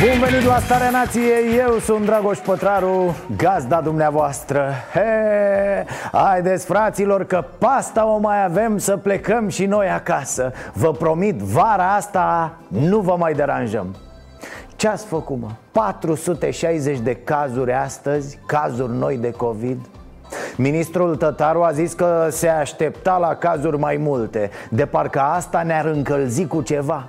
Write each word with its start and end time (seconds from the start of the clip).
Bun 0.00 0.18
venit 0.20 0.46
la 0.46 0.58
Starea 0.58 0.90
Nației, 0.90 1.58
eu 1.58 1.78
sunt 1.78 2.04
Dragoș 2.04 2.38
Pătraru, 2.38 3.16
gazda 3.36 3.80
dumneavoastră. 3.80 4.72
He, 4.92 5.84
Haideți 6.12 6.66
fraților 6.66 7.24
că 7.24 7.44
pasta 7.58 8.06
o 8.06 8.18
mai 8.18 8.44
avem 8.44 8.78
să 8.78 8.96
plecăm 8.96 9.48
și 9.48 9.66
noi 9.66 9.88
acasă. 9.88 10.52
Vă 10.72 10.92
promit, 10.92 11.38
vara 11.38 11.94
asta 11.94 12.52
nu 12.68 12.98
vă 12.98 13.16
mai 13.18 13.32
deranjăm. 13.32 13.96
Ce 14.76 14.88
ați 14.88 15.06
făcut, 15.06 15.40
mă? 15.40 15.48
460 15.72 16.98
de 16.98 17.14
cazuri 17.14 17.72
astăzi, 17.72 18.38
cazuri 18.46 18.96
noi 18.96 19.16
de 19.16 19.30
COVID? 19.30 19.78
Ministrul 20.56 21.16
Tătaru 21.16 21.62
a 21.62 21.72
zis 21.72 21.92
că 21.92 22.26
se 22.30 22.48
aștepta 22.48 23.16
la 23.16 23.34
cazuri 23.34 23.78
mai 23.78 23.96
multe 23.96 24.50
De 24.70 24.86
parcă 24.86 25.20
asta 25.20 25.62
ne-ar 25.62 25.84
încălzi 25.84 26.46
cu 26.46 26.62
ceva 26.62 27.08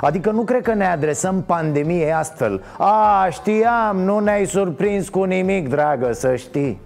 Adică 0.00 0.30
nu 0.30 0.42
cred 0.42 0.62
că 0.62 0.74
ne 0.74 0.86
adresăm 0.86 1.42
pandemiei 1.42 2.12
astfel 2.12 2.62
A, 2.78 3.26
știam, 3.30 3.96
nu 3.96 4.18
ne-ai 4.18 4.44
surprins 4.44 5.08
cu 5.08 5.22
nimic, 5.22 5.68
dragă, 5.68 6.12
să 6.12 6.36
știi 6.36 6.80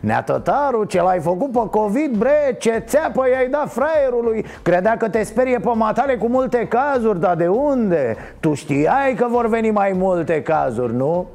Neatătaru, 0.00 0.84
ce 0.84 1.02
l-ai 1.02 1.20
făcut 1.20 1.52
pe 1.52 1.68
COVID, 1.70 2.16
bre, 2.16 2.56
ce 2.58 2.84
țeapă 2.86 3.28
i-ai 3.28 3.48
dat 3.48 3.72
fraierului 3.72 4.44
Credea 4.62 4.96
că 4.96 5.08
te 5.08 5.22
sperie 5.22 5.58
pe 5.58 5.70
matale 5.74 6.16
cu 6.16 6.28
multe 6.28 6.68
cazuri, 6.68 7.20
dar 7.20 7.36
de 7.36 7.48
unde? 7.48 8.16
Tu 8.40 8.54
știai 8.54 9.14
că 9.14 9.26
vor 9.30 9.48
veni 9.48 9.70
mai 9.70 9.92
multe 9.94 10.42
cazuri, 10.42 10.94
nu? 10.94 11.26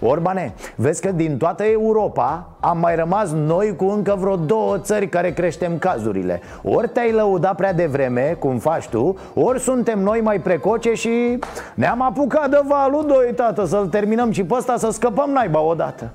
Orbane, 0.00 0.54
vezi 0.74 1.00
că 1.00 1.10
din 1.12 1.36
toată 1.36 1.64
Europa 1.64 2.48
am 2.60 2.78
mai 2.78 2.96
rămas 2.96 3.30
noi 3.30 3.76
cu 3.76 3.84
încă 3.84 4.16
vreo 4.18 4.36
două 4.36 4.78
țări 4.78 5.08
care 5.08 5.32
creștem 5.32 5.78
cazurile. 5.78 6.40
Ori 6.62 6.88
te-ai 6.88 7.12
lăudat 7.12 7.56
prea 7.56 7.72
devreme, 7.72 8.36
cum 8.38 8.58
faci 8.58 8.86
tu, 8.88 9.16
ori 9.34 9.60
suntem 9.60 9.98
noi 9.98 10.20
mai 10.20 10.40
precoce 10.40 10.92
și 10.94 11.38
ne-am 11.74 12.02
apucat 12.02 12.50
de 12.50 12.60
valul 12.68 13.04
2, 13.06 13.32
tată, 13.34 13.64
să-l 13.64 13.86
terminăm 13.86 14.30
și 14.30 14.44
pe 14.44 14.54
ăsta 14.54 14.76
să 14.76 14.90
scăpăm 14.90 15.30
naiba 15.30 15.60
odată. 15.60 16.10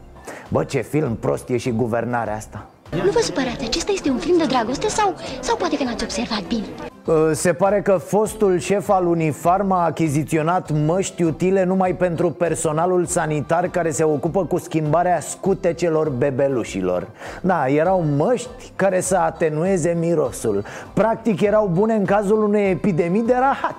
Bă, 0.49 0.63
ce 0.63 0.81
film 0.81 1.15
prost 1.15 1.49
e 1.49 1.57
și 1.57 1.71
guvernarea 1.71 2.35
asta. 2.35 2.65
Nu 3.03 3.11
vă 3.11 3.19
supărați, 3.19 3.65
acesta 3.65 3.91
este 3.91 4.09
un 4.09 4.17
film 4.17 4.37
de 4.37 4.45
dragoste 4.45 4.87
sau, 4.87 5.15
sau 5.39 5.55
poate 5.55 5.77
că 5.77 5.83
n-ați 5.83 6.03
observat 6.03 6.43
bine? 6.47 6.65
Uh, 7.07 7.29
Se 7.31 7.53
pare 7.53 7.81
că 7.81 7.91
fostul 7.91 8.59
șef 8.59 8.89
al 8.89 9.05
Unifarm 9.05 9.71
a 9.71 9.85
achiziționat 9.85 10.71
măști 10.85 11.23
utile 11.23 11.63
numai 11.63 11.95
pentru 11.95 12.31
personalul 12.31 13.05
sanitar 13.05 13.67
care 13.67 13.89
se 13.89 14.03
ocupă 14.03 14.45
cu 14.45 14.57
schimbarea 14.57 15.19
scutecelor 15.19 16.09
bebelușilor. 16.09 17.07
Da, 17.41 17.67
erau 17.67 18.03
măști 18.17 18.71
care 18.75 18.99
să 18.99 19.15
atenueze 19.17 19.97
mirosul. 19.99 20.63
Practic 20.93 21.41
erau 21.41 21.69
bune 21.73 21.93
în 21.93 22.05
cazul 22.05 22.43
unei 22.43 22.71
epidemii 22.71 23.23
de 23.23 23.35
rahat. 23.39 23.75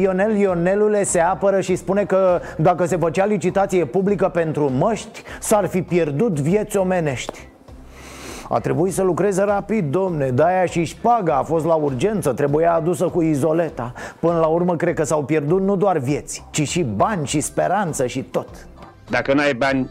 Ionel 0.00 0.36
Ionelule 0.36 1.02
se 1.02 1.20
apără 1.20 1.60
și 1.60 1.76
spune 1.76 2.04
că 2.04 2.40
dacă 2.56 2.84
se 2.84 2.96
făcea 2.96 3.24
licitație 3.24 3.84
publică 3.84 4.28
pentru 4.28 4.70
măști 4.70 5.22
S-ar 5.40 5.66
fi 5.66 5.82
pierdut 5.82 6.40
vieți 6.40 6.76
omenești 6.76 7.49
a 8.52 8.58
trebuit 8.58 8.92
să 8.92 9.02
lucreze 9.02 9.42
rapid, 9.42 9.90
domne 9.90 10.30
De-aia 10.30 10.64
și 10.64 10.84
șpaga 10.84 11.36
a 11.36 11.42
fost 11.42 11.64
la 11.64 11.74
urgență 11.74 12.32
Trebuia 12.32 12.74
adusă 12.74 13.04
cu 13.04 13.22
izoleta. 13.22 13.92
Până 14.20 14.38
la 14.38 14.46
urmă 14.46 14.76
cred 14.76 14.94
că 14.94 15.04
s-au 15.04 15.24
pierdut 15.24 15.60
nu 15.60 15.76
doar 15.76 15.98
vieți 15.98 16.44
Ci 16.50 16.68
și 16.68 16.82
bani 16.82 17.26
și 17.26 17.40
speranță 17.40 18.06
și 18.06 18.22
tot. 18.22 18.48
Dacă 19.08 19.34
n-ai 19.34 19.54
bani, 19.54 19.90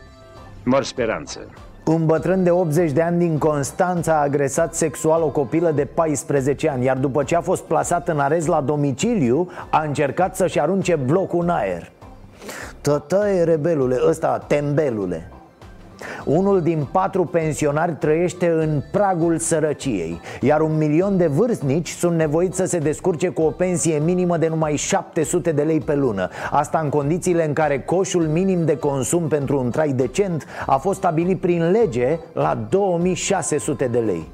mor 0.63 0.83
speranță. 0.83 1.39
Un 1.85 2.05
bătrân 2.05 2.43
de 2.43 2.51
80 2.51 2.91
de 2.91 3.01
ani 3.01 3.17
din 3.17 3.37
Constanța 3.37 4.13
a 4.13 4.21
agresat 4.21 4.75
sexual 4.75 5.21
o 5.21 5.29
copilă 5.29 5.71
de 5.71 5.85
14 5.85 6.69
ani 6.69 6.85
Iar 6.85 6.97
după 6.97 7.23
ce 7.23 7.35
a 7.35 7.41
fost 7.41 7.63
plasat 7.63 8.07
în 8.07 8.19
arez 8.19 8.45
la 8.45 8.61
domiciliu 8.61 9.49
A 9.69 9.83
încercat 9.83 10.35
să-și 10.35 10.59
arunce 10.59 10.95
blocul 10.95 11.41
în 11.41 11.49
aer. 11.49 11.91
Tătăie 12.81 13.43
rebelule, 13.43 13.97
ăsta 14.07 14.37
tembelule 14.47 15.29
unul 16.25 16.61
din 16.61 16.87
patru 16.91 17.25
pensionari 17.25 17.95
trăiește 17.99 18.49
în 18.49 18.81
pragul 18.91 19.37
sărăciei 19.37 20.19
Iar 20.41 20.61
un 20.61 20.77
milion 20.77 21.17
de 21.17 21.27
vârstnici 21.27 21.89
sunt 21.89 22.17
nevoiți 22.17 22.57
să 22.57 22.65
se 22.65 22.77
descurce 22.77 23.29
cu 23.29 23.41
o 23.41 23.49
pensie 23.49 24.01
minimă 24.05 24.37
de 24.37 24.47
numai 24.47 24.75
700 24.75 25.51
de 25.51 25.61
lei 25.61 25.79
pe 25.79 25.95
lună. 25.95 26.29
Asta 26.51 26.79
în 26.83 26.89
condițiile 26.89 27.45
în 27.45 27.53
care 27.53 27.79
coșul 27.79 28.27
minim 28.27 28.65
de 28.65 28.77
consum 28.77 29.27
pentru 29.27 29.59
un 29.59 29.69
trai 29.69 29.91
decent 29.91 30.45
A 30.65 30.77
fost 30.77 30.97
stabilit 30.97 31.39
prin 31.39 31.71
lege 31.71 32.19
la 32.33 32.65
2600 32.69 33.87
de 33.87 33.99
lei 33.99 34.27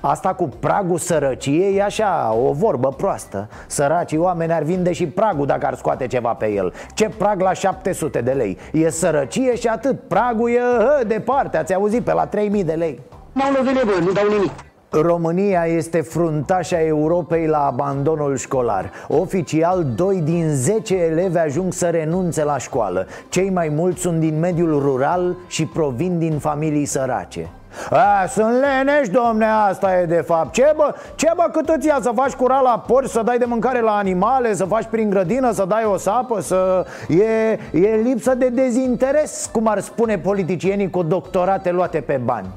Asta 0.00 0.34
cu 0.34 0.48
pragul 0.60 0.98
sărăciei 0.98 1.76
e 1.76 1.82
așa, 1.82 2.36
o 2.48 2.52
vorbă 2.52 2.88
proastă. 2.88 3.48
Săracii 3.66 4.18
oameni 4.18 4.52
ar 4.52 4.62
vinde 4.62 4.92
și 4.92 5.06
pragul 5.06 5.46
dacă 5.46 5.66
ar 5.66 5.74
scoate 5.74 6.06
ceva 6.06 6.32
pe 6.32 6.50
el. 6.50 6.72
Ce 6.94 7.08
prag 7.18 7.40
la 7.40 7.52
700 7.52 8.20
de 8.20 8.30
lei? 8.30 8.58
E 8.72 8.90
sărăcie 8.90 9.56
și 9.56 9.66
atât. 9.66 10.00
Pragul 10.08 10.50
e 10.50 10.60
hă, 10.78 11.04
departe, 11.06 11.56
ați 11.56 11.74
auzit, 11.74 12.04
pe 12.04 12.12
la 12.12 12.26
3000 12.26 12.64
de 12.64 12.72
lei. 12.72 13.00
M-au 13.32 13.52
lovit 13.52 13.82
bă, 13.84 14.04
nu 14.04 14.12
dau 14.12 14.28
nimic. 14.28 14.50
România 14.92 15.64
este 15.64 16.00
fruntașa 16.00 16.82
Europei 16.82 17.46
la 17.46 17.66
abandonul 17.66 18.36
școlar. 18.36 18.90
Oficial, 19.08 19.86
2 19.94 20.20
din 20.20 20.48
10 20.48 20.96
elevi 20.96 21.38
ajung 21.38 21.72
să 21.72 21.86
renunțe 21.86 22.44
la 22.44 22.58
școală. 22.58 23.06
Cei 23.28 23.50
mai 23.50 23.68
mulți 23.68 24.00
sunt 24.00 24.20
din 24.20 24.38
mediul 24.38 24.80
rural 24.80 25.36
și 25.46 25.66
provin 25.66 26.18
din 26.18 26.38
familii 26.38 26.84
sărace 26.84 27.50
a, 27.90 28.26
sunt 28.26 28.54
lenești, 28.60 29.12
domne, 29.12 29.44
asta 29.44 30.00
e 30.00 30.04
de 30.04 30.22
fapt 30.26 30.52
Ce 30.52 30.72
bă, 30.76 30.94
ce 31.14 31.30
bă 31.36 31.48
cât 31.52 31.68
îți 31.68 31.86
ia 31.86 31.98
să 32.00 32.10
faci 32.14 32.32
curat 32.32 32.62
la 32.62 32.84
porci, 32.86 33.08
să 33.08 33.22
dai 33.22 33.38
de 33.38 33.44
mâncare 33.44 33.80
la 33.80 33.96
animale 33.96 34.54
Să 34.54 34.64
faci 34.64 34.86
prin 34.90 35.10
grădină, 35.10 35.52
să 35.52 35.64
dai 35.64 35.84
o 35.84 35.96
sapă 35.96 36.40
să... 36.40 36.86
E, 37.08 37.58
e 37.78 38.00
lipsă 38.02 38.34
de 38.34 38.48
dezinteres, 38.48 39.50
cum 39.52 39.66
ar 39.66 39.80
spune 39.80 40.18
politicienii 40.18 40.90
cu 40.90 41.02
doctorate 41.02 41.70
luate 41.70 42.00
pe 42.00 42.20
bani 42.24 42.48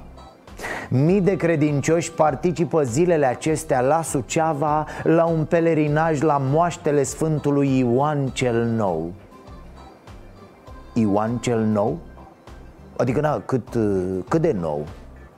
Mii 0.89 1.21
de 1.21 1.35
credincioși 1.35 2.11
participă 2.11 2.81
zilele 2.83 3.25
acestea 3.25 3.81
la 3.81 4.01
Suceava 4.01 4.85
La 5.03 5.25
un 5.25 5.45
pelerinaj 5.45 6.21
la 6.21 6.37
moaștele 6.41 7.03
Sfântului 7.03 7.79
Ioan 7.79 8.27
cel 8.27 8.65
Nou 8.65 9.11
Ioan 10.93 11.37
cel 11.37 11.63
Nou? 11.63 11.97
Adică, 12.97 13.19
na, 13.19 13.41
cât, 13.45 13.67
cât 14.27 14.41
de 14.41 14.55
nou? 14.59 14.85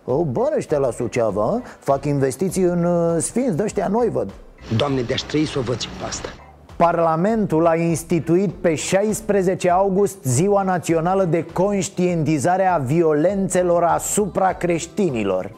O, 0.05 0.23
bă, 0.23 0.53
ăștia 0.57 0.77
la 0.77 0.91
Suceava, 0.91 1.43
a? 1.43 1.61
fac 1.79 2.05
investiții 2.05 2.63
în 2.63 2.83
uh, 2.83 3.15
sfinți 3.21 3.55
de-ăștia 3.55 3.87
noi, 3.87 4.09
văd 4.09 4.31
Doamne, 4.77 5.01
de-aș 5.01 5.21
trăi 5.21 5.45
să 5.45 5.59
o 5.59 5.61
văd 5.61 5.79
și 5.79 5.89
pe 5.99 6.05
asta 6.07 6.29
Parlamentul 6.75 7.67
a 7.67 7.75
instituit 7.75 8.53
pe 8.53 8.75
16 8.75 9.69
august 9.69 10.17
Ziua 10.23 10.61
Națională 10.61 11.23
de 11.23 11.45
Conștientizare 11.53 12.65
a 12.65 12.77
Violențelor 12.77 13.83
asupra 13.83 14.53
creștinilor 14.53 15.51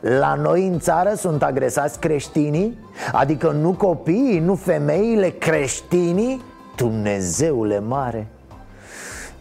la 0.00 0.34
noi 0.34 0.66
în 0.66 0.78
țară 0.78 1.14
sunt 1.14 1.42
agresați 1.42 1.98
creștinii? 1.98 2.78
Adică 3.12 3.50
nu 3.50 3.72
copiii, 3.72 4.38
nu 4.38 4.54
femeile, 4.54 5.28
creștinii? 5.28 6.42
Dumnezeule 6.76 7.78
mare! 7.78 8.26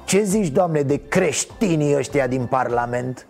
Ce 0.06 0.24
zici, 0.24 0.48
Doamne, 0.48 0.82
de 0.82 1.02
creștinii 1.08 1.96
ăștia 1.96 2.28
din 2.28 2.46
Parlament? 2.46 3.26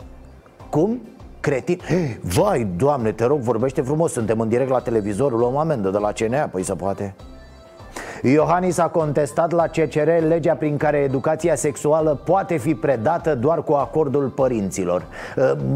Cum? 0.70 1.02
Cretin? 1.40 1.80
Vai, 2.22 2.68
Doamne, 2.76 3.12
te 3.12 3.26
rog, 3.26 3.40
vorbește 3.40 3.82
frumos 3.82 4.12
Suntem 4.12 4.40
în 4.40 4.50
direct 4.50 4.70
la 4.70 4.80
televizor, 4.80 5.32
luăm 5.32 5.58
amendă 5.58 5.90
de 5.90 5.98
la 5.98 6.12
CNA 6.12 6.48
Păi 6.48 6.64
se 6.64 6.74
poate 6.74 7.16
Iohannis 8.22 8.78
a 8.78 8.88
contestat 8.88 9.52
la 9.52 9.68
CCR 9.68 10.10
legea 10.28 10.54
prin 10.54 10.78
care 10.78 10.98
educația 10.98 11.56
sexuală 11.56 12.22
poate 12.26 12.58
fi 12.58 12.76
predată 12.76 13.36
doar 13.36 13.64
cu 13.64 13.74
acordul 13.74 14.28
părinților 14.28 15.06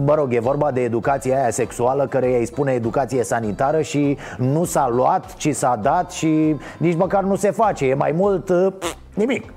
Mă 0.05 0.15
rog, 0.15 0.33
e 0.33 0.39
vorba 0.39 0.71
de 0.71 0.81
educația 0.81 1.39
aia 1.39 1.51
sexuală 1.51 2.07
care 2.07 2.37
îi 2.37 2.45
spune 2.45 2.71
educație 2.71 3.23
sanitară 3.23 3.81
și 3.81 4.17
nu 4.37 4.63
s-a 4.65 4.89
luat, 4.89 5.35
ci 5.35 5.55
s-a 5.55 5.79
dat 5.81 6.11
și 6.11 6.55
nici 6.77 6.95
măcar 6.95 7.23
nu 7.23 7.35
se 7.35 7.51
face 7.51 7.85
E 7.85 7.93
mai 7.93 8.11
mult, 8.11 8.45
pf, 8.79 8.93
nimic 9.13 9.53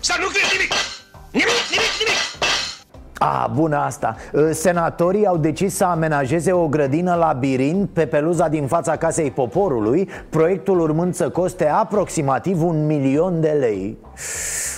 Să 0.00 0.12
nu 0.20 0.26
crezi 0.26 0.56
nimic! 0.56 0.83
Nimic, 3.24 3.40
nimic, 3.40 3.44
nimic! 3.44 3.44
A, 3.44 3.50
bună 3.54 3.76
asta. 3.76 4.16
Senatorii 4.50 5.26
au 5.26 5.36
decis 5.36 5.76
să 5.76 5.84
amenajeze 5.84 6.52
o 6.52 6.66
grădină 6.66 7.14
labirint 7.14 7.90
pe 7.92 8.06
peluza 8.06 8.48
din 8.48 8.66
fața 8.66 8.96
Casei 8.96 9.30
Poporului. 9.30 10.08
Proiectul 10.28 10.80
urmând 10.80 11.14
să 11.14 11.28
coste 11.28 11.68
aproximativ 11.68 12.62
un 12.62 12.86
milion 12.86 13.40
de 13.40 13.56
lei. 13.60 13.98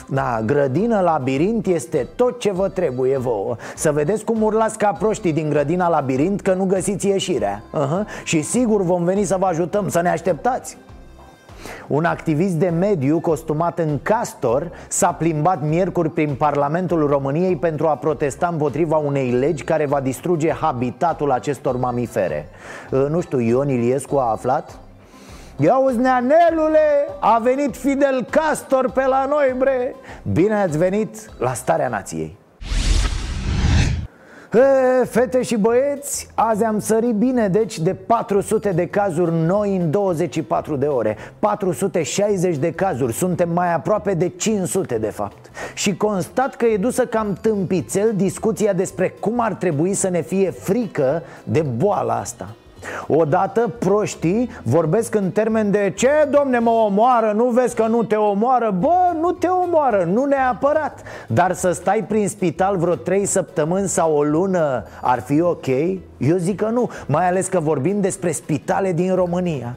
Da, 0.09 0.41
grădină 0.45 1.01
labirint 1.01 1.67
este 1.67 2.09
tot 2.17 2.39
ce 2.39 2.53
vă 2.53 2.69
trebuie 2.69 3.19
vouă. 3.19 3.57
Să 3.77 3.93
vedeți 3.93 4.25
cum 4.25 4.43
urlați 4.43 4.79
ca 4.79 4.93
proștii 4.99 5.33
din 5.33 5.51
grădina 5.51 5.89
labirint 5.89 6.41
că 6.41 6.55
nu 6.55 6.65
găsiți 6.65 7.07
ieșirea. 7.07 7.63
Uh-huh. 7.63 8.25
Și 8.25 8.43
sigur 8.43 8.83
vom 8.83 9.05
veni 9.05 9.25
să 9.25 9.37
vă 9.39 9.47
ajutăm, 9.47 9.89
să 9.89 10.01
ne 10.01 10.09
așteptați 10.09 10.77
un 11.87 12.05
activist 12.05 12.55
de 12.55 12.69
mediu 12.69 13.21
costumat 13.21 13.79
în 13.79 13.99
castor 14.03 14.71
s-a 14.89 15.13
plimbat 15.13 15.63
miercuri 15.63 16.11
prin 16.11 16.35
Parlamentul 16.35 17.07
României 17.07 17.57
pentru 17.57 17.87
a 17.87 17.97
protesta 17.97 18.49
împotriva 18.53 18.97
unei 18.97 19.31
legi 19.31 19.65
care 19.65 19.87
va 19.87 20.01
distruge 20.01 20.53
habitatul 20.53 21.31
acestor 21.31 21.77
mamifere. 21.77 22.49
Nu 22.91 23.21
știu, 23.21 23.39
Ion 23.39 23.69
Iliescu 23.69 24.17
a 24.17 24.31
aflat? 24.31 24.79
Ia 25.57 25.77
uzi, 25.77 25.99
neanelule, 25.99 27.09
a 27.21 27.39
venit 27.43 27.77
Fidel 27.77 28.27
Castor 28.31 28.91
pe 28.91 29.07
la 29.07 29.27
noi, 29.29 29.55
bre 29.59 29.95
Bine 30.33 30.55
ați 30.55 30.79
venit 30.79 31.31
la 31.39 31.53
Starea 31.53 31.89
Nației 31.89 32.37
E, 34.57 35.05
fete 35.05 35.43
și 35.43 35.57
băieți, 35.57 36.29
azi 36.35 36.65
am 36.65 36.79
sărit 36.79 37.15
bine, 37.15 37.49
deci 37.49 37.79
de 37.79 37.95
400 37.95 38.73
de 38.73 38.87
cazuri 38.87 39.33
noi 39.33 39.77
în 39.77 39.91
24 39.91 40.77
de 40.77 40.87
ore. 40.87 41.17
460 41.39 42.57
de 42.57 42.73
cazuri, 42.73 43.13
suntem 43.13 43.51
mai 43.51 43.75
aproape 43.75 44.15
de 44.15 44.29
500 44.29 44.99
de 44.99 45.11
fapt. 45.11 45.51
Și 45.75 45.97
constat 45.97 46.55
că 46.55 46.67
e 46.67 46.77
dusă 46.77 47.07
cam 47.07 47.39
tâmpițel 47.41 48.13
discuția 48.15 48.73
despre 48.73 49.09
cum 49.21 49.41
ar 49.41 49.55
trebui 49.55 49.95
să 49.95 50.09
ne 50.09 50.23
fie 50.23 50.51
frică 50.51 51.23
de 51.45 51.61
boala 51.61 52.19
asta 52.19 52.55
Odată 53.07 53.75
proștii 53.79 54.51
vorbesc 54.63 55.15
în 55.15 55.31
termen 55.31 55.71
de 55.71 55.93
Ce, 55.97 56.29
domne, 56.31 56.59
mă 56.59 56.71
omoară, 56.71 57.33
nu 57.37 57.45
vezi 57.45 57.75
că 57.75 57.87
nu 57.87 58.03
te 58.03 58.15
omoară? 58.15 58.75
Bă, 58.81 59.13
nu 59.21 59.31
te 59.31 59.47
omoară, 59.47 60.09
nu 60.13 60.25
neapărat 60.25 61.03
Dar 61.27 61.53
să 61.53 61.71
stai 61.71 62.05
prin 62.09 62.29
spital 62.29 62.77
vreo 62.77 62.95
3 62.95 63.27
săptămâni 63.27 63.89
sau 63.89 64.17
o 64.17 64.23
lună 64.23 64.85
ar 65.03 65.21
fi 65.21 65.41
ok? 65.41 65.67
Eu 66.19 66.37
zic 66.37 66.57
că 66.57 66.69
nu, 66.69 66.91
mai 67.07 67.29
ales 67.29 67.47
că 67.47 67.61
vorbim 67.61 68.01
despre 68.01 68.31
spitale 68.31 68.93
din 68.93 69.15
România 69.15 69.77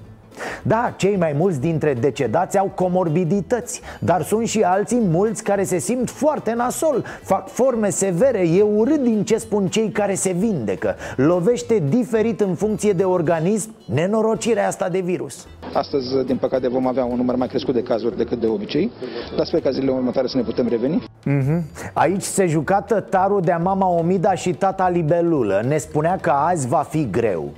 da, 0.63 0.93
cei 0.97 1.15
mai 1.15 1.33
mulți 1.37 1.59
dintre 1.59 1.93
decedați 1.93 2.57
au 2.57 2.71
comorbidități 2.75 3.81
Dar 3.99 4.23
sunt 4.23 4.47
și 4.47 4.61
alții 4.61 5.01
mulți 5.09 5.43
care 5.43 5.63
se 5.63 5.77
simt 5.77 6.09
foarte 6.09 6.53
nasol 6.53 7.03
Fac 7.23 7.47
forme 7.47 7.89
severe, 7.89 8.39
e 8.39 8.61
urât 8.61 9.03
din 9.03 9.23
ce 9.23 9.37
spun 9.37 9.67
cei 9.67 9.89
care 9.89 10.13
se 10.13 10.31
vindecă 10.31 10.95
Lovește 11.15 11.83
diferit 11.89 12.41
în 12.41 12.55
funcție 12.55 12.91
de 12.91 13.03
organism 13.03 13.73
nenorocirea 13.85 14.67
asta 14.67 14.89
de 14.89 14.99
virus. 14.99 15.47
Astăzi, 15.73 16.25
din 16.25 16.37
păcate, 16.37 16.67
vom 16.67 16.87
avea 16.87 17.05
un 17.05 17.15
număr 17.15 17.35
mai 17.35 17.47
crescut 17.47 17.73
de 17.73 17.83
cazuri 17.83 18.17
decât 18.17 18.39
de 18.39 18.47
obicei. 18.47 18.91
Dar 19.37 19.45
sper 19.45 19.61
ca 19.61 19.69
zilele 19.69 19.91
următoare 19.91 20.27
să 20.27 20.37
ne 20.37 20.43
putem 20.43 20.67
reveni. 20.67 21.03
Mm-hmm. 21.25 21.91
Aici 21.93 22.21
se 22.21 22.45
juca 22.45 22.81
tătarul 22.81 23.41
de 23.41 23.57
mama 23.63 23.87
Omida 23.87 24.33
și 24.33 24.53
tata 24.53 24.89
Libelulă. 24.89 25.63
Ne 25.67 25.77
spunea 25.77 26.17
că 26.21 26.29
azi 26.29 26.67
va 26.67 26.85
fi 26.89 27.09
greu 27.09 27.51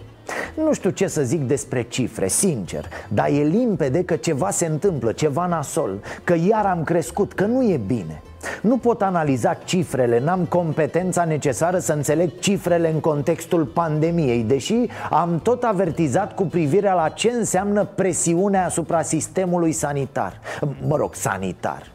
nu 0.56 0.74
știu 0.74 0.89
ce 0.89 1.07
să 1.07 1.22
zic 1.22 1.42
despre 1.42 1.81
cifre, 1.81 2.28
sincer 2.28 2.89
Dar 3.07 3.28
e 3.28 3.42
limpede 3.44 4.04
că 4.04 4.16
ceva 4.16 4.50
se 4.50 4.66
întâmplă, 4.66 5.12
ceva 5.12 5.45
nasol 5.45 6.00
Că 6.24 6.36
iar 6.48 6.66
am 6.66 6.83
crescut, 6.83 7.33
că 7.33 7.45
nu 7.45 7.63
e 7.63 7.80
bine. 7.88 8.22
Nu 8.62 8.78
pot 8.78 9.01
analiza 9.01 9.54
cifrele, 9.54 10.19
n-am 10.19 10.45
competența 10.45 11.24
necesară 11.24 11.80
să 11.80 11.94
înțeleg 11.94 12.39
cifrele 12.39 12.92
în 12.92 13.00
contextul 13.00 13.66
pandemiei 13.66 14.44
Deși 14.44 14.75
am 15.10 15.39
tot 15.44 15.63
avertizat 15.63 16.36
cu 16.36 16.44
privire 16.44 16.92
la 16.92 17.10
ce 17.10 17.31
înseamnă 17.31 17.86
presiunea 17.95 18.66
asupra 18.66 19.01
sistemului 19.01 19.72
sanitar. 19.72 20.39
Mă 20.88 20.95
rog, 20.95 21.16
sanitar. 21.16 21.92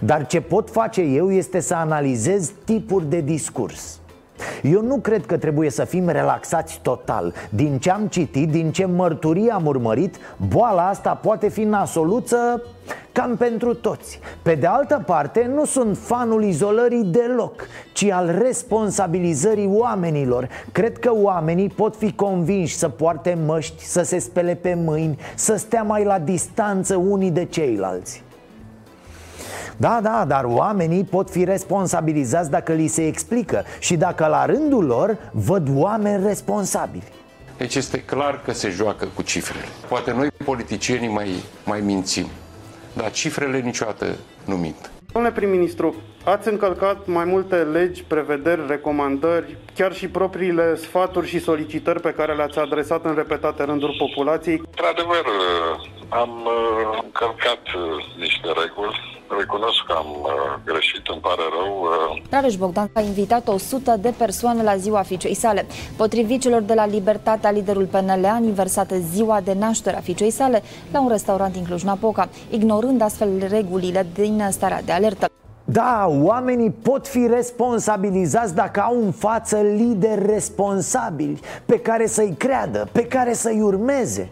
Dar 0.00 0.26
ce 0.26 0.40
pot 0.40 0.70
face 0.70 1.00
eu 1.00 1.32
este 1.32 1.60
să 1.60 1.74
analizez 1.74 2.52
tipuri 2.64 3.08
de 3.08 3.20
discurs 3.20 4.00
eu 4.62 4.82
nu 4.82 4.96
cred 4.96 5.26
că 5.26 5.36
trebuie 5.36 5.70
să 5.70 5.84
fim 5.84 6.08
relaxați 6.08 6.80
total. 6.82 7.34
Din 7.50 7.78
ce 7.78 7.90
am 7.90 8.06
citit, 8.06 8.50
din 8.50 8.70
ce 8.70 8.84
mărturii 8.84 9.48
am 9.48 9.66
urmărit 9.66 10.16
Boala 10.48 10.88
asta 10.88 11.14
poate 11.14 11.48
fi 11.48 11.62
nasoluță 11.62 12.62
cam 13.12 13.36
pentru 13.36 13.74
toți. 13.74 14.20
Pe 14.42 14.54
de 14.54 14.66
altă 14.66 15.02
parte, 15.06 15.50
nu 15.54 15.64
sunt 15.64 15.98
fanul 15.98 16.44
izolării 16.44 17.04
deloc 17.04 17.66
Ci 17.92 18.04
al 18.04 18.38
responsabilizării 18.42 19.70
oamenilor. 19.72 20.48
Cred 20.72 20.98
că 20.98 21.10
oamenii 21.14 21.68
pot 21.68 21.96
fi 21.96 22.12
convinși 22.12 22.76
să 22.76 22.88
poarte 22.88 23.38
măști 23.46 23.84
Să 23.84 24.02
se 24.02 24.18
spele 24.18 24.54
pe 24.54 24.74
mâini 24.74 25.18
Să 25.34 25.56
stea 25.56 25.82
mai 25.82 26.04
la 26.04 26.18
distanță 26.18 26.96
unii 26.96 27.30
de 27.30 27.44
ceilalți 27.44 28.26
da, 29.80 30.00
da, 30.02 30.24
dar 30.28 30.44
oamenii 30.44 31.04
pot 31.04 31.30
fi 31.30 31.44
responsabilizați 31.44 32.50
dacă 32.50 32.72
li 32.72 32.86
se 32.86 33.06
explică 33.06 33.64
Și 33.78 33.96
dacă 33.96 34.26
la 34.26 34.44
rândul 34.44 34.84
lor 34.84 35.18
văd 35.32 35.68
oameni 35.74 36.26
responsabili. 36.26 37.12
Deci 37.56 37.74
este 37.74 38.00
clar 38.00 38.42
că 38.44 38.52
se 38.52 38.68
joacă 38.68 39.08
cu 39.14 39.22
cifrele. 39.22 39.64
Poate 39.88 40.12
noi 40.12 40.28
politicienii 40.44 41.08
mai, 41.08 41.28
mai 41.64 41.80
mințim 41.80 42.26
Dar 42.96 43.10
cifrele 43.10 43.60
niciodată 43.60 44.06
nu 44.44 44.56
mint. 44.56 44.90
Domnule 45.12 45.34
prim-ministru, 45.34 45.94
ați 46.30 46.48
încălcat 46.48 47.06
mai 47.06 47.24
multe 47.24 47.56
legi, 47.56 48.04
prevederi, 48.04 48.66
recomandări, 48.68 49.56
chiar 49.74 49.92
și 49.94 50.08
propriile 50.08 50.76
sfaturi 50.76 51.26
și 51.26 51.40
solicitări 51.40 52.00
pe 52.00 52.14
care 52.16 52.34
le-ați 52.34 52.58
adresat 52.58 53.04
în 53.04 53.14
repetate 53.14 53.64
rânduri 53.64 53.96
populației. 53.96 54.62
Într-adevăr, 54.66 55.24
am 56.08 56.30
uh, 56.44 56.98
încălcat 57.04 57.62
uh, 57.76 58.04
niște 58.18 58.48
reguli 58.62 59.18
recunosc 59.38 59.82
că 59.86 59.92
am 59.92 60.06
uh, 60.22 60.30
greșit, 60.64 61.06
îmi 61.06 61.20
pare 61.20 61.42
rău. 61.58 61.82
Uh... 61.82 62.22
Rareș 62.30 62.56
Bogdan 62.56 62.90
a 62.94 63.00
invitat 63.00 63.48
100 63.48 63.96
de 64.00 64.14
persoane 64.18 64.62
la 64.62 64.76
ziua 64.76 65.02
fiicei 65.02 65.34
sale. 65.34 65.66
Potrivit 65.96 66.40
celor 66.40 66.62
de 66.62 66.74
la 66.74 66.86
Libertatea, 66.86 67.50
liderul 67.50 67.86
PNL 67.86 68.24
a 68.24 68.34
aniversat 68.34 68.90
ziua 69.12 69.40
de 69.40 69.52
naștere 69.52 69.96
a 69.96 70.00
fiicei 70.00 70.30
sale 70.30 70.62
la 70.92 71.00
un 71.00 71.08
restaurant 71.08 71.52
din 71.52 71.64
Cluj-Napoca, 71.64 72.28
ignorând 72.50 73.02
astfel 73.02 73.46
regulile 73.48 74.06
din 74.14 74.46
starea 74.50 74.82
de 74.82 74.92
alertă. 74.92 75.37
Da, 75.70 76.06
oamenii 76.22 76.70
pot 76.70 77.08
fi 77.08 77.26
responsabilizați 77.26 78.54
dacă 78.54 78.80
au 78.80 79.02
în 79.04 79.12
față 79.12 79.56
lideri 79.56 80.26
responsabili 80.26 81.40
Pe 81.66 81.80
care 81.80 82.06
să-i 82.06 82.34
creadă, 82.38 82.88
pe 82.92 83.06
care 83.06 83.32
să-i 83.32 83.60
urmeze. 83.60 84.28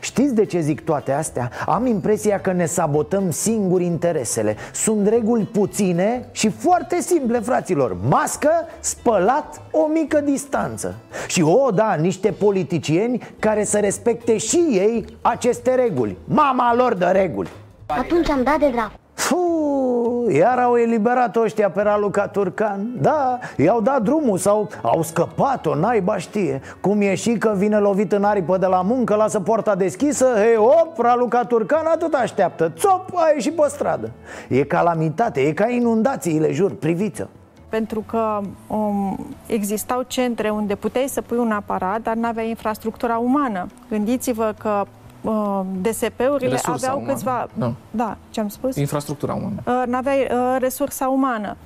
Știți 0.00 0.34
de 0.34 0.44
ce 0.44 0.60
zic 0.60 0.80
toate 0.80 1.12
astea? 1.12 1.50
Am 1.66 1.86
impresia 1.86 2.40
că 2.40 2.52
ne 2.52 2.66
sabotăm 2.66 3.30
singuri 3.30 3.84
interesele. 3.84 4.56
Sunt 4.72 5.06
reguli 5.08 5.44
puține 5.44 6.28
și 6.32 6.48
foarte 6.48 7.00
simple, 7.00 7.38
fraților. 7.38 7.96
Mască, 8.08 8.50
spălat, 8.80 9.62
o 9.70 9.86
mică 9.86 10.20
distanță. 10.20 10.94
Și, 11.26 11.42
o, 11.42 11.70
da, 11.70 11.94
niște 11.94 12.30
politicieni 12.30 13.22
care 13.38 13.64
să 13.64 13.78
respecte 13.78 14.36
și 14.36 14.56
ei 14.70 15.04
aceste 15.22 15.74
reguli. 15.74 16.16
Mama 16.24 16.74
lor 16.74 16.94
de 16.94 17.04
reguli. 17.04 17.48
Atunci 17.86 18.28
am 18.28 18.42
dat 18.42 18.58
de 18.58 18.68
dracu 18.68 18.92
Fuuu, 19.20 20.30
iar 20.30 20.58
au 20.58 20.76
eliberat 20.76 21.36
ăștia 21.36 21.70
pe 21.70 21.82
Raluca 21.82 22.26
Turcan. 22.26 22.86
Da, 23.00 23.38
i-au 23.56 23.80
dat 23.80 24.02
drumul 24.02 24.38
sau 24.38 24.68
au 24.82 25.02
scăpat-o, 25.02 25.74
naiba 25.74 26.16
știe. 26.16 26.60
Cum 26.80 27.00
e 27.00 27.14
și 27.14 27.32
că 27.32 27.54
vine 27.56 27.78
lovit 27.78 28.12
în 28.12 28.24
aripă 28.24 28.56
de 28.56 28.66
la 28.66 28.82
muncă, 28.82 29.14
lasă 29.14 29.40
poarta 29.40 29.74
deschisă 29.74 30.26
Hei, 30.36 30.56
op, 30.56 30.98
Raluca 30.98 31.44
Turcan 31.44 31.86
atât 31.86 32.14
așteaptă. 32.14 32.72
Țop, 32.76 33.10
a 33.14 33.30
ieșit 33.34 33.54
pe 33.54 33.66
stradă. 33.68 34.10
E 34.48 34.62
calamitate, 34.62 35.40
e 35.40 35.52
ca 35.52 35.68
inundațiile, 35.68 36.52
jur, 36.52 36.74
priviți 36.74 37.26
pentru 37.68 38.04
că 38.06 38.40
um, 38.66 39.26
existau 39.46 40.02
centre 40.02 40.50
unde 40.50 40.74
puteai 40.74 41.08
să 41.08 41.20
pui 41.20 41.36
un 41.36 41.50
aparat, 41.50 42.02
dar 42.02 42.14
nu 42.14 42.26
aveai 42.26 42.48
infrastructura 42.48 43.18
umană. 43.18 43.66
Gândiți-vă 43.88 44.54
că 44.58 44.84
Uh, 45.20 45.60
DSP-urile 45.80 46.50
resursa 46.50 46.72
aveau 46.72 46.96
umană. 46.96 47.12
câțiva... 47.12 47.48
Da. 47.54 47.72
da, 47.90 48.16
ce 48.30 48.40
am 48.40 48.48
spus? 48.48 48.76
Infrastructura 48.76 49.34
umană. 49.34 49.62
Uh, 49.66 49.82
n-aveai 49.86 50.20
uh, 50.30 50.56
resursa 50.58 51.08
umană. 51.08 51.56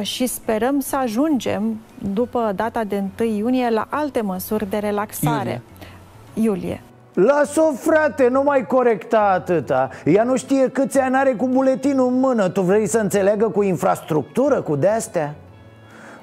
Și 0.00 0.26
sperăm 0.26 0.80
să 0.80 0.96
ajungem, 0.96 1.80
după 2.12 2.52
data 2.54 2.84
de 2.84 3.02
1 3.20 3.28
iunie, 3.28 3.70
la 3.70 3.86
alte 3.90 4.20
măsuri 4.20 4.70
de 4.70 4.76
relaxare. 4.76 5.62
Iulie. 6.34 6.50
Iulie. 6.50 6.82
Las-o, 7.12 7.72
frate, 7.72 8.28
nu 8.28 8.42
mai 8.42 8.66
corecta 8.66 9.20
atâta 9.20 9.90
Ea 10.04 10.22
nu 10.22 10.36
știe 10.36 10.68
câți 10.68 10.98
ani 10.98 11.16
are 11.16 11.32
cu 11.32 11.48
buletinul 11.48 12.08
în 12.08 12.20
mână 12.20 12.48
Tu 12.48 12.60
vrei 12.60 12.86
să 12.86 12.98
înțeleagă 12.98 13.48
cu 13.48 13.62
infrastructură, 13.62 14.62
cu 14.62 14.76
de-astea? 14.76 15.34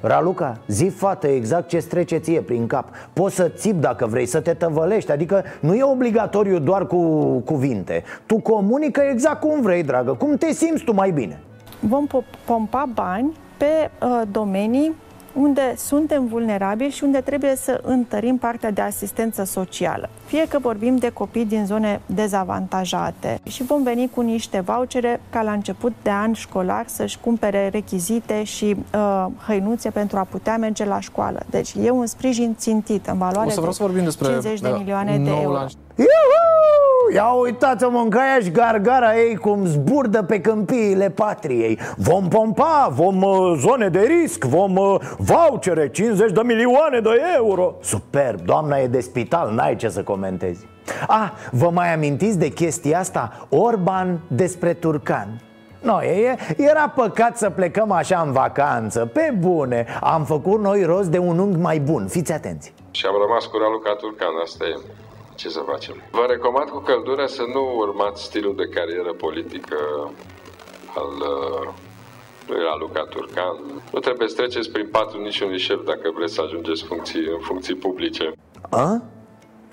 Raluca, 0.08 0.58
zi 0.68 0.86
fată 0.88 1.28
exact 1.28 1.68
ce 1.68 1.78
trece 1.78 2.18
ție 2.18 2.42
prin 2.42 2.68
cap. 2.68 2.90
Poți 3.14 3.36
să 3.36 3.52
țip 3.56 3.82
dacă 3.82 4.06
vrei 4.06 4.26
să 4.26 4.40
te 4.40 4.54
tăvălești 4.54 5.12
Adică 5.12 5.44
nu 5.60 5.74
e 5.74 5.84
obligatoriu 5.84 6.60
doar 6.60 6.88
cu 6.88 6.98
cuvinte. 7.40 8.04
Tu 8.26 8.40
comunică 8.40 9.02
exact 9.12 9.40
cum 9.40 9.62
vrei, 9.62 9.84
dragă 9.84 10.14
Cum 10.14 10.36
te 10.36 10.52
simți 10.52 10.84
tu 10.84 10.94
mai 10.94 11.12
bine. 11.12 11.40
Vom 11.80 12.08
pompa 12.46 12.90
bani 12.94 13.34
pe 13.58 13.66
uh, 14.06 14.22
domenii 14.32 14.96
unde 15.36 15.74
suntem 15.78 16.28
vulnerabili 16.28 16.90
și 16.90 17.04
unde 17.04 17.22
trebuie 17.22 17.56
să 17.56 17.82
întărim 17.84 18.38
partea 18.38 18.72
de 18.72 18.82
asistență 18.82 19.44
socială. 19.44 20.10
Fie 20.26 20.48
că 20.48 20.60
vorbim 20.60 20.98
de 20.98 21.10
copii 21.10 21.46
din 21.46 21.66
zone 21.66 22.02
dezavantajate 22.06 23.40
și 23.44 23.64
vom 23.64 23.84
veni 23.84 24.10
cu 24.14 24.22
niște 24.22 24.60
vouchere 24.60 25.22
ca 25.30 25.42
la 25.42 25.52
început 25.52 25.94
de 26.02 26.10
an 26.10 26.34
școlar 26.34 26.84
să-și 26.88 27.20
cumpere 27.20 27.70
rechizite 27.70 28.44
și 28.44 28.76
uh, 28.94 29.26
hăinuțe 29.48 29.90
pentru 29.90 30.18
a 30.18 30.24
putea 30.24 30.58
merge 30.58 30.86
la 30.86 31.00
școală. 31.00 31.40
Deci 31.50 31.74
e 31.84 31.90
un 31.90 32.06
sprijin 32.06 32.56
țintit 32.58 33.08
în 33.08 33.18
valoare 33.18 33.48
o 33.48 33.52
să 33.52 33.60
vreau 33.60 33.74
să 33.74 33.84
vorbim 33.84 34.04
despre 34.04 34.28
50 34.28 34.60
de 34.60 34.76
milioane 34.78 35.18
de 35.18 35.30
euro. 35.42 35.54
La... 35.54 35.66
Ia 37.14 37.32
uitați-mă 37.32 38.00
în 38.00 38.42
și 38.42 38.52
gargara 38.52 39.18
ei 39.18 39.36
cum 39.36 39.66
zburdă 39.66 40.24
pe 40.24 40.42
câmpiile 40.42 41.10
patriei. 41.10 41.80
Vom 41.98 42.28
pompa, 42.28 42.90
vom 42.92 43.22
uh, 43.22 43.54
zone 43.58 43.90
de 43.90 44.00
risc, 44.00 44.44
vom 44.44 44.76
uh, 44.76 44.96
vouchere, 45.18 45.90
50 45.90 46.32
de 46.32 46.42
milioane 46.44 47.00
de 47.00 47.22
euro. 47.36 47.76
Superb, 47.82 48.42
doamna 48.42 48.78
e 48.78 48.88
de 48.88 49.00
spital, 49.00 49.52
n-ai 49.54 49.76
ce 49.76 49.90
să 49.90 50.04
comentezi. 50.04 50.66
Ah, 51.08 51.32
vă 51.52 51.70
mai 51.70 51.94
amintiți 51.94 52.40
de 52.40 52.48
chestia 52.50 53.00
asta? 53.00 53.48
Orban 53.50 54.20
despre 54.28 54.74
Turcan. 54.74 55.42
No, 55.82 56.04
e, 56.04 56.36
era 56.58 56.90
păcat 56.96 57.38
să 57.38 57.50
plecăm 57.50 57.92
așa 57.92 58.24
în 58.26 58.32
vacanță. 58.32 59.06
Pe 59.14 59.34
bune, 59.40 59.86
am 60.02 60.24
făcut 60.24 60.60
noi 60.60 60.84
rost 60.84 61.10
de 61.10 61.18
un 61.18 61.40
unghi 61.40 61.60
mai 61.60 61.80
bun. 61.80 62.08
Fiți 62.08 62.32
atenți. 62.32 62.74
Și 62.92 63.06
am 63.06 63.16
rămas 63.28 63.46
cu 63.46 63.58
Raluca 63.58 63.96
Turcan, 63.96 64.34
asta 64.44 64.66
e 64.66 65.05
ce 65.36 65.50
să 65.50 65.60
facem? 65.72 65.96
Vă 66.12 66.26
recomand 66.28 66.70
cu 66.70 66.80
căldură 66.80 67.26
să 67.26 67.44
nu 67.54 67.76
urmați 67.78 68.24
stilul 68.24 68.56
de 68.56 68.68
carieră 68.68 69.14
politică 69.14 69.78
al 70.96 71.12
uh, 71.12 71.74
lui 72.48 72.60
Raluca 72.64 73.06
Turcan. 73.10 73.56
Nu 73.92 74.00
trebuie 74.00 74.28
să 74.28 74.36
treceți 74.36 74.72
prin 74.72 74.88
patru 74.88 75.22
niciunui 75.22 75.58
șef 75.58 75.84
dacă 75.86 76.12
vreți 76.16 76.34
să 76.34 76.42
ajungeți 76.42 76.84
funcții, 76.84 77.26
în 77.26 77.40
funcții 77.40 77.76
publice. 77.76 78.34
A? 78.70 79.02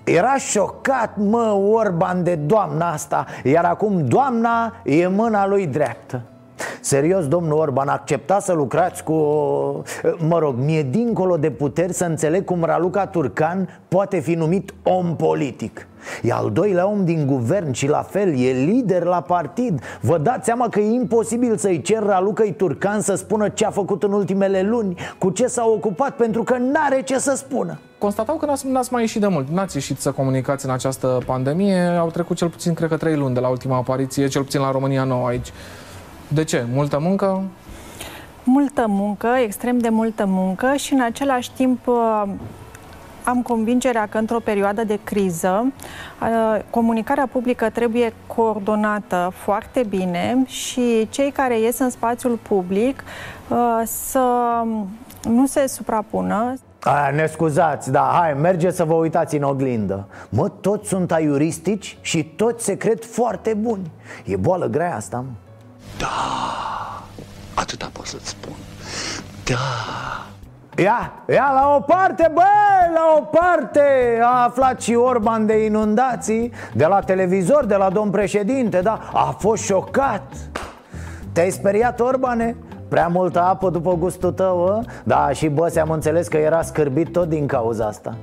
Era 0.04 0.36
șocat, 0.36 1.16
mă, 1.16 1.52
Orban 1.72 2.22
de 2.22 2.34
doamna 2.34 2.92
asta 2.92 3.26
Iar 3.44 3.64
acum 3.64 4.06
doamna 4.06 4.82
e 4.84 5.06
mâna 5.06 5.46
lui 5.46 5.66
dreaptă 5.66 6.31
Serios, 6.80 7.28
domnul 7.28 7.58
Orban, 7.58 7.88
accepta 7.88 8.40
să 8.40 8.52
lucrați 8.52 9.04
cu... 9.04 9.12
Mă 10.28 10.38
rog, 10.38 10.54
mie 10.56 10.82
dincolo 10.82 11.36
de 11.36 11.50
puteri 11.50 11.92
să 11.92 12.04
înțeleg 12.04 12.44
cum 12.44 12.64
Raluca 12.64 13.06
Turcan 13.06 13.80
poate 13.88 14.20
fi 14.20 14.34
numit 14.34 14.74
om 14.82 15.16
politic. 15.16 15.86
E 16.22 16.32
al 16.32 16.50
doilea 16.52 16.86
om 16.86 17.04
din 17.04 17.26
guvern 17.26 17.72
și 17.72 17.88
la 17.88 18.02
fel, 18.02 18.38
e 18.38 18.50
lider 18.50 19.02
la 19.02 19.20
partid. 19.20 19.82
Vă 20.00 20.18
dați 20.18 20.44
seama 20.44 20.68
că 20.68 20.80
e 20.80 20.90
imposibil 20.92 21.56
să-i 21.56 21.80
cer 21.80 22.02
Ralucăi 22.02 22.54
Turcan 22.56 23.00
să 23.00 23.14
spună 23.14 23.48
ce 23.48 23.64
a 23.64 23.70
făcut 23.70 24.02
în 24.02 24.12
ultimele 24.12 24.62
luni 24.62 24.96
Cu 25.18 25.30
ce 25.30 25.46
s-a 25.46 25.66
ocupat, 25.66 26.16
pentru 26.16 26.42
că 26.42 26.56
n-are 26.56 27.02
ce 27.02 27.18
să 27.18 27.34
spună. 27.36 27.78
Constatau 27.98 28.36
că 28.36 28.46
n-ați, 28.46 28.66
n-ați 28.66 28.92
mai 28.92 29.00
ieșit 29.00 29.20
de 29.20 29.26
mult. 29.26 29.48
N-ați 29.48 29.76
ieșit 29.76 30.00
să 30.00 30.10
comunicați 30.10 30.64
în 30.64 30.70
această 30.70 31.18
pandemie. 31.26 31.80
Au 31.80 32.10
trecut 32.10 32.36
cel 32.36 32.48
puțin, 32.48 32.74
cred 32.74 32.88
că, 32.88 32.96
trei 32.96 33.16
luni 33.16 33.34
de 33.34 33.40
la 33.40 33.48
ultima 33.48 33.76
apariție 33.76 34.26
Cel 34.26 34.42
puțin 34.42 34.60
la 34.60 34.70
România 34.70 35.04
nouă 35.04 35.26
aici 35.26 35.52
de 36.34 36.44
ce? 36.44 36.66
Multă 36.72 36.98
muncă? 36.98 37.42
Multă 38.44 38.84
muncă, 38.88 39.28
extrem 39.42 39.78
de 39.78 39.88
multă 39.88 40.24
muncă 40.26 40.74
și 40.76 40.92
în 40.92 41.00
același 41.00 41.50
timp 41.50 41.86
uh, 41.86 42.22
am 43.24 43.42
convingerea 43.42 44.06
că 44.10 44.18
într-o 44.18 44.40
perioadă 44.44 44.84
de 44.84 44.98
criză 45.04 45.64
uh, 46.22 46.60
comunicarea 46.70 47.28
publică 47.32 47.70
trebuie 47.70 48.12
coordonată 48.26 49.32
foarte 49.34 49.84
bine 49.88 50.42
și 50.46 51.06
cei 51.10 51.30
care 51.30 51.58
ies 51.58 51.78
în 51.78 51.90
spațiul 51.90 52.38
public 52.48 53.04
uh, 53.48 53.82
să 53.84 54.26
nu 55.28 55.46
se 55.46 55.66
suprapună. 55.66 56.54
A, 56.80 57.10
ne 57.10 57.26
scuzați, 57.26 57.90
da, 57.90 58.10
hai, 58.20 58.32
merge 58.32 58.70
să 58.70 58.84
vă 58.84 58.94
uitați 58.94 59.36
în 59.36 59.42
oglindă 59.42 60.06
Mă, 60.28 60.48
toți 60.48 60.88
sunt 60.88 61.12
aiuristici 61.12 61.98
și 62.00 62.24
toți 62.24 62.64
se 62.64 62.76
cred 62.76 63.04
foarte 63.04 63.54
buni 63.54 63.90
E 64.24 64.36
boală 64.36 64.66
grea 64.66 64.96
asta, 64.96 65.16
mă 65.16 65.32
da, 66.02 66.08
atâta 67.54 67.90
pot 67.92 68.06
să-ți 68.06 68.28
spun. 68.28 68.52
Da. 69.44 69.56
Ia, 70.82 71.12
ia 71.28 71.50
la 71.54 71.74
o 71.76 71.80
parte, 71.80 72.30
bă, 72.34 72.42
la 72.94 73.16
o 73.18 73.20
parte. 73.20 73.80
A 74.22 74.44
aflat 74.44 74.80
și 74.80 74.94
Orban 74.94 75.46
de 75.46 75.64
inundații 75.64 76.52
De 76.72 76.86
la 76.86 77.00
televizor, 77.00 77.64
de 77.64 77.74
la 77.74 77.90
domn 77.90 78.10
președinte, 78.10 78.80
da. 78.80 78.98
A 79.12 79.36
fost 79.38 79.64
șocat. 79.64 80.22
Te-ai 81.32 81.50
speriat, 81.50 82.00
Orbane? 82.00 82.56
Prea 82.88 83.08
multă 83.08 83.42
apă 83.42 83.70
după 83.70 83.94
gustul 83.94 84.32
tău, 84.32 84.64
ă? 84.66 84.80
Da, 85.04 85.30
și 85.32 85.48
bă, 85.48 85.72
am 85.80 85.90
înțeles 85.90 86.28
că 86.28 86.36
era 86.36 86.62
scârbit 86.62 87.12
tot 87.12 87.28
din 87.28 87.46
cauza 87.46 87.86
asta 87.86 88.16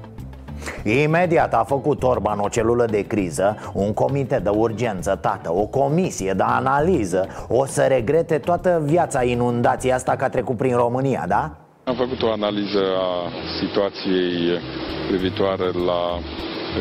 Imediat 0.84 1.54
a 1.54 1.64
făcut 1.68 2.04
Orban 2.04 2.40
o 2.40 2.48
celulă 2.48 2.86
de 2.86 3.02
criză, 3.08 3.58
un 3.74 3.94
comitet 3.94 4.44
de 4.44 4.50
urgență, 4.50 5.16
tată, 5.22 5.54
o 5.54 5.66
comisie 5.66 6.34
de 6.34 6.44
analiză 6.46 7.28
O 7.48 7.66
să 7.66 7.82
regrete 7.82 8.38
toată 8.38 8.82
viața 8.86 9.24
inundației 9.24 9.94
asta 9.94 10.16
că 10.16 10.24
a 10.24 10.30
trecut 10.30 10.58
prin 10.58 10.76
România, 10.76 11.26
da? 11.28 11.52
Am 11.84 11.96
făcut 11.96 12.22
o 12.22 12.32
analiză 12.32 12.80
a 12.98 13.30
situației 13.62 14.60
privitoare 15.08 15.66
la 15.86 16.20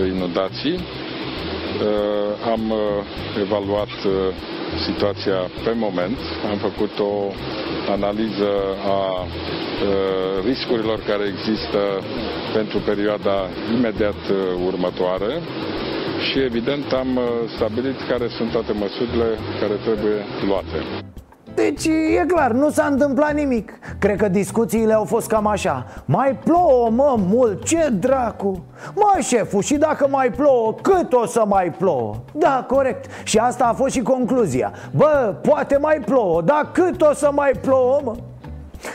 inundații 0.06 0.74
uh, 0.74 2.50
Am 2.52 2.70
uh, 2.70 2.80
evaluat 3.40 3.94
uh, 4.06 4.12
situația 4.86 5.38
pe 5.64 5.72
moment, 5.76 6.18
am 6.50 6.58
făcut 6.58 6.98
o 6.98 7.12
analiză 7.90 8.50
a 8.86 9.26
riscurilor 10.44 10.98
care 11.06 11.24
există 11.34 11.78
pentru 12.52 12.78
perioada 12.78 13.48
imediat 13.76 14.20
uh, 14.30 14.36
următoare 14.66 15.40
și 16.30 16.38
evident 16.38 16.92
am 16.92 17.16
uh, 17.16 17.24
stabilit 17.56 17.98
care 18.08 18.28
sunt 18.28 18.50
toate 18.50 18.72
măsurile 18.72 19.28
care 19.60 19.74
trebuie 19.84 20.16
luate. 20.46 20.78
Deci 21.58 21.84
e 22.20 22.24
clar, 22.26 22.52
nu 22.52 22.70
s-a 22.70 22.84
întâmplat 22.90 23.34
nimic. 23.34 23.72
Cred 23.98 24.16
că 24.16 24.28
discuțiile 24.28 24.92
au 24.92 25.04
fost 25.04 25.28
cam 25.28 25.46
așa. 25.46 25.86
Mai 26.04 26.38
plouă, 26.44 26.90
mă, 26.90 27.16
mult, 27.18 27.64
ce 27.64 27.88
dracu. 27.88 28.64
Mă, 28.94 29.20
șeful, 29.20 29.62
și 29.62 29.76
dacă 29.76 30.06
mai 30.10 30.30
plouă, 30.30 30.74
cât 30.82 31.12
o 31.12 31.26
să 31.26 31.44
mai 31.46 31.72
plouă? 31.78 32.14
Da, 32.32 32.64
corect, 32.68 33.10
și 33.24 33.38
asta 33.38 33.64
a 33.64 33.72
fost 33.72 33.94
și 33.94 34.00
concluzia. 34.00 34.72
Bă, 34.96 35.34
poate 35.42 35.76
mai 35.76 36.00
plouă, 36.04 36.42
dar 36.42 36.70
cât 36.72 37.02
o 37.02 37.12
să 37.14 37.30
mai 37.34 37.50
plouă, 37.60 38.00
mă? 38.04 38.14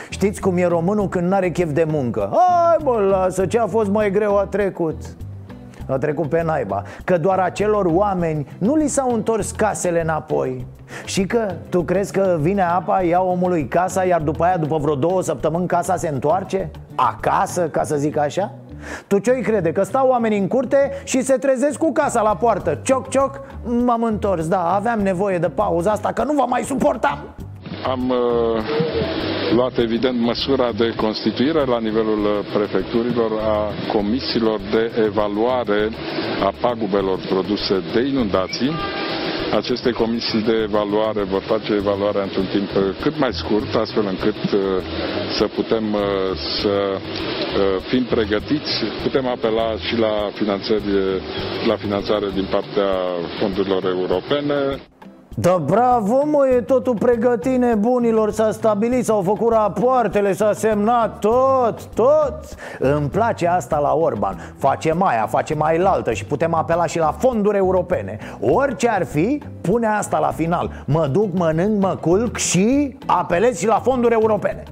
Știți 0.08 0.40
cum 0.40 0.56
e 0.56 0.66
românul 0.66 1.08
când 1.08 1.28
n-are 1.28 1.50
chef 1.50 1.72
de 1.72 1.86
muncă? 1.90 2.32
Hai 2.32 2.76
mă, 2.84 3.00
lasă, 3.00 3.46
ce 3.46 3.58
a 3.58 3.66
fost 3.66 3.90
mai 3.90 4.10
greu 4.10 4.38
a 4.38 4.44
trecut 4.44 4.96
a 5.86 5.98
trecut 5.98 6.28
pe 6.28 6.42
naiba 6.42 6.82
Că 7.04 7.18
doar 7.18 7.38
acelor 7.38 7.86
oameni 7.86 8.46
nu 8.58 8.76
li 8.76 8.88
s-au 8.88 9.12
întors 9.12 9.50
casele 9.50 10.00
înapoi 10.00 10.66
Și 11.04 11.26
că 11.26 11.52
tu 11.68 11.82
crezi 11.82 12.12
că 12.12 12.36
vine 12.40 12.62
apa, 12.62 13.02
ia 13.02 13.20
omului 13.20 13.68
casa 13.68 14.04
Iar 14.04 14.20
după 14.20 14.44
aia, 14.44 14.56
după 14.56 14.76
vreo 14.76 14.94
două 14.94 15.22
săptămâni, 15.22 15.66
casa 15.66 15.96
se 15.96 16.08
întoarce? 16.08 16.70
Acasă, 16.94 17.68
ca 17.68 17.84
să 17.84 17.96
zic 17.96 18.16
așa? 18.16 18.52
Tu 19.06 19.18
ce-i 19.18 19.42
crede? 19.42 19.72
Că 19.72 19.82
stau 19.82 20.08
oamenii 20.08 20.38
în 20.38 20.48
curte 20.48 20.90
și 21.04 21.22
se 21.22 21.34
trezesc 21.34 21.78
cu 21.78 21.92
casa 21.92 22.22
la 22.22 22.36
poartă 22.36 22.78
Cioc, 22.82 23.08
cioc, 23.08 23.40
m-am 23.84 24.02
întors, 24.02 24.48
da, 24.48 24.74
aveam 24.74 25.00
nevoie 25.00 25.38
de 25.38 25.48
pauza 25.48 25.90
asta 25.90 26.12
Că 26.12 26.24
nu 26.24 26.32
vă 26.32 26.44
mai 26.48 26.62
suportam 26.62 27.18
Am 27.86 28.08
uh, 28.10 28.16
luat 29.54 29.78
evident 29.78 30.20
măsura 30.20 30.72
de 30.72 30.94
constituire 30.96 31.64
la 31.64 31.78
nivelul 31.78 32.24
uh, 32.24 32.46
prefecturilor 32.52 33.30
a 33.40 33.70
comisiilor 33.92 34.60
de 34.70 34.92
evaluare 35.06 35.90
a 36.44 36.52
pagubelor 36.60 37.18
produse 37.28 37.82
de 37.92 38.00
inundații. 38.00 38.70
Aceste 39.56 39.90
comisii 39.90 40.42
de 40.42 40.56
evaluare 40.62 41.22
vor 41.22 41.40
face 41.42 41.72
evaluarea 41.72 42.22
într-un 42.22 42.46
timp 42.52 42.68
uh, 42.76 42.82
cât 43.02 43.18
mai 43.18 43.32
scurt, 43.32 43.74
astfel 43.74 44.06
încât 44.06 44.52
uh, 44.52 44.60
să 45.36 45.44
putem 45.44 45.96
să 46.60 46.98
fim 47.88 48.04
pregătiți. 48.04 48.84
Putem 49.02 49.26
apela 49.26 49.76
și 49.86 49.98
la, 49.98 50.30
finanțări, 50.34 50.82
la 51.66 51.76
finanțare 51.76 52.26
din 52.34 52.46
partea 52.50 52.88
fondurilor 53.38 53.84
europene. 53.84 54.80
Da 55.36 55.62
bravo 55.66 56.22
mă, 56.24 56.48
e 56.56 56.60
totul 56.60 56.94
pregătit 56.94 57.58
nebunilor 57.58 58.30
S-a 58.30 58.50
stabilit, 58.50 59.04
s-au 59.04 59.22
făcut 59.22 59.52
rapoartele, 59.52 60.32
s-a 60.32 60.52
semnat 60.52 61.18
tot, 61.18 61.84
tot. 61.94 62.40
Îmi 62.78 63.08
place 63.08 63.46
asta 63.46 63.78
la 63.78 63.94
Orban. 63.94 64.54
Face 64.58 64.92
mai 64.92 65.14
aia, 65.14 65.26
face 65.26 65.54
mai 65.54 65.78
laltă 65.78 66.12
și 66.12 66.24
putem 66.24 66.54
apela 66.54 66.86
și 66.86 66.98
la 66.98 67.14
fonduri 67.18 67.56
europene. 67.56 68.18
Orice 68.40 68.88
ar 68.88 69.04
fi, 69.04 69.42
pune 69.60 69.86
asta 69.86 70.18
la 70.18 70.30
final. 70.30 70.70
Mă 70.86 71.06
duc, 71.06 71.32
mănânc, 71.32 71.82
mă 71.82 71.96
culc 72.00 72.36
și 72.36 72.96
apelez 73.06 73.58
și 73.58 73.66
la 73.66 73.78
fonduri 73.78 74.14
europene 74.14 74.62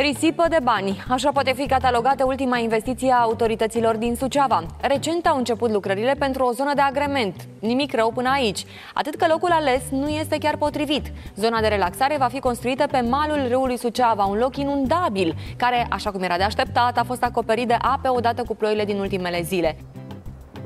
Risipă 0.00 0.44
de 0.48 0.58
bani. 0.62 1.04
Așa 1.08 1.30
poate 1.32 1.52
fi 1.52 1.66
catalogată 1.66 2.24
ultima 2.24 2.58
investiție 2.58 3.12
a 3.12 3.20
autorităților 3.20 3.96
din 3.96 4.14
Suceava. 4.14 4.66
Recent 4.80 5.26
au 5.26 5.36
început 5.36 5.70
lucrările 5.70 6.14
pentru 6.18 6.44
o 6.44 6.52
zonă 6.52 6.74
de 6.74 6.80
agrement. 6.80 7.34
Nimic 7.60 7.94
rău 7.94 8.12
până 8.14 8.30
aici. 8.30 8.64
Atât 8.94 9.14
că 9.14 9.26
locul 9.28 9.50
ales 9.50 9.82
nu 9.90 10.08
este 10.08 10.38
chiar 10.38 10.56
potrivit. 10.56 11.12
Zona 11.36 11.60
de 11.60 11.66
relaxare 11.66 12.16
va 12.18 12.28
fi 12.28 12.40
construită 12.40 12.86
pe 12.90 13.00
malul 13.00 13.48
râului 13.48 13.78
Suceava, 13.78 14.24
un 14.24 14.38
loc 14.38 14.56
inundabil, 14.56 15.34
care, 15.56 15.86
așa 15.90 16.10
cum 16.10 16.22
era 16.22 16.36
de 16.36 16.42
așteptat, 16.42 16.98
a 16.98 17.04
fost 17.04 17.22
acoperit 17.22 17.68
de 17.68 17.76
ape 17.80 18.08
odată 18.08 18.42
cu 18.42 18.54
ploile 18.54 18.84
din 18.84 18.98
ultimele 18.98 19.42
zile. 19.42 19.76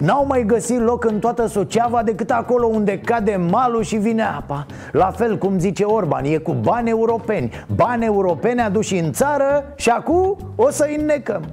N-au 0.02 0.26
mai 0.26 0.44
găsit 0.46 0.80
loc 0.80 1.04
în 1.04 1.18
toată 1.18 1.46
Suceava 1.46 2.02
decât 2.02 2.30
acolo 2.30 2.66
unde 2.66 2.98
cade 2.98 3.36
malul 3.50 3.82
și 3.82 3.96
vine 3.96 4.22
apa 4.22 4.66
La 4.92 5.10
fel 5.10 5.38
cum 5.38 5.58
zice 5.58 5.84
Orban, 5.84 6.24
e 6.24 6.36
cu 6.36 6.52
bani 6.52 6.90
europeni 6.90 7.50
Bani 7.74 8.04
europeni 8.04 8.60
aduși 8.60 8.98
în 8.98 9.12
țară 9.12 9.64
și 9.76 9.90
acum 9.90 10.36
o 10.56 10.70
să 10.70 10.88
înnecăm 10.98 11.44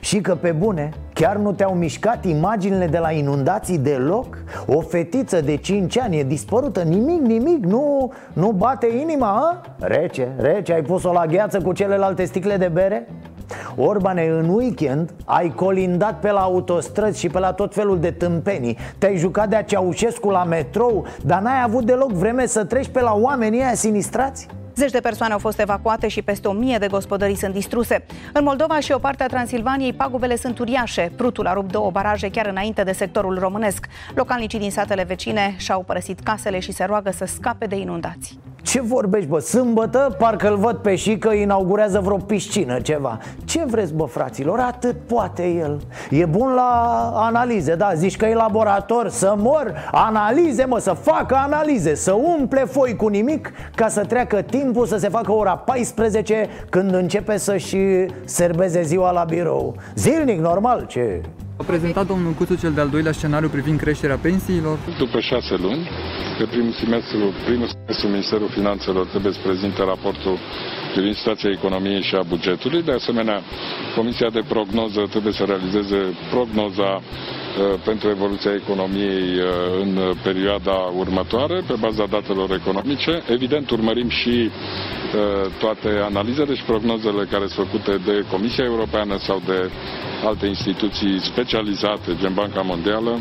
și 0.00 0.20
că 0.20 0.34
pe 0.34 0.52
bune, 0.52 0.90
chiar 1.12 1.36
nu 1.36 1.52
te-au 1.52 1.74
mișcat 1.74 2.24
imaginile 2.24 2.86
de 2.86 2.98
la 2.98 3.10
inundații 3.10 3.78
deloc? 3.78 4.38
O 4.66 4.80
fetiță 4.80 5.40
de 5.40 5.56
5 5.56 5.98
ani 5.98 6.18
e 6.18 6.24
dispărută, 6.24 6.82
nimic, 6.82 7.20
nimic, 7.20 7.64
nu, 7.64 8.12
nu 8.32 8.50
bate 8.50 8.86
inima, 9.00 9.28
a? 9.28 9.60
Rece, 9.78 10.28
rece, 10.38 10.72
ai 10.72 10.82
pus-o 10.82 11.12
la 11.12 11.26
gheață 11.26 11.60
cu 11.60 11.72
celelalte 11.72 12.24
sticle 12.24 12.56
de 12.56 12.68
bere? 12.68 13.08
Orbane, 13.76 14.26
în 14.26 14.48
weekend 14.48 15.10
ai 15.24 15.52
colindat 15.54 16.20
pe 16.20 16.30
la 16.30 16.40
autostrăzi 16.40 17.18
și 17.18 17.28
pe 17.28 17.38
la 17.38 17.52
tot 17.52 17.74
felul 17.74 18.00
de 18.00 18.10
tâmpenii 18.10 18.78
Te-ai 18.98 19.16
jucat 19.16 19.48
de-a 19.48 19.62
Ceaușescu 19.62 20.30
la 20.30 20.44
metrou 20.44 21.06
Dar 21.24 21.42
n-ai 21.42 21.62
avut 21.62 21.84
deloc 21.84 22.10
vreme 22.10 22.46
să 22.46 22.64
treci 22.64 22.88
pe 22.88 23.00
la 23.00 23.14
oamenii 23.14 23.62
aia 23.62 23.74
sinistrați? 23.74 24.46
Zeci 24.76 24.90
de 24.90 25.00
persoane 25.00 25.32
au 25.32 25.38
fost 25.38 25.58
evacuate 25.58 26.08
și 26.08 26.22
peste 26.22 26.48
o 26.48 26.52
mie 26.52 26.78
de 26.78 26.86
gospodării 26.86 27.36
sunt 27.36 27.52
distruse. 27.52 28.04
În 28.32 28.44
Moldova 28.44 28.80
și 28.80 28.92
o 28.92 28.98
parte 28.98 29.22
a 29.22 29.26
Transilvaniei, 29.26 29.92
pagubele 29.92 30.36
sunt 30.36 30.58
uriașe. 30.58 31.12
Prutul 31.16 31.46
a 31.46 31.52
rupt 31.52 31.72
două 31.72 31.90
baraje 31.90 32.30
chiar 32.30 32.46
înainte 32.46 32.82
de 32.82 32.92
sectorul 32.92 33.38
românesc. 33.38 33.86
Localnicii 34.14 34.58
din 34.58 34.70
satele 34.70 35.02
vecine 35.02 35.54
și-au 35.56 35.82
părăsit 35.82 36.20
casele 36.20 36.58
și 36.58 36.72
se 36.72 36.84
roagă 36.84 37.10
să 37.10 37.24
scape 37.24 37.66
de 37.66 37.76
inundații. 37.76 38.40
Ce 38.66 38.80
vorbești, 38.80 39.28
bă? 39.28 39.38
Sâmbătă 39.38 40.16
parcă-l 40.18 40.56
văd 40.56 40.76
pe 40.76 40.94
și 40.94 41.18
că 41.18 41.32
inaugurează 41.32 42.00
vreo 42.00 42.16
piscină, 42.16 42.80
ceva. 42.80 43.18
Ce 43.44 43.64
vreți, 43.64 43.94
bă, 43.94 44.04
fraților? 44.04 44.58
Atât 44.58 44.96
poate 45.06 45.48
el. 45.48 45.80
E 46.10 46.24
bun 46.24 46.54
la 46.54 47.12
analize, 47.14 47.74
da, 47.74 47.94
zici 47.94 48.16
că 48.16 48.26
e 48.26 48.34
laborator 48.34 49.08
Să 49.08 49.34
mor, 49.38 49.74
analize, 49.92 50.64
mă, 50.64 50.78
să 50.78 50.92
facă 50.92 51.34
analize 51.34 51.94
Să 51.94 52.12
umple 52.12 52.64
foi 52.64 52.96
cu 52.96 53.08
nimic 53.08 53.52
Ca 53.74 53.88
să 53.88 54.04
treacă 54.04 54.42
timpul 54.42 54.86
să 54.86 54.96
se 54.96 55.08
facă 55.08 55.32
ora 55.32 55.56
14 55.56 56.48
Când 56.70 56.94
începe 56.94 57.36
să-și 57.36 57.76
serbeze 58.24 58.82
ziua 58.82 59.10
la 59.10 59.24
birou. 59.24 59.74
Zilnic, 59.94 60.40
normal, 60.40 60.84
ce... 60.86 61.20
A 61.58 61.62
prezentat 61.64 62.06
domnul 62.06 62.32
Cuțu 62.32 62.54
cel 62.54 62.72
de-al 62.72 62.88
doilea 62.88 63.12
scenariu 63.12 63.48
privind 63.48 63.78
creșterea 63.80 64.16
pensiilor. 64.16 64.78
După 64.98 65.20
șase 65.20 65.54
luni, 65.56 65.88
pe 66.38 66.44
primul 66.44 66.72
semestru, 66.72 67.18
primul 67.44 67.68
semestru 67.68 68.08
Ministerul 68.08 68.48
Finanțelor 68.48 69.06
trebuie 69.06 69.32
să 69.32 69.38
prezinte 69.42 69.82
raportul 69.84 70.38
privind 70.92 71.14
situația 71.14 71.50
economiei 71.50 72.02
și 72.02 72.14
a 72.14 72.22
bugetului. 72.22 72.82
De 72.82 72.92
asemenea, 72.92 73.40
Comisia 73.94 74.30
de 74.30 74.42
Prognoză 74.48 75.06
trebuie 75.10 75.32
să 75.32 75.44
realizeze 75.44 75.98
prognoza 76.30 76.90
uh, 76.94 77.45
pentru 77.84 78.08
evoluția 78.08 78.52
economiei 78.52 79.38
uh, 79.38 79.80
în 79.80 79.98
perioada 80.22 80.76
următoare, 80.96 81.62
pe 81.66 81.74
baza 81.80 82.04
datelor 82.06 82.50
economice. 82.52 83.22
Evident, 83.28 83.70
urmărim 83.70 84.08
și 84.08 84.50
uh, 84.50 85.50
toate 85.58 85.88
analizele 86.10 86.54
și 86.54 86.64
prognozele 86.64 87.24
care 87.30 87.46
sunt 87.46 87.66
făcute 87.66 87.92
de 88.04 88.24
Comisia 88.30 88.64
Europeană 88.64 89.16
sau 89.18 89.42
de 89.46 89.70
alte 90.24 90.46
instituții 90.46 91.20
specializate, 91.20 92.16
gen 92.20 92.34
Banca 92.34 92.60
Mondială, 92.60 93.10
uh, 93.10 93.20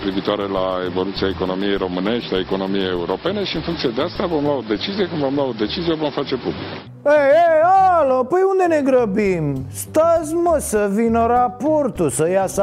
privitoare 0.00 0.42
la 0.42 0.66
evoluția 0.84 1.28
economiei 1.28 1.76
românești, 1.76 2.34
a 2.34 2.38
economiei 2.38 2.88
europene 2.88 3.44
și 3.44 3.56
în 3.56 3.62
funcție 3.62 3.88
de 3.88 4.02
asta 4.02 4.26
vom 4.26 4.42
lua 4.44 4.56
o 4.56 4.64
decizie. 4.68 5.08
Când 5.08 5.20
vom 5.20 5.34
lua 5.34 5.44
o 5.44 5.54
decizie, 5.58 5.92
o 5.92 5.96
vom 5.96 6.10
face 6.10 6.34
public. 6.36 6.68
Ei, 7.06 7.12
ei, 7.44 7.60
alo, 7.98 8.24
păi 8.24 8.40
unde 8.50 8.74
ne 8.74 8.80
grăbim? 8.90 9.64
Stați 9.72 10.34
mă 10.34 10.56
să 10.58 10.90
vină 10.94 11.26
raportul, 11.26 12.10
să 12.10 12.30
iasă 12.30 12.62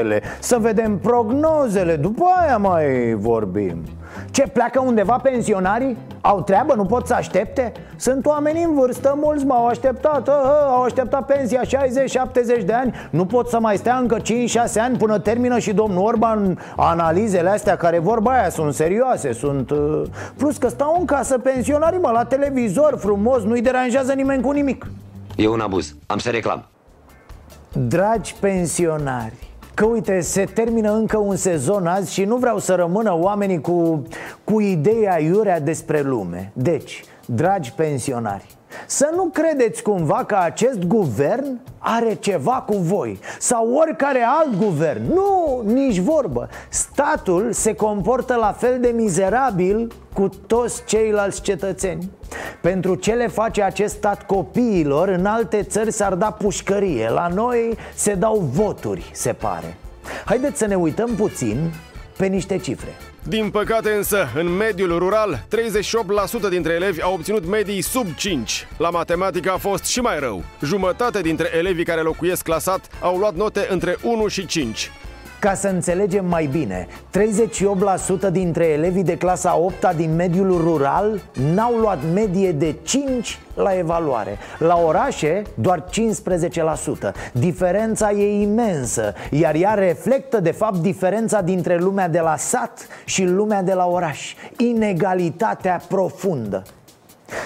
analizele, 0.00 0.22
să 0.38 0.58
vedem 0.58 0.98
prognozele, 0.98 1.96
după 1.96 2.24
aia 2.40 2.56
mai 2.56 3.14
vorbim. 3.14 3.82
Ce, 4.30 4.42
pleacă 4.42 4.80
undeva 4.80 5.16
pensionarii? 5.16 5.96
Au 6.20 6.42
treabă, 6.42 6.74
nu 6.74 6.84
pot 6.84 7.06
să 7.06 7.14
aștepte? 7.14 7.72
Sunt 7.96 8.26
oameni 8.26 8.62
în 8.62 8.74
vârstă, 8.74 9.18
mulți 9.20 9.44
m-au 9.44 9.66
așteptat. 9.66 10.28
A, 10.28 10.32
a, 10.32 10.72
Au 10.72 10.82
așteptat 10.82 11.26
pensia 11.26 11.60
60-70 12.60 12.64
de 12.64 12.72
ani. 12.72 12.94
Nu 13.10 13.26
pot 13.26 13.48
să 13.48 13.60
mai 13.60 13.76
stea 13.76 13.96
încă 13.96 14.16
5-6 14.18 14.22
ani 14.78 14.96
până 14.96 15.18
termină 15.18 15.58
și 15.58 15.72
domnul 15.72 16.04
Orban 16.04 16.58
Analizele 16.76 17.48
astea 17.48 17.76
care 17.76 17.98
vorba 17.98 18.30
aia 18.30 18.50
sunt 18.50 18.74
serioase 18.74 19.32
sunt 19.32 19.70
uh... 19.70 20.02
Plus 20.36 20.56
că 20.56 20.68
stau 20.68 20.96
în 20.98 21.04
casă 21.04 21.38
pensionarii, 21.38 21.98
mă, 21.98 22.10
la 22.10 22.24
televizor 22.24 22.96
frumos 22.98 23.42
Nu-i 23.42 23.60
deranjează 23.62 24.12
nimeni 24.12 24.42
cu 24.42 24.50
nimic. 24.50 24.86
E 25.36 25.48
un 25.48 25.60
abuz, 25.60 25.94
am 26.06 26.18
să 26.18 26.30
reclam. 26.30 26.64
Dragi 27.72 28.34
pensionari 28.40 29.49
Că 29.80 29.86
uite, 29.86 30.20
se 30.20 30.44
termină 30.44 30.92
încă 30.92 31.18
un 31.18 31.36
sezon 31.36 31.86
azi 31.86 32.12
și 32.12 32.24
nu 32.24 32.36
vreau 32.36 32.58
să 32.58 32.74
rămână 32.74 33.18
oamenii 33.18 33.60
cu, 33.60 34.02
cu 34.44 34.60
ideea 34.60 35.20
iurea 35.20 35.60
despre 35.60 36.00
lume. 36.00 36.52
Deci, 36.54 37.04
dragi 37.26 37.72
pensionari 37.72 38.46
să 38.86 39.10
nu 39.14 39.30
credeți 39.32 39.82
cumva 39.82 40.24
că 40.24 40.36
acest 40.40 40.78
guvern 40.78 41.60
are 41.78 42.14
ceva 42.14 42.64
cu 42.66 42.76
voi 42.76 43.18
Sau 43.38 43.72
oricare 43.72 44.24
alt 44.26 44.56
guvern. 44.56 45.12
Nu, 45.12 45.62
nici 45.64 45.98
vorbă. 45.98 46.48
Statul 46.68 47.52
se 47.52 47.74
comportă 47.74 48.34
la 48.34 48.52
fel 48.52 48.80
de 48.80 48.92
mizerabil 48.94 49.92
cu 50.14 50.28
toți 50.46 50.84
ceilalți 50.84 51.40
cetățeni. 51.40 52.10
Pentru 52.62 52.94
ce 52.94 53.12
le 53.12 53.26
face 53.26 53.62
acest 53.62 53.94
stat 53.94 54.26
copiilor 54.26 55.08
În 55.08 55.26
alte 55.26 55.62
țări 55.62 55.92
s-ar 55.92 56.14
da 56.14 56.30
pușcărie. 56.30 57.08
La 57.08 57.28
noi 57.28 57.76
se 57.94 58.14
dau 58.14 58.36
voturi, 58.52 59.10
se 59.12 59.32
pare. 59.32 59.76
Haideți 60.24 60.58
să 60.58 60.66
ne 60.66 60.74
uităm 60.74 61.14
puțin 61.14 61.72
pe 62.16 62.26
niște 62.26 62.58
cifre 62.58 62.90
din 63.28 63.50
păcate 63.50 63.90
însă, 63.90 64.28
în 64.34 64.56
mediul 64.56 64.98
rural, 64.98 65.46
38% 66.46 66.48
dintre 66.48 66.72
elevi 66.72 67.02
au 67.02 67.12
obținut 67.12 67.46
medii 67.46 67.80
sub 67.80 68.14
5. 68.14 68.66
La 68.76 68.90
matematică 68.90 69.50
a 69.52 69.56
fost 69.56 69.84
și 69.84 70.00
mai 70.00 70.18
rău. 70.18 70.44
Jumătate 70.62 71.20
dintre 71.20 71.50
elevii 71.56 71.84
care 71.84 72.00
locuiesc 72.00 72.42
clasat 72.42 72.88
au 73.00 73.16
luat 73.16 73.34
note 73.34 73.66
între 73.70 73.96
1 74.02 74.26
și 74.26 74.46
5. 74.46 74.90
Ca 75.40 75.54
să 75.54 75.68
înțelegem 75.68 76.26
mai 76.26 76.46
bine, 76.46 76.86
38% 78.28 78.30
dintre 78.32 78.64
elevii 78.64 79.02
de 79.02 79.16
clasa 79.16 79.56
8 79.56 79.94
din 79.96 80.14
mediul 80.14 80.60
rural 80.62 81.20
n-au 81.54 81.74
luat 81.74 81.98
medie 82.14 82.52
de 82.52 82.74
5 82.82 83.38
la 83.54 83.78
evaluare. 83.78 84.38
La 84.58 84.76
orașe 84.86 85.42
doar 85.54 85.84
15% 85.84 87.12
Diferența 87.32 88.10
e 88.10 88.42
imensă 88.42 89.14
Iar 89.30 89.54
ea 89.54 89.74
reflectă 89.74 90.40
de 90.40 90.50
fapt 90.50 90.76
diferența 90.76 91.40
dintre 91.40 91.78
lumea 91.78 92.08
de 92.08 92.20
la 92.20 92.36
sat 92.36 92.86
și 93.04 93.24
lumea 93.24 93.62
de 93.62 93.72
la 93.72 93.86
oraș. 93.86 94.34
Inegalitatea 94.56 95.80
profundă 95.88 96.62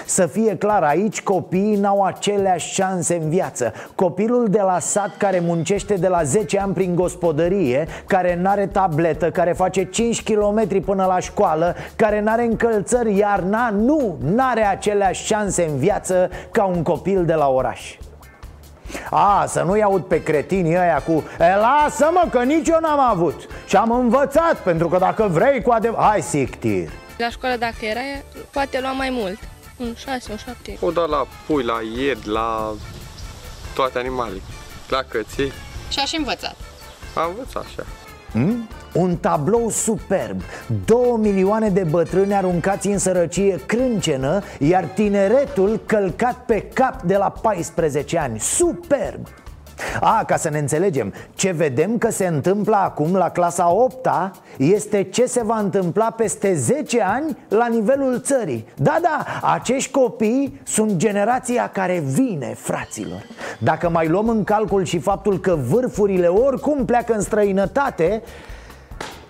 să 0.05 0.25
fie 0.25 0.57
clar, 0.57 0.83
aici 0.83 1.21
copiii 1.21 1.75
n-au 1.75 2.03
aceleași 2.03 2.73
șanse 2.73 3.19
în 3.21 3.29
viață. 3.29 3.73
Copilul 3.95 4.47
de 4.49 4.61
la 4.61 4.79
sat 4.79 5.17
care 5.17 5.39
muncește 5.39 5.93
de 5.93 6.07
la 6.07 6.23
10 6.23 6.59
ani 6.59 6.73
prin 6.73 6.95
gospodărie 6.95 7.87
Care 8.07 8.39
n-are 8.41 8.67
tabletă, 8.67 9.31
care 9.31 9.53
face 9.53 9.83
5 9.83 10.23
km 10.23 10.81
până 10.85 11.05
la 11.05 11.19
școală 11.19 11.75
Care 11.95 12.21
n-are 12.21 12.43
încălțări 12.43 13.17
iarna 13.17 13.69
Nu, 13.69 14.17
n-are 14.19 14.65
aceleași 14.65 15.25
șanse 15.25 15.65
în 15.69 15.77
viață 15.77 16.29
ca 16.51 16.63
un 16.63 16.83
copil 16.83 17.25
de 17.25 17.33
la 17.33 17.47
oraș. 17.47 17.97
A, 19.09 19.45
să 19.47 19.61
nu-i 19.61 19.83
aud 19.83 20.01
pe 20.01 20.23
cretinii 20.23 20.75
ăia 20.75 21.01
cu 21.05 21.23
e, 21.39 21.55
Lasă-mă 21.55 22.23
că 22.31 22.43
nici 22.43 22.67
eu 22.67 22.77
n-am 22.81 22.99
avut. 22.99 23.47
Și 23.67 23.75
am 23.75 23.91
învățat, 23.91 24.55
pentru 24.55 24.87
că 24.87 24.97
dacă 24.97 25.27
vrei 25.31 25.61
cu 25.61 25.71
adevărat 25.71 26.09
Hai, 26.09 26.21
sictir. 26.21 26.89
La 27.17 27.29
școală 27.29 27.55
dacă 27.55 27.75
era, 27.81 27.99
poate 28.51 28.79
lua 28.79 28.91
mai 28.91 29.09
mult 29.11 29.37
un 29.77 29.95
6, 29.95 30.31
un 30.31 30.37
7. 30.37 30.77
O 30.81 30.91
da 30.91 31.05
la 31.05 31.27
pui, 31.47 31.63
la 31.63 31.79
ied, 31.97 32.17
la 32.23 32.73
toate 33.73 33.97
animalele, 33.97 34.41
la 34.89 35.03
căței. 35.07 35.51
Și 35.89 35.99
aș 35.99 36.13
învățat. 36.17 36.55
Am 37.15 37.29
învățat 37.29 37.65
așa. 37.65 37.85
Hmm? 38.31 38.67
Un 38.93 39.17
tablou 39.17 39.69
superb 39.69 40.41
2 40.85 40.97
milioane 41.17 41.69
de 41.69 41.83
bătrâni 41.83 42.33
aruncați 42.33 42.87
în 42.87 42.97
sărăcie 42.97 43.61
crâncenă 43.65 44.41
Iar 44.59 44.83
tineretul 44.83 45.81
călcat 45.85 46.45
pe 46.45 46.61
cap 46.61 47.01
de 47.01 47.17
la 47.17 47.29
14 47.29 48.17
ani 48.17 48.39
Superb! 48.39 49.27
A, 49.99 50.23
ca 50.27 50.37
să 50.37 50.49
ne 50.49 50.57
înțelegem, 50.57 51.13
ce 51.35 51.51
vedem 51.51 51.97
că 51.97 52.11
se 52.11 52.27
întâmplă 52.27 52.75
acum 52.75 53.15
la 53.15 53.29
clasa 53.29 53.71
8 53.71 54.05
-a, 54.07 54.31
este 54.57 55.03
ce 55.03 55.25
se 55.25 55.43
va 55.43 55.57
întâmpla 55.57 56.11
peste 56.11 56.53
10 56.53 57.01
ani 57.01 57.37
la 57.49 57.67
nivelul 57.67 58.21
țării. 58.21 58.65
Da, 58.75 58.97
da, 59.01 59.25
acești 59.53 59.91
copii 59.91 60.61
sunt 60.63 60.95
generația 60.95 61.69
care 61.69 62.03
vine, 62.05 62.53
fraților. 62.57 63.21
Dacă 63.59 63.89
mai 63.89 64.07
luăm 64.07 64.29
în 64.29 64.43
calcul 64.43 64.83
și 64.83 64.99
faptul 64.99 65.39
că 65.39 65.57
vârfurile 65.69 66.27
oricum 66.27 66.85
pleacă 66.85 67.13
în 67.13 67.21
străinătate 67.21 68.21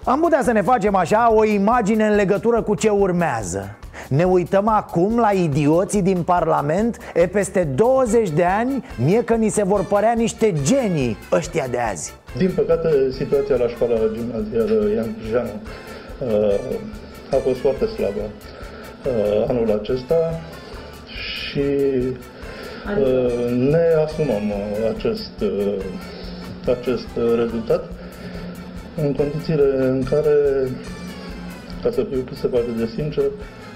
am 0.03 0.19
putea 0.19 0.41
să 0.43 0.51
ne 0.51 0.61
facem 0.61 0.95
așa 0.95 1.33
o 1.33 1.43
imagine 1.43 2.07
în 2.07 2.15
legătură 2.15 2.61
cu 2.61 2.75
ce 2.75 2.89
urmează 2.89 3.77
ne 4.09 4.23
uităm 4.23 4.67
acum 4.67 5.19
la 5.19 5.31
idioții 5.31 6.01
din 6.01 6.23
Parlament 6.23 6.97
E 7.13 7.27
peste 7.27 7.63
20 7.63 8.29
de 8.29 8.43
ani 8.43 8.83
Mie 9.05 9.23
că 9.23 9.33
ni 9.33 9.49
se 9.49 9.63
vor 9.63 9.85
părea 9.85 10.13
niște 10.13 10.53
genii 10.63 11.17
ăștia 11.31 11.67
de 11.71 11.77
azi. 11.77 12.13
Din 12.37 12.51
păcate, 12.55 12.89
situația 13.11 13.55
la 13.55 13.67
școala 13.67 13.95
gimnazială 14.13 14.89
Ian 14.95 15.15
Crijeanu 15.19 15.49
uh, 15.49 16.59
a 17.31 17.35
fost 17.35 17.59
foarte 17.59 17.85
slabă 17.85 18.21
uh, 18.21 19.45
anul 19.47 19.79
acesta 19.81 20.41
și 21.13 21.65
uh, 22.99 23.51
ne 23.69 23.85
asumăm 24.05 24.53
acest, 24.95 25.43
acest 26.77 27.07
rezultat 27.35 27.83
în 28.95 29.13
condițiile 29.13 29.75
în 29.77 30.03
care, 30.03 30.35
ca 31.83 31.91
să 31.91 32.05
fiu 32.11 32.19
cât 32.27 32.37
se 32.37 32.47
poate 32.47 32.71
de 32.77 32.89
sincer, 32.95 33.23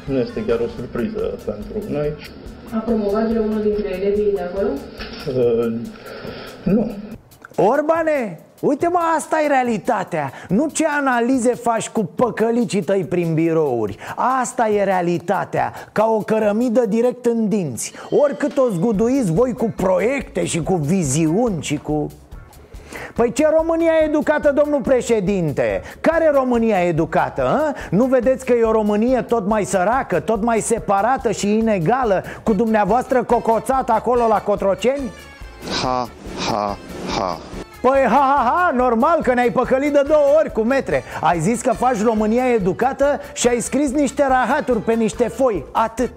nu 0.10 0.18
este 0.18 0.46
chiar 0.46 0.60
o 0.60 0.68
surpriză 0.76 1.38
pentru 1.46 1.92
noi. 1.92 2.14
A 2.76 2.78
promovat 2.78 3.32
de 3.32 3.40
unul 3.40 3.62
dintre 3.62 3.88
elevii 4.00 4.32
de 4.34 4.42
acolo? 4.42 4.70
Uh, 5.28 5.74
nu. 6.64 6.92
Orbane, 7.56 8.40
Uite 8.62 8.88
mă, 8.88 9.00
asta 9.16 9.42
e 9.42 9.48
realitatea 9.48 10.32
Nu 10.48 10.70
ce 10.74 10.86
analize 10.88 11.54
faci 11.54 11.90
cu 11.90 12.04
păcălicii 12.04 12.84
tăi 12.84 13.06
prin 13.06 13.34
birouri 13.34 13.98
Asta 14.42 14.70
e 14.70 14.84
realitatea 14.84 15.74
Ca 15.92 16.06
o 16.06 16.18
cărămidă 16.18 16.86
direct 16.86 17.26
în 17.26 17.48
dinți 17.48 17.94
Oricât 18.10 18.58
o 18.58 18.70
zguduiți 18.70 19.32
voi 19.32 19.54
cu 19.54 19.74
proiecte 19.76 20.46
și 20.46 20.64
cu 20.64 20.76
viziuni 20.76 21.62
și 21.62 21.78
cu... 21.78 22.08
Păi 23.20 23.32
ce 23.32 23.48
România 23.58 23.92
e 24.02 24.06
educată, 24.06 24.52
domnul 24.52 24.82
președinte? 24.82 25.82
Care 26.02 26.32
România 26.34 26.84
e 26.84 26.88
educată? 26.88 27.48
A? 27.48 27.74
Nu 27.90 28.06
vedeți 28.06 28.46
că 28.46 28.54
e 28.54 28.64
o 28.64 28.72
Românie 28.72 29.22
tot 29.22 29.48
mai 29.48 29.64
săracă, 29.64 30.20
tot 30.20 30.44
mai 30.44 30.60
separată 30.60 31.32
și 31.32 31.58
inegală 31.58 32.24
Cu 32.44 32.54
dumneavoastră 32.54 33.24
cocoțat 33.24 33.90
acolo 33.90 34.28
la 34.28 34.42
Cotroceni? 34.42 35.12
Ha, 35.82 36.08
ha, 36.50 36.78
ha 37.18 37.38
Păi 37.82 38.06
ha, 38.08 38.34
ha, 38.36 38.52
ha, 38.52 38.72
normal 38.76 39.20
că 39.24 39.34
ne-ai 39.34 39.52
păcălit 39.52 39.94
de 39.94 40.04
două 40.08 40.28
ori 40.40 40.52
cu 40.52 40.62
metre 40.62 41.04
Ai 41.22 41.40
zis 41.40 41.62
că 41.62 41.74
faci 41.74 42.04
România 42.04 42.54
educată 42.54 43.20
și 43.34 43.48
ai 43.48 43.60
scris 43.60 43.92
niște 43.92 44.28
rahaturi 44.28 44.80
pe 44.80 44.94
niște 44.94 45.28
foi 45.28 45.66
Atât 45.72 46.12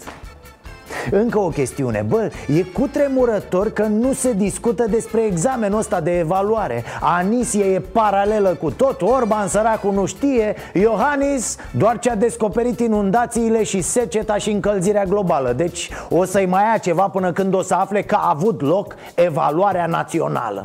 încă 1.11 1.39
o 1.39 1.49
chestiune, 1.49 2.05
bă, 2.09 2.31
e 2.47 2.63
cutremurător 2.63 3.71
că 3.71 3.83
nu 3.83 4.13
se 4.13 4.33
discută 4.33 4.87
despre 4.91 5.21
examenul 5.21 5.79
ăsta 5.79 6.01
de 6.01 6.19
evaluare. 6.19 6.85
Anisie 7.01 7.65
e 7.65 7.81
paralelă 7.81 8.49
cu 8.49 8.71
tot, 8.71 9.03
Orban 9.03 9.49
săracul 9.49 9.93
nu 9.93 10.07
știe. 10.07 10.55
Iohannis 10.73 11.57
doar 11.77 11.99
ce 11.99 12.11
a 12.11 12.17
descoperit 12.17 12.81
inundațiile 12.81 13.63
și 13.63 13.81
seceta 13.81 14.37
și 14.37 14.51
încălzirea 14.51 15.05
globală. 15.05 15.53
Deci 15.53 15.91
o 16.11 16.25
să-i 16.25 16.47
mai 16.47 16.63
ia 16.73 16.79
ceva 16.79 17.09
până 17.09 17.33
când 17.33 17.55
o 17.55 17.63
să 17.63 17.75
afle 17.75 18.03
că 18.03 18.15
a 18.15 18.29
avut 18.29 18.61
loc 18.61 18.95
evaluarea 19.15 19.87
națională. 19.87 20.65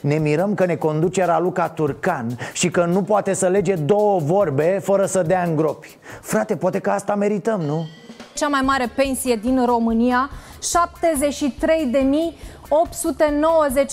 Ne 0.00 0.16
mirăm 0.16 0.54
că 0.54 0.64
ne 0.64 0.76
conduce 0.76 1.24
Raluca 1.24 1.68
Turcan 1.68 2.26
și 2.52 2.70
că 2.70 2.84
nu 2.84 3.02
poate 3.02 3.32
să 3.32 3.46
lege 3.46 3.74
două 3.74 4.18
vorbe 4.18 4.80
fără 4.82 5.06
să 5.06 5.22
dea 5.22 5.42
în 5.42 5.56
gropi 5.56 5.98
Frate, 6.20 6.56
poate 6.56 6.78
că 6.78 6.90
asta 6.90 7.14
merităm, 7.14 7.60
nu? 7.60 7.86
Cea 8.34 8.48
mai 8.48 8.60
mare 8.60 8.90
pensie 8.94 9.36
din 9.36 9.66
România, 9.66 10.30
73.890 10.60 10.62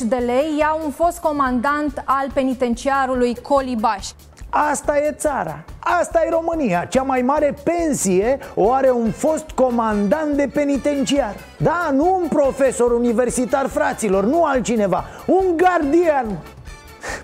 de 0.05 0.15
lei, 0.15 0.55
ia 0.57 0.77
un 0.83 0.91
fost 0.91 1.19
comandant 1.19 2.01
al 2.05 2.27
penitenciarului 2.33 3.35
Colibaș. 3.35 4.07
Asta 4.49 4.97
e 4.97 5.11
țara, 5.11 5.63
asta 5.79 6.23
e 6.25 6.29
România. 6.29 6.85
Cea 6.85 7.01
mai 7.01 7.21
mare 7.21 7.55
pensie 7.63 8.39
o 8.55 8.71
are 8.71 8.91
un 8.91 9.11
fost 9.11 9.45
comandant 9.55 10.33
de 10.33 10.49
penitenciar. 10.53 11.35
Da, 11.57 11.89
nu 11.93 12.19
un 12.21 12.27
profesor 12.27 12.91
universitar, 12.91 13.67
fraților, 13.67 14.23
nu 14.23 14.43
altcineva. 14.43 15.05
Un 15.25 15.43
gardian 15.55 16.37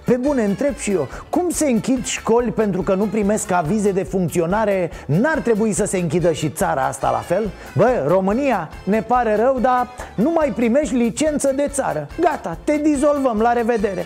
pe 0.06 0.16
bune, 0.16 0.44
întreb 0.44 0.78
și 0.78 0.92
eu, 0.92 1.08
cum 1.30 1.50
se 1.50 1.70
închid 1.70 2.06
școli 2.06 2.52
pentru 2.52 2.82
că 2.82 2.94
nu 2.94 3.06
primesc 3.06 3.52
avize 3.52 3.92
de 3.92 4.04
funcționare? 4.04 4.92
N-ar 5.06 5.40
trebui 5.40 5.74
să 5.74 5.86
se 5.86 5.98
închidă 5.98 6.32
și 6.32 6.50
țara 6.50 6.86
asta 6.86 7.12
la 7.12 7.18
fel? 7.18 7.50
Bă, 7.76 8.04
România, 8.08 8.70
ne 8.84 9.02
pare 9.02 9.36
rău, 9.36 9.60
dar 9.62 9.88
nu 10.16 10.32
mai 10.32 10.54
primești 10.56 10.96
licență 10.96 11.52
de 11.56 11.68
țară 11.70 12.08
Gata, 12.20 12.58
te 12.64 12.78
dizolvăm, 12.78 13.40
la 13.40 13.54
revedere 13.54 14.06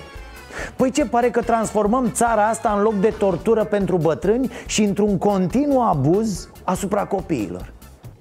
Păi 0.75 0.91
ce 0.91 1.05
pare 1.05 1.29
că 1.29 1.41
transformăm 1.41 2.11
țara 2.11 2.47
asta 2.47 2.73
în 2.77 2.81
loc 2.81 2.99
de 2.99 3.13
tortură 3.17 3.63
pentru 3.63 3.97
bătrâni 3.97 4.51
și 4.65 4.83
într-un 4.83 5.17
continuu 5.17 5.81
abuz 5.81 6.49
asupra 6.63 7.05
copiilor 7.05 7.73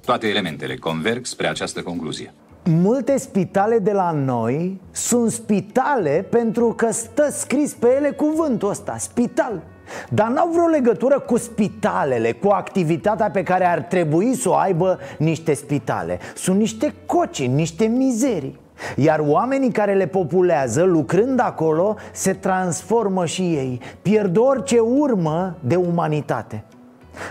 Toate 0.04 0.26
elementele 0.26 0.76
converg 0.76 1.24
spre 1.24 1.48
această 1.48 1.82
concluzie 1.82 2.34
Multe 2.68 3.16
spitale 3.16 3.79
de 3.79 3.92
la 3.92 4.11
noi 4.11 4.81
sunt 4.90 5.31
spitale 5.31 6.26
pentru 6.31 6.72
că 6.76 6.92
stă 6.92 7.31
scris 7.31 7.72
pe 7.72 7.87
ele 7.96 8.11
cuvântul 8.11 8.68
ăsta, 8.68 8.96
spital. 8.98 9.62
Dar 10.09 10.29
n-au 10.29 10.48
vreo 10.48 10.66
legătură 10.66 11.18
cu 11.18 11.37
spitalele, 11.37 12.33
cu 12.33 12.48
activitatea 12.48 13.31
pe 13.31 13.42
care 13.42 13.66
ar 13.66 13.81
trebui 13.81 14.35
să 14.35 14.48
o 14.48 14.55
aibă 14.55 14.98
niște 15.18 15.55
spitale. 15.55 16.18
Sunt 16.35 16.59
niște 16.59 16.94
coci, 17.07 17.46
niște 17.46 17.85
mizerii. 17.85 18.59
Iar 18.96 19.18
oamenii 19.26 19.72
care 19.72 19.94
le 19.94 20.07
populează, 20.07 20.83
lucrând 20.83 21.40
acolo, 21.40 21.96
se 22.12 22.33
transformă 22.33 23.26
și 23.26 23.42
ei. 23.42 23.81
Pierd 24.02 24.37
orice 24.37 24.79
urmă 24.79 25.57
de 25.61 25.76
umanitate 25.76 26.64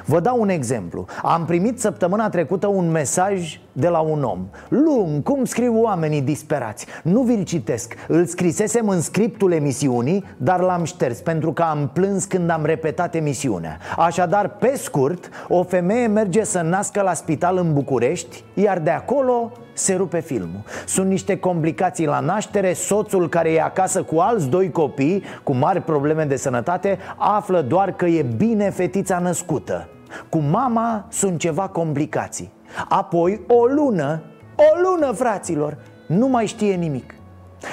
Vă 0.05 0.19
dau 0.19 0.39
un 0.39 0.49
exemplu. 0.49 1.05
Am 1.21 1.45
primit 1.45 1.79
săptămâna 1.79 2.29
trecută 2.29 2.67
un 2.67 2.91
mesaj 2.91 3.59
de 3.71 3.87
la 3.87 3.99
un 3.99 4.23
om. 4.23 4.47
Lung, 4.67 5.23
cum 5.23 5.45
scriu 5.45 5.81
oamenii 5.81 6.21
disperați. 6.21 6.85
Nu 7.03 7.21
vi-l 7.21 7.43
citesc 7.43 7.95
Îl 8.07 8.25
scrisesem 8.25 8.87
în 8.87 9.01
scriptul 9.01 9.51
emisiunii 9.51 10.23
Dar 10.37 10.59
l-am 10.59 10.83
șters 10.83 11.19
pentru 11.19 11.53
că 11.53 11.61
am 11.61 11.89
plâns 11.93 12.25
când 12.25 12.49
am 12.49 12.65
repetat 12.65 13.15
emisiunea. 13.15 13.77
Așadar, 13.97 14.49
pe 14.49 14.73
scurt, 14.77 15.29
o 15.47 15.63
femeie 15.63 16.07
merge 16.07 16.43
să 16.43 16.61
nască 16.61 17.01
la 17.01 17.13
spital 17.13 17.57
în 17.57 17.73
București 17.73 18.43
Iar 18.53 18.79
de 18.79 18.89
acolo 18.89 19.51
se 19.75 19.93
rupe 19.95 20.19
filmul. 20.19 20.63
Sunt 20.85 21.07
niște 21.07 21.37
complicații 21.37 22.05
la 22.05 22.19
naștere. 22.19 22.73
Soțul 22.73 23.29
care 23.29 23.51
e 23.51 23.61
acasă 23.61 24.03
cu 24.03 24.17
alți 24.19 24.49
doi 24.49 24.71
copii 24.71 25.23
Cu 25.43 25.53
mari 25.53 25.81
probleme 25.81 26.23
de 26.23 26.35
sănătate 26.35 26.97
Află 27.17 27.61
doar 27.61 27.91
că 27.91 28.05
e 28.05 28.21
bine 28.21 28.69
fetița 28.69 29.19
născută. 29.19 29.87
Cu 30.29 30.37
mama 30.37 31.07
sunt 31.09 31.39
ceva 31.39 31.67
complicații. 31.67 32.51
Apoi 32.89 33.41
o 33.47 33.65
lună 33.65 34.21
O 34.55 34.79
lună, 34.83 35.11
fraților 35.11 35.77
Nu 36.07 36.27
mai 36.27 36.45
știe 36.45 36.75
nimic 36.75 37.14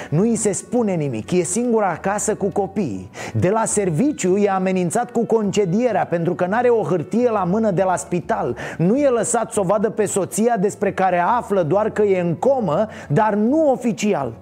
nu 0.09 0.21
îi 0.21 0.35
se 0.35 0.51
spune 0.51 0.93
nimic, 0.93 1.31
e 1.31 1.43
singur 1.43 1.83
acasă 1.83 2.35
cu 2.35 2.45
copiii. 2.45 3.09
De 3.33 3.49
la 3.49 3.65
serviciu 3.65 4.37
e 4.37 4.49
amenințat 4.49 5.11
cu 5.11 5.25
concedierea 5.25 6.05
Pentru 6.05 6.35
că 6.35 6.45
n-are 6.45 6.69
o 6.69 6.83
hârtie 6.83 7.29
la 7.29 7.43
mână 7.43 7.71
de 7.71 7.83
la 7.83 7.95
spital. 7.95 8.57
Nu 8.77 8.97
e 8.97 9.07
lăsat 9.09 9.51
să 9.51 9.59
o 9.59 9.63
vadă 9.63 9.89
pe 9.89 10.05
soția 10.05 10.57
despre 10.59 10.93
care 10.93 11.19
află 11.19 11.63
doar 11.63 11.89
că 11.89 12.01
e 12.01 12.19
în 12.19 12.35
comă 12.35 12.87
Dar 13.07 13.33
nu 13.33 13.71
oficial 13.71 14.33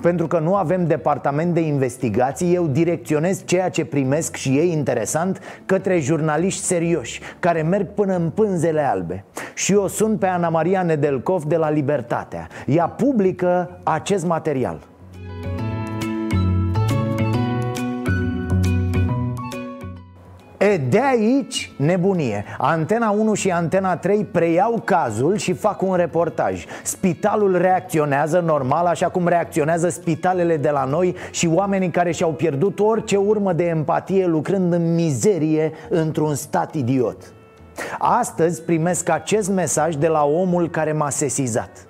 pentru 0.00 0.26
că 0.26 0.38
nu 0.38 0.54
avem 0.54 0.86
departament 0.86 1.54
de 1.54 1.60
investigații, 1.60 2.54
eu 2.54 2.66
direcționez 2.66 3.44
ceea 3.44 3.68
ce 3.68 3.84
primesc 3.84 4.36
și 4.36 4.48
ei 4.48 4.72
interesant 4.72 5.40
către 5.66 5.98
jurnaliști 6.00 6.64
serioși, 6.64 7.20
care 7.38 7.62
merg 7.62 7.86
până 7.86 8.16
în 8.16 8.30
pânzele 8.30 8.80
albe. 8.80 9.24
Și 9.54 9.72
eu 9.72 9.86
sunt 9.86 10.18
pe 10.18 10.26
Ana 10.26 10.48
Maria 10.48 10.82
Nedelcov 10.82 11.44
de 11.44 11.56
la 11.56 11.70
Libertatea. 11.70 12.48
Ea 12.66 12.86
publică 12.86 13.78
acest 13.82 14.26
material. 14.26 14.90
E, 20.62 20.76
de 20.76 21.00
aici 21.00 21.72
nebunie. 21.76 22.44
Antena 22.58 23.10
1 23.10 23.34
și 23.34 23.50
Antena 23.50 23.96
3 23.96 24.24
preiau 24.24 24.82
cazul 24.84 25.36
și 25.36 25.52
fac 25.52 25.82
un 25.82 25.94
reportaj. 25.94 26.64
Spitalul 26.82 27.58
reacționează 27.58 28.40
normal 28.40 28.86
așa 28.86 29.08
cum 29.08 29.28
reacționează 29.28 29.88
spitalele 29.88 30.56
de 30.56 30.70
la 30.70 30.84
noi 30.84 31.16
Și 31.30 31.46
oamenii 31.46 31.90
care 31.90 32.12
și-au 32.12 32.32
pierdut 32.32 32.80
orice 32.80 33.16
urmă 33.16 33.52
de 33.52 33.64
empatie 33.64 34.26
lucrând 34.26 34.72
în 34.72 34.94
mizerie 34.94 35.72
într-un 35.88 36.34
stat 36.34 36.74
idiot. 36.74 37.32
Astăzi 37.98 38.62
primesc 38.62 39.08
acest 39.08 39.50
mesaj 39.50 39.94
de 39.94 40.08
la 40.08 40.24
omul 40.24 40.70
care 40.70 40.92
m-a 40.92 41.10
sesizat 41.10 41.86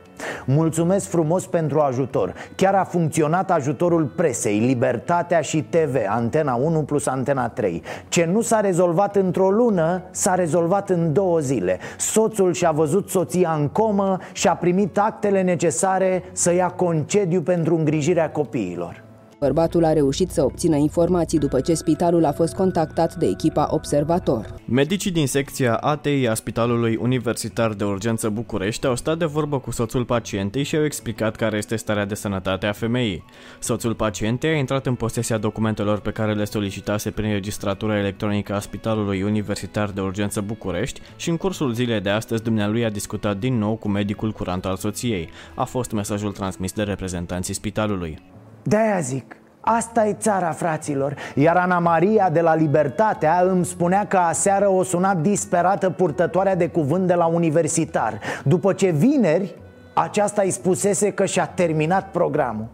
Mulțumesc 0.47 1.09
frumos 1.09 1.47
pentru 1.47 1.81
ajutor. 1.81 2.35
Chiar 2.57 2.75
a 2.75 2.85
funcționat 2.85 3.51
ajutorul 3.51 4.05
presei, 4.05 4.59
Libertatea 4.59 5.41
și 5.41 5.63
TV, 5.63 5.97
Antena 6.09 6.55
1 6.55 6.83
plus 6.83 7.07
Antena 7.07 7.49
3 7.49 7.83
Ce 8.09 8.25
nu 8.25 8.41
s-a 8.41 8.61
rezolvat 8.61 9.17
într-o 9.17 9.51
lună, 9.51 10.03
s-a 10.11 10.35
rezolvat 10.35 10.91
în 10.91 11.13
două 11.13 11.39
zile. 11.39 11.79
Soțul 11.99 12.53
și-a 12.53 12.71
văzut 12.71 13.09
soția 13.09 13.57
în 13.59 13.69
comă 13.69 14.19
și 14.33 14.49
a 14.49 14.55
primit 14.55 14.99
actele 14.99 15.43
necesare 15.43 16.23
să 16.33 16.53
ia 16.53 16.69
concediu 16.69 17.41
pentru 17.41 17.77
îngrijirea 17.77 18.31
copiilor 18.31 19.03
Bărbatul 19.43 19.85
a 19.85 19.93
reușit 19.93 20.31
să 20.31 20.45
obțină 20.45 20.77
informații 20.77 21.39
după 21.39 21.61
ce 21.61 21.75
spitalul 21.75 22.25
a 22.25 22.33
fost 22.33 22.55
contactat 22.55 23.15
de 23.15 23.27
echipa 23.27 23.69
Observator. 23.71 24.55
Medicii 24.65 25.11
din 25.11 25.27
secția 25.27 25.75
ATI 25.75 26.27
a 26.27 26.35
Spitalului 26.35 26.97
Universitar 27.01 27.73
de 27.73 27.85
Urgență 27.85 28.29
București 28.29 28.87
au 28.87 28.97
stat 28.97 29.19
de 29.19 29.25
vorbă 29.25 29.59
cu 29.59 29.71
soțul 29.71 30.05
pacientei 30.05 30.63
și 30.63 30.77
au 30.77 30.85
explicat 30.85 31.37
care 31.37 31.57
este 31.57 31.77
starea 31.77 32.05
de 32.05 32.15
sănătate 32.15 32.67
a 32.67 32.73
femeii. 32.73 33.25
Soțul 33.59 33.95
pacientei 33.95 34.51
a 34.51 34.57
intrat 34.57 34.87
în 34.87 34.95
posesia 34.95 35.39
documentelor 35.39 36.01
pe 36.01 36.11
care 36.11 36.35
le 36.35 36.45
solicitase 36.45 37.11
prin 37.11 37.31
registratura 37.31 37.99
electronică 37.99 38.55
a 38.55 38.61
Spitalului 38.61 39.23
Universitar 39.23 39.91
de 39.91 40.01
Urgență 40.01 40.41
București 40.41 41.01
și 41.17 41.31
în 41.31 41.37
cursul 41.37 41.73
zilei 41.73 42.01
de 42.01 42.11
astăzi 42.11 42.43
dumnealui 42.43 42.85
a 42.85 42.91
discutat 42.91 43.39
din 43.39 43.59
nou 43.59 43.77
cu 43.77 43.89
medicul 43.89 44.33
curant 44.33 44.65
al 44.65 44.77
soției. 44.77 45.29
A 45.55 45.65
fost 45.65 45.91
mesajul 45.91 46.33
transmis 46.33 46.73
de 46.73 46.83
reprezentanții 46.83 47.55
spitalului. 47.55 48.19
De-aia 48.63 49.01
zic, 49.01 49.37
Asta 49.65 50.07
e 50.07 50.13
țara, 50.13 50.51
fraților. 50.51 51.15
Iar 51.35 51.57
Ana 51.57 51.79
Maria 51.79 52.31
de 52.31 52.41
la 52.41 52.55
Libertatea 52.55 53.45
îmi 53.49 53.65
spunea 53.65 54.07
că 54.07 54.17
aseară 54.17 54.69
o 54.69 54.83
sunat 54.83 55.17
disperată 55.17 55.91
purtătoarea 55.91 56.57
de 56.57 56.69
cuvânt 56.69 57.07
de 57.07 57.15
la 57.15 57.27
universitar. 57.27 58.19
După 58.45 58.73
ce 58.73 58.91
vineri 58.91 59.55
aceasta 59.95 60.43
îi 60.43 60.51
spusese 60.51 61.11
că 61.11 61.25
și-a 61.25 61.47
terminat 61.47 62.11
programul. 62.11 62.67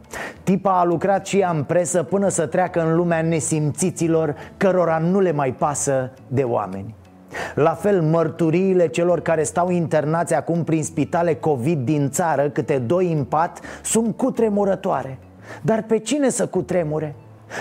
Tipa 0.42 0.78
a 0.78 0.84
lucrat 0.84 1.26
și 1.26 1.38
ea 1.38 1.50
în 1.50 1.62
presă 1.62 2.02
până 2.02 2.28
să 2.28 2.46
treacă 2.46 2.86
în 2.86 2.96
lumea 2.96 3.22
nesimțiților 3.22 4.34
Cărora 4.56 4.98
nu 4.98 5.20
le 5.20 5.32
mai 5.32 5.52
pasă 5.52 6.10
de 6.26 6.42
oameni. 6.42 6.94
La 7.54 7.70
fel, 7.70 8.02
mărturiile 8.02 8.88
celor 8.88 9.20
care 9.20 9.42
stau 9.42 9.70
internați 9.70 10.34
acum 10.34 10.64
prin 10.64 10.84
spitale 10.84 11.34
COVID 11.34 11.84
din 11.84 12.10
țară, 12.10 12.48
câte 12.48 12.78
doi 12.78 13.12
în 13.12 13.24
pat, 13.24 13.60
sunt 13.82 14.16
cutremurătoare 14.16 15.18
dar 15.62 15.82
pe 15.82 15.98
cine 15.98 16.28
să 16.28 16.46
cutremure? 16.46 17.14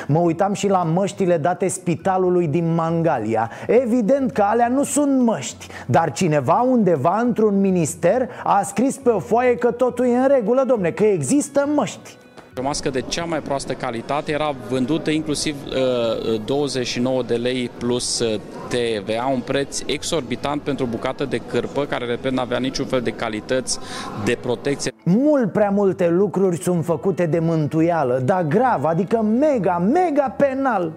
Mă 0.07 0.19
uitam 0.19 0.53
și 0.53 0.67
la 0.67 0.83
măștile 0.83 1.37
date 1.37 1.67
spitalului 1.67 2.47
din 2.47 2.73
Mangalia 2.73 3.51
Evident 3.67 4.31
că 4.31 4.41
alea 4.41 4.67
nu 4.67 4.83
sunt 4.83 5.21
măști 5.21 5.67
Dar 5.85 6.11
cineva 6.11 6.61
undeva 6.61 7.19
într-un 7.19 7.59
minister 7.59 8.29
a 8.43 8.61
scris 8.63 8.97
pe 8.97 9.09
o 9.09 9.19
foaie 9.19 9.55
că 9.55 9.71
totul 9.71 10.05
e 10.05 10.17
în 10.17 10.27
regulă, 10.27 10.63
domne, 10.63 10.91
că 10.91 11.03
există 11.03 11.69
măști 11.75 12.17
o 12.59 12.63
mască 12.63 12.89
de 12.89 13.01
cea 13.01 13.23
mai 13.23 13.39
proastă 13.39 13.73
calitate 13.73 14.31
era 14.31 14.55
vândută 14.69 15.09
inclusiv 15.09 15.55
uh, 15.65 16.41
29 16.45 17.23
de 17.23 17.35
lei 17.35 17.71
plus 17.77 18.19
uh, 18.19 18.39
TVA, 18.67 19.25
un 19.33 19.39
preț 19.39 19.81
exorbitant 19.85 20.61
pentru 20.61 20.85
o 20.85 20.87
bucată 20.87 21.25
de 21.25 21.37
cârpă 21.37 21.85
care, 21.85 22.05
repet, 22.05 22.31
nu 22.31 22.41
avea 22.41 22.57
niciun 22.57 22.85
fel 22.85 23.01
de 23.01 23.11
calități 23.11 23.79
de 24.25 24.37
protecție. 24.41 24.91
Mult 25.03 25.51
prea 25.51 25.69
multe 25.69 26.09
lucruri 26.09 26.61
sunt 26.61 26.85
făcute 26.85 27.25
de 27.25 27.39
mântuială, 27.39 28.21
dar 28.25 28.43
grav, 28.43 28.85
adică 28.85 29.21
mega, 29.21 29.77
mega 29.77 30.35
penal. 30.37 30.91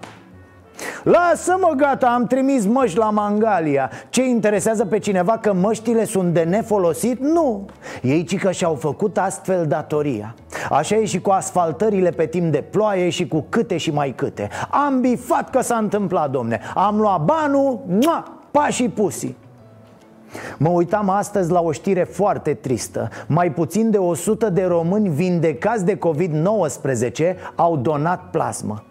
Lasă-mă, 1.03 1.73
gata, 1.75 2.07
am 2.07 2.25
trimis 2.27 2.65
măști 2.65 2.97
la 2.97 3.09
Mangalia. 3.09 3.91
Ce 4.09 4.23
interesează 4.23 4.85
pe 4.85 4.99
cineva 4.99 5.37
că 5.37 5.53
măștile 5.53 6.05
sunt 6.05 6.33
de 6.33 6.41
nefolosit? 6.41 7.19
Nu. 7.19 7.65
Ei 8.01 8.23
ci 8.23 8.37
că 8.37 8.51
și-au 8.51 8.75
făcut 8.75 9.17
astfel 9.17 9.65
datoria. 9.67 10.35
Așa 10.69 10.95
e 10.95 11.05
și 11.05 11.21
cu 11.21 11.29
asfaltările 11.29 12.09
pe 12.09 12.25
timp 12.25 12.51
de 12.51 12.63
ploaie 12.69 13.09
și 13.09 13.27
cu 13.27 13.45
câte 13.49 13.77
și 13.77 13.91
mai 13.91 14.13
câte. 14.15 14.49
Am 14.69 15.01
bifat 15.01 15.49
că 15.49 15.61
s-a 15.61 15.77
întâmplat, 15.77 16.31
domne. 16.31 16.59
Am 16.75 16.99
luat 16.99 17.23
banul, 17.23 17.79
mua, 17.87 18.23
pașii 18.51 18.89
pusi. 18.89 19.35
Mă 20.57 20.69
uitam 20.69 21.09
astăzi 21.09 21.51
la 21.51 21.61
o 21.61 21.71
știre 21.71 22.03
foarte 22.03 22.53
tristă. 22.53 23.09
Mai 23.27 23.51
puțin 23.51 23.91
de 23.91 23.97
100 23.97 24.49
de 24.49 24.63
români 24.63 25.09
vindecați 25.09 25.85
de 25.85 25.97
COVID-19 25.97 27.35
au 27.55 27.77
donat 27.77 28.29
plasmă 28.31 28.83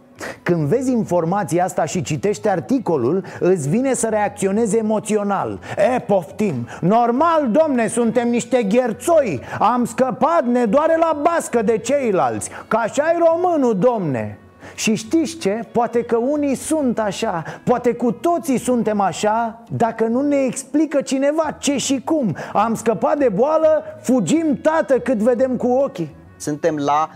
când 0.43 0.67
vezi 0.67 0.91
informația 0.91 1.65
asta 1.65 1.85
și 1.85 2.03
citești 2.03 2.49
articolul, 2.49 3.25
îți 3.41 3.69
vine 3.69 3.95
să 3.95 4.07
reacționezi 4.11 4.77
emoțional. 4.77 5.59
E, 5.95 5.99
poftim, 5.99 6.69
normal, 6.81 7.49
domne, 7.51 7.87
suntem 7.87 8.29
niște 8.29 8.63
gherțoi. 8.63 9.41
Am 9.59 9.85
scăpat, 9.85 10.45
ne 10.45 10.65
doare 10.65 10.97
la 10.97 11.21
bască 11.23 11.63
de 11.63 11.79
ceilalți. 11.79 12.51
Că 12.69 12.77
așa 12.77 13.13
e 13.15 13.19
românul, 13.19 13.79
domne. 13.79 14.39
Și 14.75 14.95
știți 14.95 15.37
ce? 15.37 15.61
Poate 15.73 16.03
că 16.03 16.17
unii 16.17 16.55
sunt 16.55 16.99
așa 16.99 17.45
Poate 17.65 17.93
cu 17.93 18.13
toții 18.13 18.59
suntem 18.59 19.01
așa 19.01 19.63
Dacă 19.69 20.05
nu 20.05 20.21
ne 20.21 20.37
explică 20.37 21.01
cineva 21.01 21.57
ce 21.59 21.77
și 21.77 22.01
cum. 22.05 22.37
Am 22.53 22.75
scăpat 22.75 23.19
de 23.19 23.29
boală, 23.29 23.85
fugim 24.03 24.59
tată 24.63 24.99
cât 24.99 25.19
vedem 25.19 25.57
cu 25.57 25.67
ochii. 25.67 26.15
Suntem 26.37 26.77
la 26.77 27.09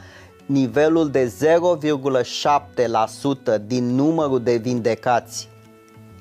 nivelul 0.46 1.10
de 1.10 1.32
0,7% 3.56 3.66
din 3.66 3.94
numărul 3.94 4.42
de 4.42 4.56
vindecați. 4.56 5.48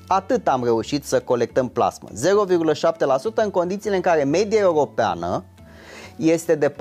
Atât 0.06 0.48
am 0.48 0.64
reușit 0.64 1.04
să 1.04 1.20
colectăm 1.20 1.68
plasmă. 1.68 2.08
0,7% 2.08 2.14
în 3.34 3.50
condițiile 3.50 3.96
în 3.96 4.02
care 4.02 4.24
media 4.24 4.60
europeană 4.60 5.44
este 6.16 6.54
de 6.54 6.68
4,7%. 6.68 6.74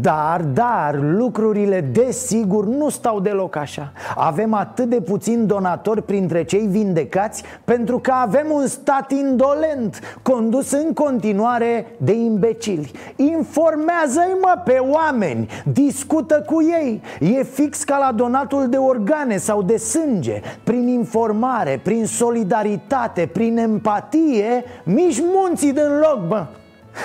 Dar, 0.00 0.40
dar, 0.40 0.98
lucrurile 1.00 1.80
desigur 1.80 2.66
nu 2.66 2.88
stau 2.88 3.20
deloc 3.20 3.56
așa. 3.56 3.92
Avem 4.16 4.54
atât 4.54 4.88
de 4.88 5.00
puțini 5.00 5.46
donatori 5.46 6.02
printre 6.02 6.44
cei 6.44 6.66
vindecați 6.66 7.42
Pentru 7.64 7.98
că 7.98 8.12
avem 8.12 8.46
un 8.50 8.66
stat 8.66 9.10
indolent 9.10 10.00
Condus 10.22 10.70
în 10.70 10.92
continuare 10.92 11.86
de 11.96 12.12
imbecili. 12.12 12.90
Informează-i 13.16 14.36
mă 14.40 14.60
pe 14.64 14.78
oameni. 14.90 15.48
Discută 15.64 16.44
cu 16.46 16.62
ei. 16.62 17.02
E 17.20 17.42
fix 17.42 17.84
ca 17.84 17.98
la 17.98 18.12
donatul 18.12 18.68
de 18.68 18.76
organe 18.76 19.36
sau 19.36 19.62
de 19.62 19.76
sânge. 19.76 20.40
Prin 20.64 20.88
informare, 20.88 21.80
prin 21.82 22.06
solidaritate, 22.06 23.30
prin 23.32 23.58
empatie 23.58 24.64
Mici 24.84 25.22
munții 25.34 25.72
din 25.72 25.98
loc, 26.00 26.26
bă 26.28 26.46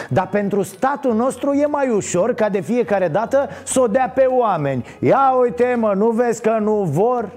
dar 0.09 0.27
pentru 0.27 0.61
statul 0.61 1.13
nostru 1.13 1.53
e 1.53 1.65
mai 1.65 1.89
ușor 1.89 2.33
ca 2.33 2.49
de 2.49 2.59
fiecare 2.59 3.07
dată 3.07 3.49
să 3.63 3.79
o 3.79 3.87
dea 3.87 4.11
pe 4.15 4.25
oameni 4.25 4.85
Ia 4.99 5.31
uite 5.41 5.75
mă, 5.79 5.93
nu 5.95 6.09
vezi 6.09 6.41
că 6.41 6.57
nu 6.61 6.73
vor? 6.73 7.29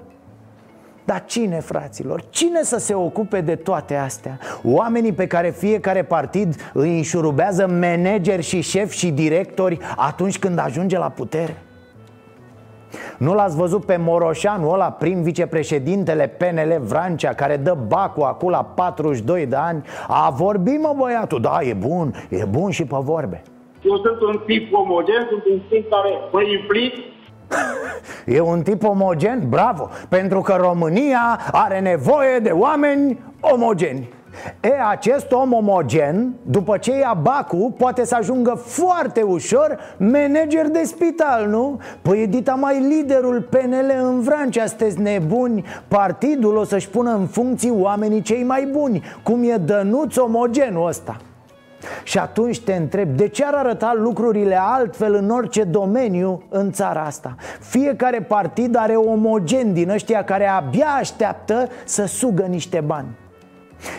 Dar 1.05 1.25
cine, 1.25 1.61
fraților? 1.61 2.25
Cine 2.31 2.63
să 2.63 2.79
se 2.79 2.95
ocupe 2.95 3.41
de 3.41 3.55
toate 3.55 3.97
astea? 3.97 4.39
Oamenii 4.65 5.13
pe 5.13 5.27
care 5.27 5.51
fiecare 5.51 6.03
partid 6.03 6.71
îi 6.73 6.97
înșurubează 6.97 7.67
manageri 7.67 8.43
și 8.43 8.61
șefi 8.61 8.97
și 8.97 9.11
directori 9.11 9.79
atunci 9.97 10.39
când 10.39 10.59
ajunge 10.59 10.99
la 10.99 11.09
putere? 11.09 11.57
Nu 13.19 13.35
l-ați 13.35 13.57
văzut 13.57 13.85
pe 13.85 13.97
Moroșanu 13.97 14.71
ăla, 14.71 14.91
prim 14.91 15.23
vicepreședintele 15.23 16.27
PNL 16.27 16.81
Vrancea 16.81 17.33
Care 17.33 17.57
dă 17.57 17.77
bacul 17.87 18.23
acum 18.23 18.51
la 18.51 18.65
42 18.75 19.47
de 19.47 19.57
ani? 19.57 19.85
A 20.09 20.31
vorbit 20.31 20.81
mă 20.81 20.95
băiatul, 20.99 21.41
da, 21.41 21.59
e 21.61 21.75
bun, 21.75 22.15
e 22.29 22.45
bun 22.45 22.71
și 22.71 22.85
pe 22.85 22.97
vorbe. 23.01 23.43
Eu 23.83 23.97
sunt 23.97 24.21
un 24.21 24.43
tip 24.47 24.75
omogen, 24.75 25.27
sunt 25.29 25.45
un 25.45 25.61
tip 25.69 25.91
care 25.91 26.09
mă 26.33 26.43
implic. 26.43 26.95
E 28.27 28.41
un 28.41 28.63
tip 28.63 28.85
omogen? 28.85 29.49
Bravo! 29.49 29.91
Pentru 30.09 30.41
că 30.41 30.57
România 30.61 31.41
are 31.53 31.81
nevoie 31.81 32.39
de 32.39 32.51
oameni 32.51 33.19
omogeni 33.41 34.09
E, 34.61 34.73
acest 34.91 35.33
om 35.33 35.53
omogen, 35.53 36.33
după 36.43 36.77
ce 36.77 36.91
ia 36.99 37.19
bacul, 37.23 37.75
poate 37.79 38.05
să 38.05 38.15
ajungă 38.15 38.55
foarte 38.55 39.23
ușor 39.23 39.79
manager 39.97 40.69
de 40.69 40.83
spital, 40.85 41.49
nu? 41.49 41.81
Păi 42.03 42.27
dita 42.27 42.55
mai 42.55 42.81
liderul 42.81 43.49
PNL 43.51 43.93
în 44.03 44.21
Vrancea, 44.21 44.67
sunteți 44.67 45.01
nebuni 45.01 45.65
Partidul 45.89 46.57
o 46.57 46.65
să-și 46.65 46.89
pună 46.89 47.15
în 47.15 47.27
funcții 47.27 47.71
oamenii 47.71 48.23
cei 48.23 48.45
mai 48.45 48.69
buni 48.73 49.03
Cum 49.23 49.43
e 49.43 49.57
dănuț 49.57 50.17
omogenul 50.17 50.87
ăsta 50.87 51.17
și 52.03 52.19
atunci 52.19 52.61
te 52.61 52.73
întreb, 52.73 53.09
de 53.17 53.29
ce 53.29 53.45
ar 53.45 53.55
arăta 53.55 53.93
lucrurile 53.97 54.59
altfel 54.61 55.15
în 55.15 55.31
orice 55.31 55.65
domeniu 55.65 56.43
în 56.49 56.73
țara 56.73 57.03
asta? 57.03 57.35
Fiecare 57.61 58.21
partid 58.21 58.77
are 58.77 58.95
omogen 58.95 59.73
din 59.73 59.91
ăștia 59.91 60.25
care 60.25 60.49
abia 60.49 60.87
așteaptă 60.99 61.69
să 61.85 62.05
sugă 62.05 62.43
niște 62.43 62.81
bani 62.81 63.07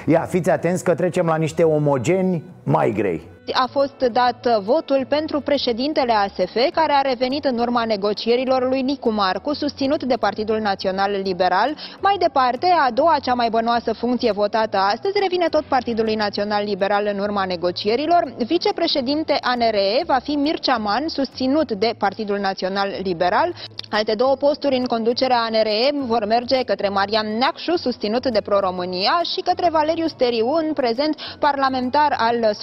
Ia, 0.06 0.22
fiți 0.22 0.50
atenți 0.50 0.84
că 0.84 0.96
trecem 0.96 1.26
la 1.26 1.36
niște 1.36 1.64
omogeni 1.64 2.44
mai 2.64 2.92
grei 2.92 3.22
A 3.52 3.68
fost 3.72 3.98
dat 4.12 4.48
votul 4.62 5.06
pentru 5.10 5.40
președintele 5.40 6.12
ASF, 6.12 6.56
care 6.74 6.94
a 6.94 7.02
revenit 7.02 7.46
în 7.46 7.58
urma 7.58 7.86
negocierilor 7.86 8.68
lui 8.68 8.82
Nicu 8.82 9.12
Marcu, 9.12 9.54
susținut 9.54 10.04
de 10.04 10.16
Partidul 10.16 10.60
Național 10.60 11.12
Liberal. 11.24 11.76
Mai 12.02 12.16
departe, 12.20 12.68
a 12.88 12.92
doua 12.92 13.18
cea 13.22 13.34
mai 13.34 13.50
bănoasă 13.50 13.94
funcție 13.94 14.32
votată 14.32 14.78
astăzi 14.78 15.20
revine 15.20 15.48
tot 15.50 15.64
Partidului 15.64 16.16
Național 16.16 16.64
Liberal 16.64 17.10
în 17.14 17.20
urma 17.20 17.46
negocierilor. 17.46 18.34
Vicepreședinte 18.38 19.38
ANRE 19.42 20.04
va 20.06 20.18
fi 20.24 20.32
Mircea 20.32 20.78
Man, 20.78 21.08
susținut 21.08 21.72
de 21.72 21.94
Partidul 21.98 22.38
Național 22.38 22.90
Liberal. 23.02 23.54
Alte 23.90 24.16
două 24.16 24.36
posturi 24.36 24.76
în 24.76 24.86
conducerea 24.86 25.42
ANRE 25.42 25.92
vor 26.06 26.26
merge 26.26 26.64
către 26.64 26.90
Marian 26.90 27.38
Neacșu, 27.38 27.76
susținut 27.76 28.28
de 28.28 28.42
Pro-România, 28.42 29.22
și 29.34 29.42
către 29.42 29.70
Valeriu 29.70 30.08
Steriu, 30.08 30.52
în 30.52 30.74
prezent 30.74 31.16
parlamentar 31.40 32.16
al 32.18 32.54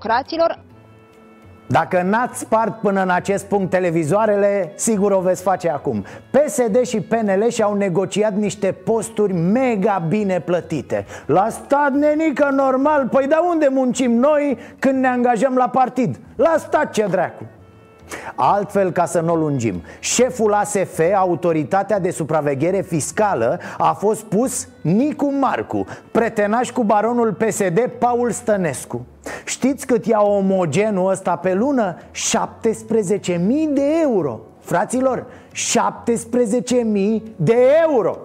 Social-Democraților. 0.00 0.58
Dacă 1.66 2.02
n-ați 2.02 2.38
spart 2.38 2.80
până 2.80 3.02
în 3.02 3.10
acest 3.10 3.44
punct 3.44 3.70
televizoarele, 3.70 4.72
sigur 4.74 5.12
o 5.12 5.20
veți 5.20 5.42
face 5.42 5.70
acum. 5.70 6.04
PSD 6.30 6.80
și 6.86 7.00
PNL 7.00 7.48
și-au 7.48 7.74
negociat 7.74 8.34
niște 8.34 8.72
posturi 8.72 9.32
mega 9.32 10.04
bine 10.08 10.40
plătite. 10.40 11.06
La 11.26 11.48
stat 11.48 11.92
nenică 11.92 12.48
normal, 12.52 13.08
păi 13.08 13.26
de 13.26 13.36
unde 13.50 13.68
muncim 13.70 14.12
noi 14.12 14.58
când 14.78 15.00
ne 15.00 15.08
angajăm 15.08 15.54
la 15.54 15.68
partid? 15.68 16.20
La 16.36 16.54
stat 16.58 16.90
ce 16.90 17.06
dracu. 17.10 17.44
Altfel, 18.34 18.90
ca 18.90 19.04
să 19.04 19.20
nu 19.20 19.32
o 19.32 19.36
lungim 19.36 19.82
Șeful 19.98 20.52
ASF, 20.52 21.00
Autoritatea 21.14 21.98
de 21.98 22.10
Supraveghere 22.10 22.80
Fiscală 22.80 23.60
A 23.78 23.92
fost 23.92 24.24
pus 24.24 24.68
Nicu 24.82 25.32
Marcu 25.32 25.86
Pretenaș 26.10 26.70
cu 26.70 26.84
baronul 26.84 27.32
PSD 27.32 27.90
Paul 27.98 28.30
Stănescu 28.30 29.06
Știți 29.50 29.86
cât 29.86 30.06
ia 30.06 30.22
omogenul 30.22 31.10
ăsta 31.10 31.36
pe 31.36 31.54
lună? 31.54 31.96
17.000 31.96 33.38
de 33.72 33.82
euro. 34.02 34.40
Fraților, 34.60 35.26
17.000 35.52 37.22
de 37.36 37.56
euro. 37.88 38.18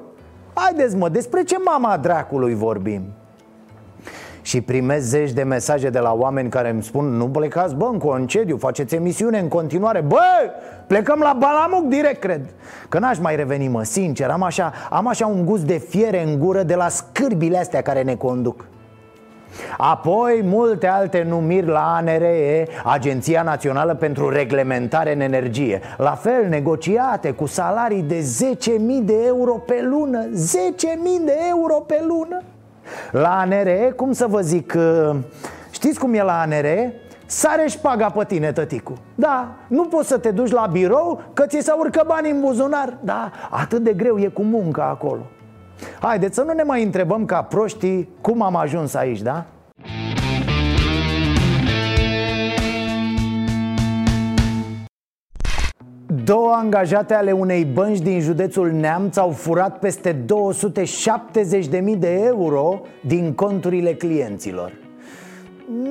Haideți 0.53 0.95
mă, 0.95 1.09
despre 1.09 1.43
ce 1.43 1.55
mama 1.65 1.97
dracului 1.97 2.53
vorbim? 2.53 3.01
Și 4.41 4.61
primesc 4.61 5.05
zeci 5.05 5.31
de 5.31 5.43
mesaje 5.43 5.89
de 5.89 5.99
la 5.99 6.13
oameni 6.13 6.49
care 6.49 6.69
îmi 6.69 6.83
spun 6.83 7.05
Nu 7.05 7.29
plecați, 7.29 7.75
bă, 7.75 7.89
în 7.91 7.97
concediu, 7.97 8.57
faceți 8.57 8.95
emisiune 8.95 9.39
în 9.39 9.47
continuare. 9.47 10.01
Bă, 10.01 10.51
plecăm 10.87 11.19
la 11.19 11.37
Balamuc 11.39 11.89
direct, 11.89 12.19
cred. 12.19 12.41
Că 12.89 12.99
n-aș 12.99 13.19
mai 13.19 13.35
reveni, 13.35 13.67
mă, 13.67 13.83
sincer 13.83 14.29
Am 14.29 14.43
așa, 14.43 14.73
am 14.89 15.07
așa 15.07 15.27
un 15.27 15.45
gust 15.45 15.63
de 15.63 15.77
fiere 15.77 16.23
în 16.23 16.39
gură 16.39 16.63
de 16.63 16.75
la 16.75 16.89
scârbile 16.89 17.57
astea 17.57 17.81
care 17.81 18.01
ne 18.01 18.15
conduc 18.15 18.65
Apoi 19.77 20.41
multe 20.43 20.87
alte 20.87 21.25
numiri 21.29 21.67
la 21.67 21.95
ANRE, 21.95 22.67
Agenția 22.83 23.41
Națională 23.41 23.95
pentru 23.95 24.29
Reglementare 24.29 25.13
în 25.13 25.19
Energie. 25.19 25.81
La 25.97 26.11
fel 26.11 26.47
negociate 26.49 27.31
cu 27.31 27.45
salarii 27.45 28.01
de 28.01 28.19
10.000 28.19 28.77
de 29.03 29.15
euro 29.25 29.53
pe 29.53 29.81
lună. 29.89 30.29
10.000 30.29 30.29
de 31.25 31.37
euro 31.49 31.73
pe 31.73 32.03
lună. 32.07 32.41
La 33.11 33.39
ANRE, 33.39 33.93
cum 33.95 34.11
să 34.11 34.27
vă 34.27 34.41
zic, 34.41 34.73
uh, 34.77 35.15
știți 35.71 35.99
cum 35.99 36.13
e 36.13 36.23
la 36.23 36.39
ANRE? 36.39 36.93
Sare 37.25 37.67
șpaga 37.67 38.09
pe 38.09 38.23
tine, 38.27 38.51
tăticu. 38.51 38.93
Da, 39.15 39.55
nu 39.67 39.83
poți 39.83 40.07
să 40.07 40.17
te 40.17 40.31
duci 40.31 40.51
la 40.51 40.65
birou 40.71 41.21
că 41.33 41.45
ți 41.45 41.59
se 41.59 41.71
urcă 41.77 42.03
bani 42.07 42.29
în 42.29 42.41
buzunar. 42.41 42.97
Da, 43.01 43.31
atât 43.49 43.83
de 43.83 43.93
greu 43.93 44.17
e 44.17 44.27
cu 44.27 44.41
munca 44.41 44.83
acolo 44.83 45.21
Haideți 46.01 46.35
să 46.35 46.41
nu 46.41 46.53
ne 46.53 46.63
mai 46.63 46.83
întrebăm 46.83 47.25
ca 47.25 47.41
proștii 47.41 48.09
cum 48.21 48.41
am 48.41 48.55
ajuns 48.55 48.93
aici, 48.93 49.21
da? 49.21 49.45
Două 56.23 56.51
angajate 56.51 57.13
ale 57.13 57.31
unei 57.31 57.65
bănci 57.65 57.99
din 57.99 58.19
județul 58.19 58.71
Neamț 58.71 59.17
au 59.17 59.29
furat 59.29 59.79
peste 59.79 60.15
270.000 60.15 61.97
de 61.97 62.21
euro 62.23 62.81
din 63.05 63.33
conturile 63.33 63.93
clienților 63.93 64.84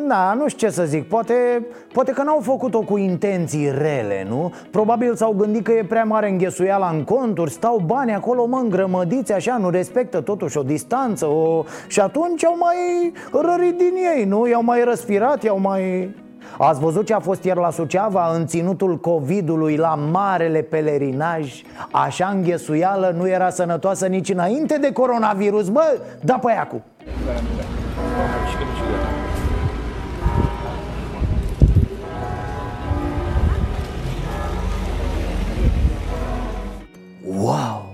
Da, 0.09 0.35
nu 0.39 0.49
știu 0.49 0.67
ce 0.67 0.75
să 0.75 0.85
zic, 0.85 1.09
poate, 1.09 1.67
poate 1.93 2.13
că 2.13 2.23
n-au 2.23 2.41
făcut-o 2.43 2.81
cu 2.81 2.97
intenții 2.97 3.71
rele, 3.71 4.27
nu? 4.29 4.53
Probabil 4.71 5.15
s-au 5.15 5.33
gândit 5.33 5.65
că 5.65 5.73
e 5.73 5.85
prea 5.85 6.05
mare 6.05 6.31
înghesuiala 6.31 6.89
în 6.89 7.05
conturi 7.05 7.51
Stau 7.51 7.83
bani 7.87 8.15
acolo, 8.15 8.47
mă, 8.47 8.59
îngrămădiți 8.63 9.33
așa, 9.33 9.57
nu 9.57 9.71
respectă 9.71 10.21
totuși 10.21 10.59
o 10.59 10.63
distanță 10.63 11.27
o... 11.27 11.65
Și 11.87 12.01
atunci 12.01 12.45
au 12.45 12.57
mai 12.59 13.13
rărit 13.33 13.77
din 13.77 13.95
ei, 14.17 14.25
nu? 14.25 14.47
I-au 14.47 14.63
mai 14.63 14.85
răspirat, 14.85 15.43
i-au 15.43 15.61
mai... 15.61 16.15
Ați 16.59 16.81
văzut 16.81 17.07
ce 17.07 17.15
a 17.15 17.21
fost 17.21 17.45
ieri 17.45 17.59
la 17.59 17.71
Suceava 17.71 18.35
în 18.35 18.47
ținutul 18.47 18.99
COVID-ului 18.99 19.77
la 19.77 19.95
marele 19.95 20.61
pelerinaj? 20.61 21.63
Așa 21.91 22.33
înghesuială 22.35 23.15
nu 23.17 23.29
era 23.29 23.51
sănătoasă 23.51 24.07
nici 24.07 24.29
înainte 24.29 24.79
de 24.79 24.93
coronavirus, 24.93 25.69
bă, 25.69 25.99
da 26.21 26.39
pe 26.39 26.53
acu. 26.53 26.83
Wow! 37.37 37.93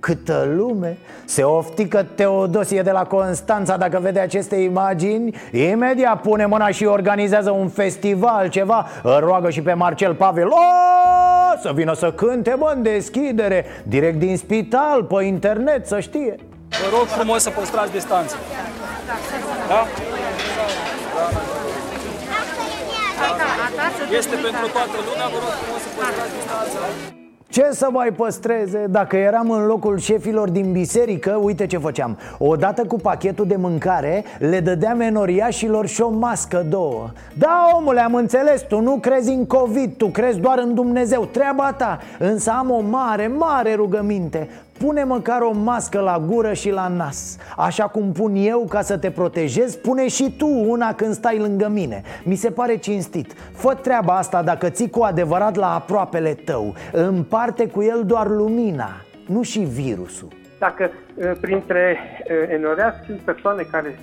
Câtă 0.00 0.48
lume! 0.56 0.98
Se 1.24 1.42
oftică 1.42 2.06
Teodosie 2.14 2.82
de 2.82 2.90
la 2.90 3.04
Constanța 3.04 3.76
dacă 3.76 3.98
vede 4.02 4.20
aceste 4.20 4.56
imagini 4.56 5.36
Imediat 5.52 6.20
pune 6.20 6.46
mâna 6.46 6.68
și 6.68 6.84
organizează 6.84 7.50
un 7.50 7.68
festival, 7.68 8.48
ceva 8.48 8.86
Îl 9.02 9.18
roagă 9.18 9.50
și 9.50 9.62
pe 9.62 9.72
Marcel 9.72 10.14
Pavel 10.14 10.46
o, 10.46 10.56
Să 11.62 11.72
vină 11.74 11.94
să 11.94 12.12
cânte, 12.12 12.54
bă, 12.58 12.72
în 12.74 12.82
deschidere 12.82 13.64
Direct 13.82 14.18
din 14.18 14.36
spital, 14.36 15.04
pe 15.04 15.24
internet, 15.24 15.86
să 15.86 16.00
știe 16.00 16.36
Vă 16.68 16.96
rog 16.96 17.06
frumos 17.06 17.42
să 17.42 17.50
păstrați 17.50 17.92
distanța 17.92 18.36
Da? 19.68 19.86
Este 24.18 24.36
pentru 24.42 24.66
toată 24.72 24.96
lumea, 25.08 25.26
vă 25.32 25.38
rog 25.44 25.54
frumos 25.62 25.80
să 25.82 25.88
păstrați 25.96 26.32
distanța 26.36 27.17
ce 27.48 27.68
să 27.72 27.88
mai 27.92 28.12
păstreze? 28.12 28.86
Dacă 28.90 29.16
eram 29.16 29.50
în 29.50 29.66
locul 29.66 29.98
șefilor 29.98 30.50
din 30.50 30.72
biserică, 30.72 31.38
uite 31.42 31.66
ce 31.66 31.78
făceam. 31.78 32.18
Odată 32.38 32.84
cu 32.84 32.96
pachetul 32.96 33.46
de 33.46 33.56
mâncare, 33.56 34.24
le 34.38 34.60
dădeam 34.60 35.00
enoriașilor 35.00 35.86
și 35.86 36.00
o 36.00 36.08
mască 36.08 36.66
două. 36.68 37.10
Da, 37.34 37.70
omule, 37.76 38.00
am 38.00 38.14
înțeles, 38.14 38.62
tu 38.62 38.80
nu 38.80 38.98
crezi 38.98 39.30
în 39.30 39.46
COVID, 39.46 39.96
tu 39.96 40.06
crezi 40.06 40.38
doar 40.38 40.58
în 40.58 40.74
Dumnezeu, 40.74 41.24
treaba 41.24 41.72
ta. 41.72 41.98
Însă 42.18 42.50
am 42.50 42.70
o 42.70 42.80
mare, 42.80 43.26
mare 43.26 43.74
rugăminte 43.74 44.48
Pune 44.78 45.04
măcar 45.04 45.40
o 45.40 45.52
mască 45.52 46.00
la 46.00 46.18
gură 46.26 46.52
și 46.52 46.70
la 46.70 46.88
nas. 46.88 47.36
Așa 47.56 47.88
cum 47.88 48.12
pun 48.12 48.34
eu 48.34 48.66
ca 48.68 48.80
să 48.80 48.98
te 48.98 49.10
protejez 49.10 49.76
Pune 49.76 50.08
și 50.08 50.34
tu 50.38 50.46
una 50.46 50.94
când 50.94 51.12
stai 51.12 51.38
lângă 51.38 51.68
mine. 51.68 52.02
Mi 52.24 52.34
se 52.34 52.50
pare 52.50 52.76
cinstit. 52.76 53.32
Fă 53.32 53.74
treaba 53.74 54.16
asta 54.16 54.42
dacă 54.42 54.68
ții 54.68 54.90
cu 54.90 55.02
adevărat 55.02 55.56
la 55.56 55.74
aproapele 55.74 56.34
tău. 56.34 56.74
Împarte 56.92 57.68
cu 57.68 57.82
el 57.82 58.02
doar 58.06 58.28
lumina 58.28 58.90
Nu 59.26 59.42
și 59.42 59.58
virusul. 59.58 60.28
Dacă 60.58 60.90
printre 61.40 61.98
enoreați 62.48 63.06
sunt 63.06 63.18
persoane 63.18 63.62
care 63.62 63.98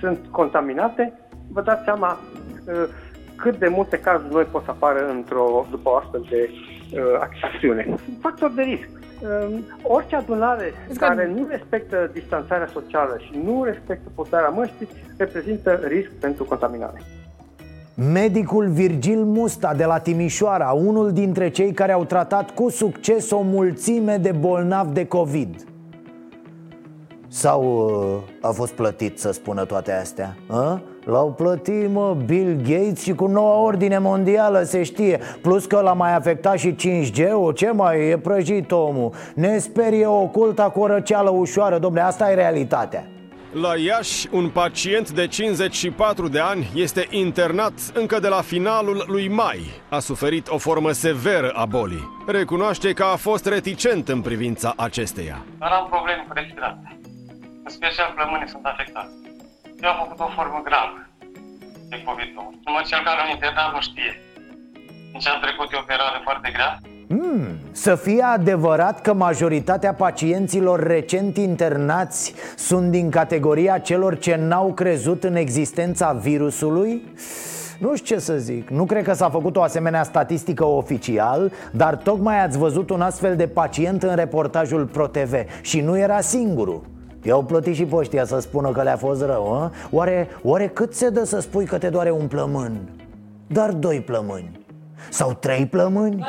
sunt 0.00 0.18
contaminate 0.30 1.12
Vă 1.52 1.60
dați 1.60 1.84
seama 1.84 2.18
cât 3.36 3.58
de 3.58 3.68
multe 3.68 3.98
cazuri 3.98 4.32
noi 4.32 4.44
pot 4.44 4.64
să 4.64 4.70
apară 4.70 5.08
într-o, 5.08 5.66
după 5.70 5.88
o 5.88 5.96
astfel 5.96 6.26
de 6.30 6.50
uh, 6.50 7.00
acțiune. 7.20 7.94
Factor 8.20 8.50
de 8.50 8.62
risc. 8.62 8.88
Uh, 9.22 9.58
orice 9.82 10.16
adunare 10.16 10.72
care 10.96 11.32
nu 11.34 11.46
respectă 11.50 12.10
distanțarea 12.12 12.68
socială 12.72 13.16
și 13.18 13.40
nu 13.44 13.64
respectă 13.64 14.08
portarea 14.14 14.48
măștii 14.48 14.88
reprezintă 15.16 15.80
risc 15.84 16.10
pentru 16.10 16.44
contaminare. 16.44 17.02
Medicul 18.12 18.68
Virgil 18.68 19.24
Musta 19.24 19.74
de 19.74 19.84
la 19.84 19.98
Timișoara, 19.98 20.70
unul 20.70 21.12
dintre 21.12 21.48
cei 21.48 21.72
care 21.72 21.92
au 21.92 22.04
tratat 22.04 22.50
cu 22.50 22.68
succes 22.68 23.30
o 23.30 23.40
mulțime 23.40 24.16
de 24.16 24.32
bolnavi 24.32 24.92
de 24.92 25.06
COVID 25.06 25.64
Sau 27.28 27.62
uh, 27.62 28.48
a 28.48 28.50
fost 28.50 28.72
plătit 28.72 29.18
să 29.18 29.30
spună 29.30 29.64
toate 29.64 29.92
astea? 29.92 30.36
A? 30.46 30.82
L-au 31.06 31.32
plătit, 31.32 31.90
mă, 31.90 32.16
Bill 32.24 32.60
Gates 32.62 33.02
și 33.02 33.12
cu 33.12 33.26
noua 33.26 33.60
ordine 33.60 33.98
mondială, 33.98 34.62
se 34.62 34.82
știe 34.82 35.20
Plus 35.42 35.64
că 35.64 35.80
l-a 35.80 35.92
mai 35.92 36.14
afectat 36.14 36.58
și 36.58 36.74
5G-ul, 36.74 37.52
ce 37.54 37.70
mai 37.70 38.08
e 38.08 38.18
prăjit 38.18 38.72
omul 38.72 39.12
Ne 39.34 39.58
sperie 39.58 40.06
oculta 40.06 40.70
cu 40.70 40.80
o 40.80 40.86
răceală 40.86 41.30
ușoară, 41.30 41.78
domne, 41.78 42.00
asta 42.00 42.30
e 42.30 42.34
realitatea 42.34 43.06
la 43.60 43.76
Iași, 43.76 44.28
un 44.32 44.50
pacient 44.50 45.10
de 45.10 45.26
54 45.26 46.28
de 46.28 46.40
ani 46.40 46.70
este 46.74 47.06
internat 47.10 47.72
încă 47.94 48.18
de 48.20 48.28
la 48.28 48.40
finalul 48.40 49.04
lui 49.06 49.28
mai. 49.28 49.58
A 49.90 49.98
suferit 49.98 50.48
o 50.48 50.58
formă 50.58 50.90
severă 50.90 51.50
a 51.50 51.64
bolii. 51.64 52.08
Recunoaște 52.26 52.92
că 52.92 53.02
a 53.02 53.16
fost 53.16 53.46
reticent 53.46 54.08
în 54.08 54.20
privința 54.20 54.72
acesteia. 54.76 55.44
Dar 55.58 55.70
am 55.70 55.86
probleme 55.88 56.24
cu 56.28 56.32
respirația. 56.34 56.96
În 57.64 57.70
special 57.70 58.12
plămânii 58.14 58.48
sunt 58.48 58.64
afectați. 58.64 59.12
Eu 59.82 59.90
am 59.90 60.00
avut 60.04 60.20
o 60.20 60.28
formă 60.34 60.60
gravă. 60.64 60.98
de 61.88 61.96
COVID-19. 61.96 62.64
Numai 62.64 62.82
cel 62.86 63.02
care 63.04 63.20
a 63.26 63.30
internat 63.30 63.72
nu 63.72 63.80
știe. 63.80 64.12
Nici 65.12 65.28
am 65.28 65.40
trecut 65.40 65.72
e 65.72 65.76
o 65.76 65.86
perioadă 65.92 66.18
foarte 66.22 66.50
grea. 66.52 66.78
Hmm, 67.08 67.58
să 67.72 67.94
fie 67.94 68.22
adevărat 68.22 69.00
că 69.00 69.14
majoritatea 69.14 69.94
pacienților 69.94 70.86
recent 70.86 71.36
internați 71.36 72.34
sunt 72.56 72.90
din 72.90 73.10
categoria 73.10 73.78
celor 73.78 74.18
ce 74.18 74.36
n-au 74.36 74.72
crezut 74.74 75.24
în 75.24 75.36
existența 75.36 76.12
virusului? 76.12 77.02
Nu 77.78 77.96
știu 77.96 78.14
ce 78.14 78.22
să 78.22 78.36
zic, 78.36 78.68
nu 78.68 78.84
cred 78.84 79.04
că 79.04 79.12
s-a 79.12 79.30
făcut 79.30 79.56
o 79.56 79.62
asemenea 79.62 80.02
statistică 80.02 80.64
oficial 80.64 81.52
Dar 81.72 81.96
tocmai 81.96 82.44
ați 82.44 82.58
văzut 82.58 82.90
un 82.90 83.00
astfel 83.00 83.36
de 83.36 83.46
pacient 83.46 84.02
în 84.02 84.14
reportajul 84.14 84.86
ProTV 84.86 85.34
Și 85.60 85.80
nu 85.80 85.98
era 85.98 86.20
singurul 86.20 86.82
I-au 87.26 87.42
plătit 87.42 87.74
și 87.74 87.84
poștia 87.84 88.24
să 88.24 88.38
spună 88.38 88.72
că 88.72 88.82
le-a 88.82 88.96
fost 88.96 89.22
rău, 89.22 89.52
a? 89.52 89.72
Oare, 89.90 90.28
oare 90.42 90.68
cât 90.68 90.94
se 90.94 91.08
dă 91.08 91.24
să 91.24 91.40
spui 91.40 91.64
că 91.64 91.78
te 91.78 91.88
doare 91.88 92.10
un 92.10 92.26
plămân? 92.26 92.78
Dar 93.46 93.72
doi 93.72 94.00
plămâni 94.00 94.60
Sau 95.10 95.32
trei 95.32 95.66
plămâni? 95.66 96.24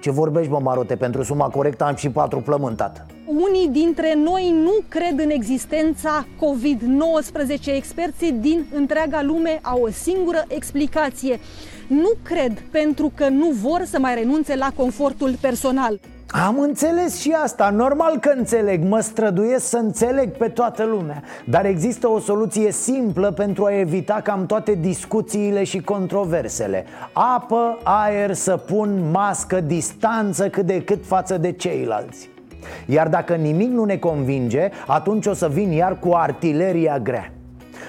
Ce 0.00 0.10
vorbești, 0.10 0.50
mă, 0.50 0.58
Marote? 0.62 0.96
Pentru 0.96 1.22
suma 1.22 1.48
corectă 1.48 1.84
am 1.84 1.94
și 1.94 2.10
patru 2.10 2.40
plămâni, 2.40 2.76
tată 2.76 3.06
Unii 3.26 3.68
dintre 3.68 4.14
noi 4.14 4.54
nu 4.62 4.74
cred 4.88 5.18
în 5.18 5.30
existența 5.30 6.26
COVID-19. 6.36 7.64
Experții 7.64 8.32
din 8.32 8.66
întreaga 8.74 9.22
lume 9.22 9.58
au 9.62 9.82
o 9.82 9.90
singură 9.90 10.44
explicație. 10.48 11.40
Nu 11.88 12.10
cred 12.22 12.62
pentru 12.70 13.12
că 13.14 13.28
nu 13.28 13.50
vor 13.50 13.82
să 13.84 13.98
mai 13.98 14.14
renunțe 14.14 14.56
la 14.56 14.70
confortul 14.76 15.34
personal. 15.40 16.00
Am 16.32 16.58
înțeles 16.58 17.20
și 17.20 17.36
asta, 17.42 17.70
normal 17.70 18.18
că 18.18 18.32
înțeleg, 18.36 18.82
mă 18.84 19.00
străduiesc 19.00 19.68
să 19.68 19.76
înțeleg 19.76 20.30
pe 20.30 20.48
toată 20.48 20.84
lumea. 20.84 21.22
Dar 21.44 21.64
există 21.64 22.08
o 22.08 22.18
soluție 22.18 22.72
simplă 22.72 23.30
pentru 23.30 23.64
a 23.64 23.78
evita 23.78 24.20
cam 24.24 24.46
toate 24.46 24.74
discuțiile 24.74 25.64
și 25.64 25.80
controversele. 25.80 26.84
Apă, 27.12 27.78
aer, 27.82 28.32
săpun, 28.32 29.10
mască, 29.10 29.60
distanță 29.60 30.48
cât 30.48 30.66
de 30.66 30.82
cât 30.82 31.06
față 31.06 31.38
de 31.38 31.52
ceilalți. 31.52 32.30
Iar 32.86 33.08
dacă 33.08 33.34
nimic 33.34 33.70
nu 33.70 33.84
ne 33.84 33.96
convinge, 33.96 34.68
atunci 34.86 35.26
o 35.26 35.34
să 35.34 35.48
vin 35.48 35.70
iar 35.70 35.98
cu 35.98 36.12
artileria 36.12 36.98
grea 36.98 37.32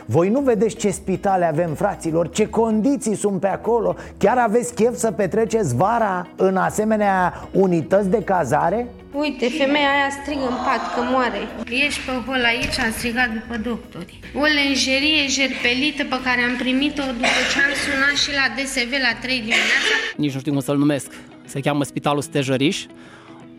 voi 0.06 0.30
nu 0.30 0.39
vedeți 0.39 0.76
ce 0.76 0.89
spitale 0.89 1.46
avem, 1.46 1.74
fraților, 1.74 2.30
ce 2.30 2.46
condiții 2.50 3.16
sunt 3.16 3.39
pe 3.39 3.48
acolo 3.48 3.96
Chiar 4.18 4.38
aveți 4.38 4.74
chef 4.74 4.96
să 4.96 5.12
petreceți 5.12 5.76
vara 5.76 6.28
în 6.36 6.58
asemenea 6.58 7.48
unități 7.52 8.10
de 8.10 8.24
cazare? 8.24 8.88
Uite, 9.14 9.46
femeia 9.50 9.92
aia 9.96 10.10
strigă 10.22 10.46
în 10.54 10.58
pat 10.66 10.84
că 10.94 11.02
moare. 11.12 11.42
Ești 11.86 12.02
pe 12.06 12.12
hol 12.28 12.44
aici, 12.52 12.80
am 12.86 12.92
strigat 12.92 13.30
după 13.39 13.56
doctori. 13.70 14.20
O 14.36 14.46
lenjerie 14.60 15.22
jerpelită 15.38 16.04
pe 16.14 16.20
care 16.26 16.42
am 16.50 16.56
primit-o 16.64 17.04
după 17.22 17.42
ce 17.52 17.58
am 17.66 17.74
sunat 17.84 18.16
și 18.24 18.32
la 18.39 18.46
DSV 18.56 18.92
la 19.08 19.14
3 19.22 19.36
dimineața. 19.38 19.94
Nici 20.16 20.34
nu 20.34 20.39
știu 20.39 20.52
cum 20.52 20.62
să-l 20.62 20.78
numesc. 20.78 21.10
Se 21.46 21.60
cheamă 21.60 21.84
Spitalul 21.84 22.22
Stejăriș 22.22 22.78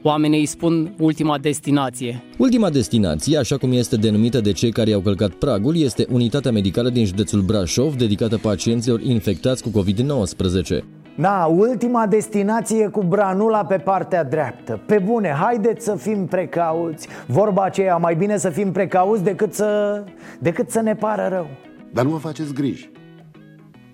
oamenii 0.03 0.38
îi 0.38 0.46
spun 0.46 0.94
ultima 0.98 1.38
destinație. 1.38 2.22
Ultima 2.38 2.70
destinație, 2.70 3.38
așa 3.38 3.57
cum 3.57 3.72
este 3.72 3.96
denumită 3.96 4.40
de 4.40 4.53
cei 4.53 4.72
care 4.72 4.92
au 4.92 5.00
călcat 5.00 5.30
pragul, 5.30 5.76
este 5.76 6.07
unitatea 6.11 6.50
medicală 6.50 6.88
din 6.88 7.05
județul 7.05 7.40
Brașov 7.40 7.94
dedicată 7.94 8.38
pacienților 8.38 9.00
infectați 9.00 9.62
cu 9.62 9.70
COVID-19. 9.80 10.84
Na, 11.14 11.46
ultima 11.46 12.07
destinație 12.07 12.88
cu 12.88 13.03
branula 13.03 13.64
pe 13.64 13.76
partea 13.76 14.24
dreaptă. 14.24 14.80
Pe 14.86 14.98
bune, 14.98 15.28
haideți 15.28 15.84
să 15.84 15.94
fim 15.94 16.26
precauți. 16.26 17.09
Vorba 17.26 17.62
aceea, 17.62 17.96
mai 17.96 18.14
bine 18.14 18.36
să 18.36 18.50
fim 18.50 18.72
precauți 18.72 19.22
decât 19.22 19.55
să, 19.55 20.03
decât 20.38 20.70
să 20.70 20.80
ne 20.80 20.94
pară 20.94 21.28
rău. 21.30 21.46
Dar 21.92 22.05
nu 22.05 22.11
vă 22.11 22.16
faceți 22.16 22.55
griji. 22.55 22.90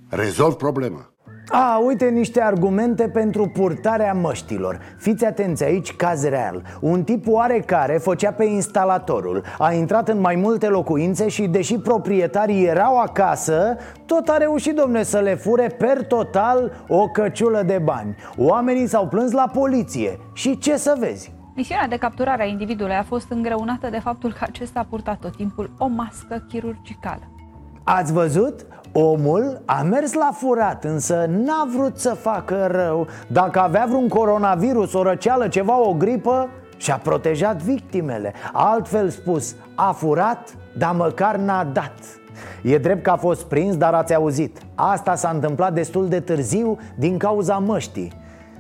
Rezolv 0.09 0.55
problema 0.55 1.13
a, 1.51 1.79
uite 1.85 2.09
niște 2.09 2.41
argumente 2.41 3.09
pentru 3.09 3.47
purtarea 3.47 4.13
măștilor. 4.13 4.79
Fiți 4.99 5.25
atenți 5.25 5.65
aici, 5.65 5.93
caz 5.93 6.25
real 6.25 6.63
Un 6.81 7.03
tip 7.03 7.27
oarecare 7.29 7.99
făcea 7.99 8.33
pe 8.33 8.45
instalatorul. 8.45 9.43
A 9.59 9.73
intrat 9.73 10.09
în 10.09 10.21
mai 10.21 10.35
multe 10.35 10.67
locuințe 10.67 11.29
și 11.29 11.47
deși 11.47 11.79
proprietarii 11.79 12.65
erau 12.65 12.99
acasă 12.99 13.77
Tot 14.07 14.29
a 14.29 14.37
reușit, 14.37 14.75
domne, 14.75 15.03
să 15.03 15.19
le 15.19 15.35
fure 15.35 15.67
per 15.79 16.05
total 16.05 16.85
o 16.89 17.09
căciulă 17.09 17.63
de 17.63 17.81
bani. 17.85 18.17
Oamenii 18.37 18.87
s-au 18.87 19.09
plâns 19.09 19.33
la 19.33 19.51
poliție. 19.53 20.19
Și 20.33 20.59
ce 20.59 20.77
să 20.77 20.97
vezi? 20.99 21.33
Misiunea 21.55 21.89
de 21.89 21.97
capturare 21.97 22.43
a 22.43 22.47
individului 22.47 22.95
a 22.95 23.03
fost 23.03 23.31
îngreunată 23.31 23.89
de 23.91 23.99
faptul 23.99 24.33
că 24.33 24.39
acesta 24.41 24.81
a 24.81 24.87
purtat 24.91 25.19
tot 25.19 25.37
timpul 25.37 25.71
o 25.79 25.87
mască 25.87 26.45
chirurgicală 26.49 27.38
Ați 27.91 28.13
văzut? 28.13 28.67
Omul 28.93 29.63
a 29.65 29.83
mers 29.83 30.13
la 30.13 30.31
furat, 30.33 30.85
însă 30.85 31.27
n-a 31.29 31.69
vrut 31.77 31.99
să 31.99 32.15
facă 32.15 32.69
rău. 32.71 33.07
Dacă 33.27 33.61
avea 33.61 33.85
vreun 33.89 34.09
coronavirus, 34.09 34.93
o 34.93 35.03
răceală, 35.03 35.49
ceva, 35.49 35.81
o 35.81 35.93
gripă 35.93 36.49
Și-a 36.77 36.97
protejat 37.03 37.63
victimele. 37.63 38.33
Altfel 38.53 39.09
spus, 39.09 39.55
a 39.75 39.93
furat, 39.93 40.57
dar 40.79 40.95
măcar 40.95 41.37
n-a 41.37 41.65
dat. 41.65 41.95
E 42.63 42.79
drept 42.79 43.03
că 43.03 43.11
a 43.11 43.17
fost 43.17 43.43
prins, 43.45 43.77
dar 43.77 43.95
ați 43.95 44.15
auzit. 44.15 44.59
Asta 44.75 45.15
s-a 45.15 45.31
întâmplat 45.35 45.73
destul 45.73 46.09
de 46.09 46.21
târziu 46.21 46.79
din 46.97 47.19
cauza 47.19 47.59
măștii. 47.59 48.13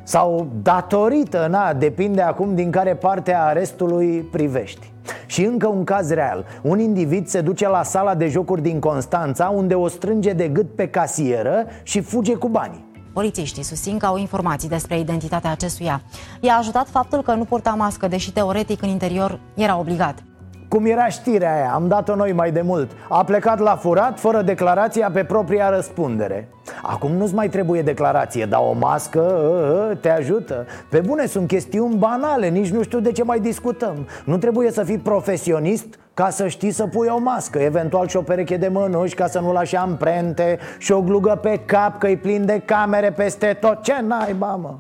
Sau 0.03 0.47
datorită, 0.63 1.47
na, 1.51 1.73
depinde 1.73 2.21
acum 2.21 2.55
din 2.55 2.71
care 2.71 2.95
parte 2.95 3.35
a 3.35 3.43
arestului 3.43 4.21
privești 4.21 4.93
și 5.27 5.45
încă 5.45 5.67
un 5.67 5.85
caz 5.85 6.11
real 6.11 6.45
Un 6.63 6.79
individ 6.79 7.27
se 7.27 7.41
duce 7.41 7.69
la 7.69 7.83
sala 7.83 8.15
de 8.15 8.29
jocuri 8.29 8.63
din 8.63 8.79
Constanța 8.79 9.53
Unde 9.55 9.75
o 9.75 9.89
strânge 9.89 10.33
de 10.33 10.49
gât 10.49 10.75
pe 10.75 10.89
casieră 10.89 11.67
și 11.83 12.01
fuge 12.01 12.35
cu 12.35 12.49
banii 12.49 12.87
Polițiștii 13.13 13.63
susțin 13.63 13.99
că 13.99 14.07
au 14.07 14.17
informații 14.17 14.69
despre 14.69 14.99
identitatea 14.99 15.51
acestuia. 15.51 16.03
I-a 16.41 16.55
ajutat 16.55 16.89
faptul 16.89 17.23
că 17.23 17.35
nu 17.35 17.45
purta 17.45 17.71
mască, 17.71 18.09
deși 18.09 18.33
teoretic 18.33 18.83
în 18.83 18.89
interior 18.89 19.41
era 19.55 19.79
obligat. 19.79 20.23
Cum 20.69 20.87
era 20.87 21.07
știrea 21.07 21.55
aia, 21.55 21.71
am 21.75 21.89
dat-o 21.89 22.15
noi 22.15 22.33
mai 22.33 22.53
de 22.53 22.61
mult. 22.61 22.91
A 23.09 23.25
plecat 23.25 23.59
la 23.59 23.77
furat 23.77 24.19
fără 24.19 24.43
declarația 24.43 25.11
pe 25.11 25.25
propria 25.25 25.71
răspundere. 25.71 26.49
Acum 26.83 27.13
nu-ți 27.13 27.35
mai 27.35 27.49
trebuie 27.49 27.83
declarație, 27.83 28.45
dar 28.45 28.61
o 28.61 28.73
mască 28.73 29.19
ă, 29.19 29.91
ă, 29.91 29.95
te 29.95 30.11
ajută. 30.11 30.67
Pe 30.91 31.01
bune, 31.01 31.27
sunt 31.27 31.47
chestiuni 31.47 31.95
banale, 31.95 32.49
nici 32.49 32.71
nu 32.71 32.83
știu 32.83 33.01
de 33.01 33.13
ce 33.13 33.25
mai 33.25 33.41
discutăm. 33.41 34.07
Nu 34.25 34.37
trebuie 34.37 34.71
să 34.71 34.83
fii 34.83 34.99
profesionist 34.99 35.99
ca 36.15 36.31
să 36.31 36.49
știi 36.49 36.71
să 36.71 36.87
pui 36.87 37.09
o 37.11 37.19
mască. 37.19 37.59
Eventual 37.59 38.09
și 38.09 38.17
o 38.17 38.23
pereche 38.23 38.57
de 38.57 38.69
mănuși 38.69 39.15
ca 39.15 39.27
să 39.27 39.41
nu 39.41 39.53
lași 39.53 39.77
amprente 39.77 40.59
Și 40.79 40.93
o 40.93 41.01
glugă 41.03 41.39
pe 41.43 41.61
cap 41.67 41.99
că 41.99 42.09
e 42.09 42.17
plin 42.17 42.47
de 42.47 42.63
camere 42.65 43.13
peste 43.13 43.57
tot. 43.61 43.83
Ce 43.83 43.95
naiba, 44.07 44.55
mă? 44.55 44.75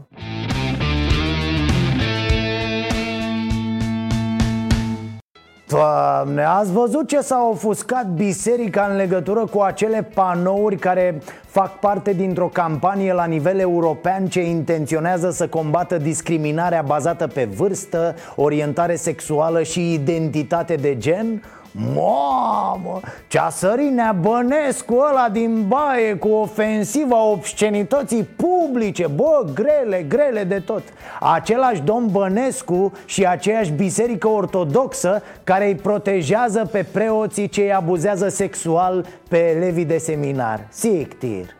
Doamne, 5.68 6.44
ați 6.44 6.72
văzut 6.72 7.08
ce 7.08 7.20
s-a 7.20 7.48
ofuscat 7.50 8.06
biserica 8.06 8.86
în 8.90 8.96
legătură 8.96 9.44
cu 9.44 9.60
acele 9.60 10.08
panouri 10.14 10.76
care 10.76 11.22
fac 11.46 11.78
parte 11.78 12.12
dintr-o 12.12 12.50
campanie 12.52 13.12
la 13.12 13.24
nivel 13.24 13.58
european 13.58 14.26
ce 14.26 14.42
intenționează 14.42 15.30
să 15.30 15.48
combată 15.48 15.98
discriminarea 15.98 16.82
bazată 16.82 17.26
pe 17.26 17.44
vârstă, 17.44 18.14
orientare 18.36 18.96
sexuală 18.96 19.62
și 19.62 19.92
identitate 19.92 20.74
de 20.74 20.98
gen? 20.98 21.42
Mamă, 21.72 23.00
ce-a 23.28 23.48
sărit 23.50 23.90
Neabănescu 23.90 24.94
ăla 24.94 25.28
din 25.32 25.68
baie 25.68 26.14
cu 26.14 26.28
ofensiva 26.28 27.22
obscenității 27.22 28.22
publice. 28.22 29.06
Bă, 29.06 29.46
grele, 29.54 30.02
grele 30.08 30.44
de 30.44 30.58
tot. 30.58 30.82
Același 31.20 31.80
domn 31.80 32.08
Bănescu 32.10 32.92
și 33.04 33.26
aceeași 33.26 33.70
biserică 33.70 34.28
ortodoxă 34.28 35.22
Care 35.44 35.66
îi 35.66 35.74
protejează 35.74 36.68
pe 36.72 36.86
preoții 36.92 37.48
ce 37.48 37.60
îi 37.60 37.74
abuzează 37.74 38.28
sexual 38.28 39.06
pe 39.28 39.38
elevii 39.56 39.84
de 39.84 39.98
seminar. 39.98 40.60
Sictir 40.68 41.56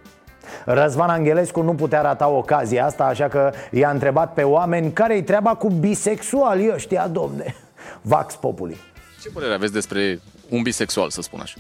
Răzvan 0.65 1.09
Angelescu 1.09 1.63
nu 1.63 1.75
putea 1.75 2.01
rata 2.01 2.29
ocazia 2.29 2.85
asta 2.85 3.05
Așa 3.05 3.29
că 3.29 3.51
i-a 3.71 3.91
întrebat 3.91 4.33
pe 4.33 4.43
oameni 4.43 4.93
care-i 4.93 5.23
treaba 5.23 5.55
cu 5.55 5.69
bisexuali 5.69 6.71
ăștia, 6.75 7.09
domne? 7.09 7.55
Vax 8.03 8.35
Populi 8.35 8.77
ce 9.23 9.29
părere 9.29 9.55
aveți 9.55 9.73
despre 9.73 10.21
un 10.49 10.63
bisexual, 10.63 11.11
să 11.11 11.21
spun 11.21 11.41
așa? 11.41 11.55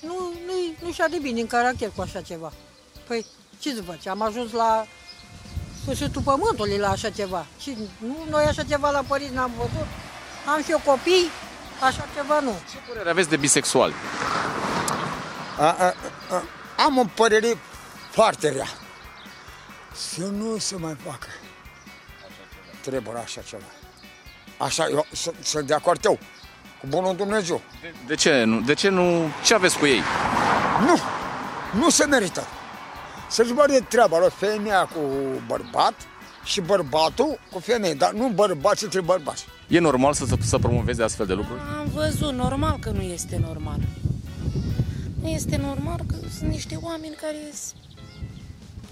Nu, 0.00 0.32
nu, 0.46 0.86
nu 0.86 0.92
și 0.92 1.02
de 1.10 1.18
bine 1.22 1.40
în 1.40 1.46
caracter 1.46 1.90
cu 1.96 2.00
așa 2.00 2.20
ceva. 2.20 2.52
Păi, 3.06 3.26
ce 3.58 3.74
să 3.74 3.82
faci? 3.82 4.06
Am 4.06 4.22
ajuns 4.22 4.52
la 4.52 4.86
sfârșitul 5.82 6.22
pământului 6.22 6.78
la 6.78 6.90
așa 6.90 7.10
ceva. 7.10 7.46
Și 7.60 7.76
nu, 7.98 8.26
noi 8.30 8.44
așa 8.44 8.62
ceva 8.62 8.90
la 8.90 9.02
părinți 9.06 9.34
n-am 9.34 9.52
văzut. 9.56 9.86
Am 10.46 10.62
și 10.62 10.70
eu 10.70 10.80
copii, 10.84 11.28
așa 11.80 12.08
ceva 12.14 12.40
nu. 12.40 12.56
Ce 12.70 12.76
părere 12.88 13.10
aveți 13.10 13.28
de 13.28 13.36
bisexual? 13.36 13.92
A, 15.58 15.64
a, 15.64 15.94
a, 16.30 16.42
am 16.84 16.98
o 16.98 17.04
părere 17.14 17.58
foarte 18.10 18.48
rea. 18.48 18.68
Să 19.92 20.24
nu 20.24 20.58
se 20.58 20.76
mai 20.76 20.96
facă. 21.04 21.28
Trebuie 22.80 23.16
așa 23.16 23.40
ceva. 23.40 23.83
Așa, 24.56 24.88
eu 24.90 25.06
sunt 25.42 25.66
de 25.66 25.74
acord 25.74 26.04
eu 26.04 26.18
cu 26.80 26.86
bunul 26.88 27.16
Dumnezeu. 27.16 27.60
De, 27.80 27.94
de 28.06 28.14
ce 28.14 28.44
nu? 28.44 28.60
De 28.60 28.74
ce 28.74 28.88
nu? 28.88 29.28
Ce 29.44 29.54
aveți 29.54 29.78
cu 29.78 29.86
ei? 29.86 30.00
Nu, 30.86 30.98
nu 31.80 31.90
se 31.90 32.04
merită. 32.04 32.42
Să-și 33.30 33.52
băre 33.52 33.78
treaba 33.88 34.18
la 34.18 34.28
femeia 34.28 34.84
cu 34.84 35.00
bărbat 35.46 35.94
și 36.44 36.60
bărbatul 36.60 37.40
cu 37.52 37.58
femeie, 37.58 37.94
dar 37.94 38.12
nu 38.12 38.28
bărbați 38.28 38.84
între 38.84 39.00
bărbați. 39.00 39.44
E 39.68 39.78
normal 39.78 40.12
să, 40.12 40.24
să 40.40 40.58
promoveze 40.58 41.02
astfel 41.02 41.26
de 41.26 41.32
lucruri? 41.32 41.60
Am 41.78 41.90
văzut, 41.94 42.32
normal 42.32 42.78
că 42.80 42.90
nu 42.90 43.00
este 43.02 43.40
normal. 43.42 43.78
Nu 45.22 45.28
este 45.28 45.56
normal 45.56 46.00
că 46.06 46.14
sunt 46.38 46.50
niște 46.50 46.78
oameni 46.82 47.14
care 47.20 47.36
sunt 47.52 47.82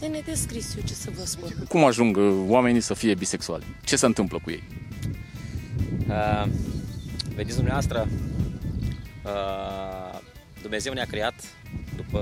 de 0.03 0.07
nedescris 0.09 0.75
eu 0.77 0.83
ce 0.87 0.95
să 0.95 1.09
vă 1.19 1.25
spun. 1.25 1.49
Cum 1.69 1.85
ajung 1.85 2.17
uh, 2.17 2.33
oamenii 2.47 2.81
să 2.81 2.95
fie 2.95 3.15
bisexuali? 3.15 3.65
Ce 3.85 3.97
se 3.97 4.07
întâmplă 4.07 4.39
cu 4.45 4.51
ei? 4.51 4.63
Uh, 6.09 6.45
vedeți 7.35 7.55
dumneavoastră, 7.55 8.09
uh, 9.25 10.19
Dumnezeu 10.63 10.93
ne-a 10.93 11.05
creat 11.05 11.35
după 11.97 12.21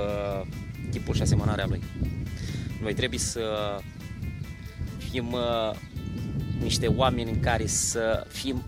chipul 0.90 1.14
și 1.14 1.22
asemănarea 1.22 1.66
Lui. 1.68 1.82
Noi 2.82 2.94
trebuie 2.94 3.18
să 3.18 3.76
fim 5.10 5.32
uh, 5.32 5.70
niște 6.62 6.86
oameni 6.86 7.30
în 7.30 7.40
care 7.40 7.66
să 7.66 8.26
fim 8.28 8.64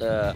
uh, 0.00 0.34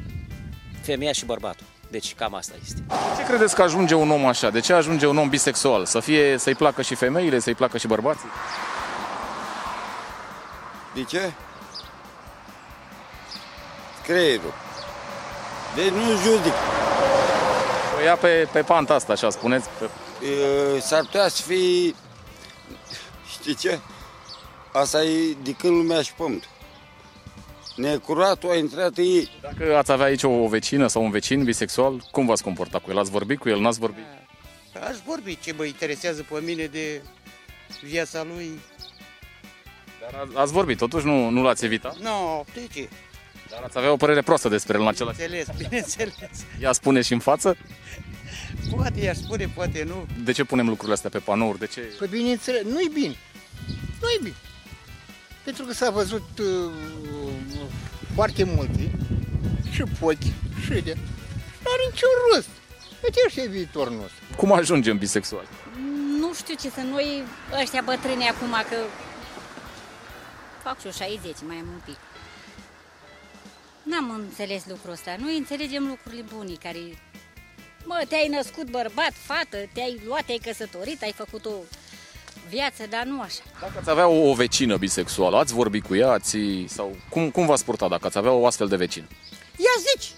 femeia 0.80 1.12
și 1.12 1.24
bărbatul. 1.24 1.66
Deci 1.90 2.14
cam 2.14 2.34
asta 2.34 2.54
este. 2.62 2.82
Ce 3.16 3.24
credeți 3.24 3.54
că 3.54 3.62
ajunge 3.62 3.94
un 3.94 4.10
om 4.10 4.26
așa? 4.26 4.50
De 4.50 4.60
ce 4.60 4.72
ajunge 4.72 5.06
un 5.06 5.16
om 5.16 5.28
bisexual? 5.28 5.84
Să 5.84 6.00
fie, 6.00 6.38
să-i 6.38 6.54
placă 6.54 6.82
și 6.82 6.94
femeile, 6.94 7.38
să-i 7.38 7.54
placă 7.54 7.78
și 7.78 7.86
bărbații? 7.86 8.28
De 10.94 11.02
ce? 11.02 11.32
Creierul. 14.02 14.54
Deci 15.74 15.90
nu 15.90 16.16
judic. 16.22 16.52
O 17.98 18.04
ia 18.04 18.16
pe, 18.16 18.48
pe 18.52 18.62
panta 18.62 18.94
asta, 18.94 19.12
așa 19.12 19.30
spuneți? 19.30 19.68
Pe... 19.78 19.84
E, 20.26 20.80
S-ar 20.80 21.00
putea 21.00 21.28
să 21.28 21.42
fie... 21.42 21.94
Știi 23.30 23.54
ce? 23.54 23.78
Asta 24.72 25.04
e 25.04 25.36
de 25.42 25.52
când 25.52 25.76
lumea 25.76 26.02
și 26.02 26.12
pământ. 26.12 26.48
Necuratul 27.76 28.50
a 28.50 28.56
intrat 28.56 28.96
în 28.96 29.04
ei. 29.04 29.30
Dacă 29.40 29.76
ați 29.76 29.92
avea 29.92 30.06
aici 30.06 30.22
o 30.22 30.48
vecină 30.48 30.86
sau 30.86 31.02
un 31.02 31.10
vecin 31.10 31.44
bisexual, 31.44 32.04
cum 32.10 32.26
v-ați 32.26 32.42
comporta 32.42 32.78
cu 32.78 32.90
el? 32.90 32.98
Ați 32.98 33.10
vorbit 33.10 33.38
cu 33.38 33.48
el, 33.48 33.60
n-ați 33.60 33.78
vorbit? 33.78 34.04
Aș 34.88 34.96
vorbi 35.06 35.38
ce 35.42 35.52
mă 35.52 35.64
interesează 35.64 36.26
pe 36.30 36.40
mine 36.44 36.64
de 36.64 37.02
viața 37.82 38.22
lui. 38.34 38.60
Dar 40.00 40.20
ați, 40.20 40.36
ați 40.36 40.52
vorbit, 40.52 40.78
totuși 40.78 41.06
nu, 41.06 41.28
nu 41.28 41.42
l-ați 41.42 41.64
evitat? 41.64 41.96
Nu, 41.96 42.02
no, 42.08 42.44
de 42.54 42.66
ce? 42.74 42.88
Dar 43.52 43.62
ați 43.62 43.78
avea 43.78 43.92
o 43.92 43.96
părere 43.96 44.22
proastă 44.22 44.48
despre 44.48 44.74
el 44.76 44.80
în 44.82 44.88
același 44.88 45.16
Bineînțeles, 45.16 45.56
bineînțeles. 45.56 46.14
Ea 46.60 46.72
spune 46.72 47.00
și 47.00 47.12
în 47.12 47.18
față? 47.18 47.56
Poate 48.76 49.00
ea 49.00 49.14
spune, 49.14 49.48
poate 49.54 49.84
nu. 49.86 50.06
De 50.24 50.32
ce 50.32 50.44
punem 50.44 50.66
lucrurile 50.68 50.94
astea 50.94 51.10
pe 51.10 51.18
panouri? 51.18 51.58
De 51.58 51.66
ce? 51.66 51.80
Păi 51.98 52.08
bineînțeles, 52.08 52.62
nu-i 52.62 52.90
bine. 52.92 53.16
Nu-i 54.00 54.18
bine. 54.22 54.34
Pentru 55.44 55.64
că 55.64 55.72
s-a 55.72 55.90
văzut 55.90 56.28
uh, 56.38 56.72
foarte 58.14 58.44
multe 58.44 58.90
și 59.70 59.82
pochi 60.00 60.32
și 60.64 60.80
de. 60.86 60.94
Nu 61.62 61.70
are 61.74 61.82
niciun 61.90 62.08
rost. 62.34 62.48
Uite 63.04 63.20
ăștia 63.26 63.42
e 63.42 63.46
viitorul 63.46 63.92
nostru. 63.92 64.36
Cum 64.36 64.52
ajungem 64.52 64.98
bisexuali? 64.98 65.48
Nu 66.18 66.34
știu 66.34 66.54
ce 66.54 66.70
să 66.70 66.80
noi 66.80 67.22
ăștia 67.62 67.82
bătrâni 67.84 68.28
acum 68.28 68.54
că 68.70 68.76
fac 70.62 70.80
și 70.80 70.98
60, 70.98 71.36
mai 71.46 71.56
am 71.56 71.66
un 71.74 71.80
pic. 71.84 71.96
N-am 73.82 74.10
înțeles 74.10 74.62
lucrul 74.66 74.92
ăsta. 74.92 75.16
Noi 75.18 75.36
înțelegem 75.36 75.86
lucrurile 75.86 76.24
bune 76.34 76.52
care... 76.62 76.78
Mă, 77.84 78.04
te-ai 78.08 78.28
născut 78.28 78.70
bărbat, 78.70 79.12
fată, 79.12 79.56
te-ai 79.72 80.02
luat, 80.06 80.24
te-ai 80.24 80.40
căsătorit, 80.44 81.02
ai 81.02 81.12
făcut 81.12 81.44
o 81.44 81.50
viață, 82.48 82.86
dar 82.90 83.04
nu 83.04 83.20
așa. 83.20 83.42
Dacă 83.60 83.78
ați 83.78 83.90
avea 83.90 84.06
o, 84.06 84.28
o 84.28 84.34
vecină 84.34 84.76
bisexuală, 84.76 85.36
ați 85.36 85.54
vorbi 85.54 85.80
cu 85.80 85.94
ea, 85.94 86.10
ați, 86.10 86.38
sau 86.66 86.96
cum, 87.08 87.30
cum 87.30 87.46
v-ați 87.46 87.64
purta 87.64 87.88
dacă 87.88 88.06
ați 88.06 88.18
avea 88.18 88.30
o 88.30 88.46
astfel 88.46 88.68
de 88.68 88.76
vecină? 88.76 89.06
Ia 89.56 89.92
zici! 89.92 90.12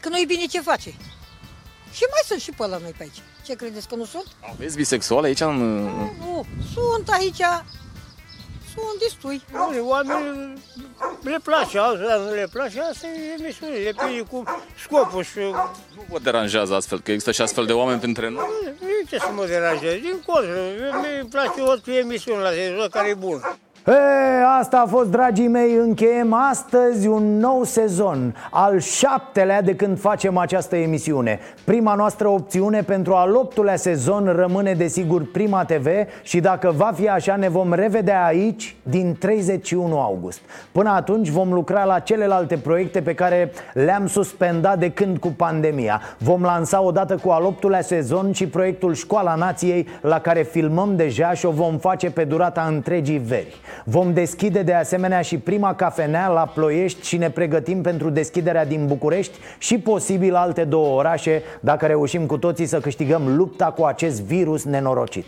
Că 0.00 0.08
nu-i 0.08 0.26
bine 0.26 0.44
ce 0.44 0.60
face. 0.60 0.90
Și 1.92 2.02
mai 2.10 2.22
sunt 2.24 2.40
și 2.40 2.50
pe 2.50 2.66
la 2.66 2.78
noi 2.78 2.94
pe 2.96 3.02
aici. 3.02 3.22
Ce 3.44 3.54
credeți 3.54 3.88
că 3.88 3.94
nu 3.94 4.04
sunt? 4.04 4.26
Aveți 4.52 4.76
bisexuale 4.76 5.26
aici 5.26 5.40
în... 5.40 5.82
Nu, 6.18 6.46
sunt 6.72 7.08
aici. 7.08 7.42
Sunt 8.74 8.98
destui. 8.98 9.42
Oamenii 9.80 10.52
le 11.22 11.38
place, 11.42 11.78
altora 11.78 12.16
nu 12.16 12.30
le 12.30 12.48
place, 12.52 12.80
asta 12.80 13.06
e 13.06 13.42
emisiune, 13.42 13.74
le 13.74 13.92
prinde 13.96 14.22
cu 14.30 14.42
scopul 14.84 15.22
și... 15.22 15.38
Nu 15.94 16.04
vă 16.08 16.18
deranjează 16.18 16.74
astfel, 16.74 17.00
că 17.00 17.10
există 17.10 17.32
și 17.32 17.42
astfel 17.42 17.66
de 17.66 17.72
oameni 17.72 18.00
printre 18.00 18.28
noi? 18.28 18.46
Nu 18.80 18.86
ce 19.08 19.18
să 19.18 19.30
mă 19.34 19.46
deranjeze, 19.46 19.98
din 19.98 20.22
contră, 20.26 20.60
mi 21.22 21.28
place 21.28 21.60
o 21.60 21.90
emisiune 21.90 22.42
la 22.42 22.50
televizor 22.50 22.88
care 22.88 23.08
e 23.08 23.14
bună. 23.14 23.58
E, 23.86 23.92
asta 24.60 24.82
a 24.84 24.86
fost, 24.86 25.10
dragii 25.10 25.48
mei, 25.48 25.74
încheiem 25.74 26.32
astăzi 26.50 27.06
un 27.06 27.38
nou 27.38 27.64
sezon 27.64 28.34
Al 28.50 28.78
șaptelea 28.80 29.62
de 29.62 29.74
când 29.74 30.00
facem 30.00 30.36
această 30.36 30.76
emisiune. 30.76 31.38
Prima 31.64 31.94
noastră 31.94 32.28
opțiune 32.28 32.82
pentru 32.82 33.14
al 33.14 33.34
optulea 33.34 33.76
sezon 33.76 34.32
rămâne 34.36 34.72
desigur 34.72 35.30
Prima 35.30 35.64
TV 35.64 35.86
Și 36.22 36.40
dacă 36.40 36.72
va 36.76 36.92
fi 36.94 37.08
așa 37.08 37.36
ne 37.36 37.48
vom 37.48 37.72
revedea 37.72 38.24
aici 38.24 38.76
din 38.82 39.16
31 39.18 40.00
august. 40.00 40.40
Până 40.72 40.90
atunci 40.90 41.28
vom 41.28 41.52
lucra 41.52 41.84
la 41.84 41.98
celelalte 41.98 42.56
proiecte 42.56 43.02
pe 43.02 43.14
care 43.14 43.52
le-am 43.72 44.06
suspendat 44.06 44.78
de 44.78 44.90
când 44.90 45.18
cu 45.18 45.28
pandemia. 45.28 46.00
Vom 46.18 46.42
lansa 46.42 46.82
odată 46.82 47.16
cu 47.16 47.30
al 47.30 47.44
optulea 47.44 47.80
sezon 47.80 48.32
și 48.32 48.46
proiectul 48.46 48.94
Școala 48.94 49.34
Nației 49.34 49.88
La 50.00 50.20
care 50.20 50.42
filmăm 50.42 50.96
deja 50.96 51.32
și 51.32 51.46
o 51.46 51.50
vom 51.50 51.78
face 51.78 52.10
pe 52.10 52.24
durata 52.24 52.66
întregii 52.68 53.18
veri 53.18 53.60
Vom 53.84 54.12
deschide 54.12 54.62
de 54.62 54.74
asemenea 54.74 55.20
și 55.20 55.38
prima 55.38 55.74
cafenea 55.74 56.28
la 56.28 56.46
Ploiești 56.46 57.06
și 57.06 57.16
ne 57.16 57.30
pregătim 57.30 57.82
pentru 57.82 58.10
deschiderea 58.10 58.66
din 58.66 58.86
București 58.86 59.38
și 59.58 59.78
posibil 59.78 60.34
alte 60.34 60.64
două 60.64 60.96
orașe 60.98 61.42
dacă 61.60 61.86
reușim 61.86 62.26
cu 62.26 62.38
toții 62.38 62.66
să 62.66 62.80
câștigăm 62.80 63.36
lupta 63.36 63.64
cu 63.64 63.84
acest 63.84 64.22
virus 64.22 64.64
nenorocit. 64.64 65.26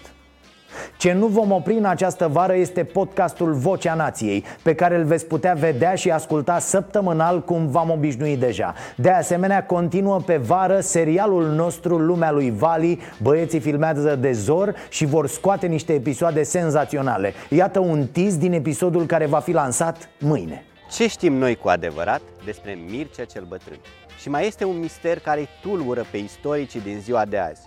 Ce 0.97 1.13
nu 1.13 1.27
vom 1.27 1.51
opri 1.53 1.75
în 1.75 1.85
această 1.85 2.29
vară 2.29 2.55
este 2.55 2.85
podcastul 2.85 3.53
Vocea 3.53 3.95
Nației, 3.95 4.45
pe 4.63 4.75
care 4.75 4.97
îl 4.97 5.05
veți 5.05 5.27
putea 5.27 5.55
vedea 5.55 5.95
și 5.95 6.11
asculta 6.11 6.59
săptămânal 6.59 7.43
cum 7.43 7.67
v-am 7.67 7.91
obișnuit 7.91 8.39
deja. 8.39 8.75
De 8.97 9.11
asemenea, 9.11 9.65
continuă 9.65 10.21
pe 10.21 10.37
vară 10.37 10.81
serialul 10.81 11.45
nostru 11.45 11.99
Lumea 11.99 12.31
lui 12.31 12.51
Vali, 12.51 13.01
băieții 13.23 13.61
filmează 13.61 14.17
de 14.17 14.33
zor 14.33 14.75
și 14.89 15.05
vor 15.05 15.27
scoate 15.27 15.67
niște 15.67 15.93
episoade 15.93 16.43
senzaționale. 16.43 17.33
Iată 17.49 17.79
un 17.79 18.07
tiz 18.07 18.37
din 18.37 18.53
episodul 18.53 19.07
care 19.07 19.27
va 19.27 19.39
fi 19.39 19.53
lansat 19.53 20.09
mâine. 20.21 20.65
Ce 20.91 21.09
știm 21.09 21.33
noi 21.33 21.57
cu 21.57 21.69
adevărat 21.69 22.21
despre 22.45 22.79
Mircea 22.91 23.25
cel 23.25 23.45
Bătrân? 23.49 23.79
Și 24.21 24.29
mai 24.29 24.47
este 24.47 24.65
un 24.65 24.79
mister 24.79 25.19
care 25.19 25.41
îi 25.41 25.49
tulbură 25.63 26.05
pe 26.11 26.17
istoricii 26.17 26.81
din 26.81 26.99
ziua 27.01 27.25
de 27.25 27.39
azi 27.39 27.61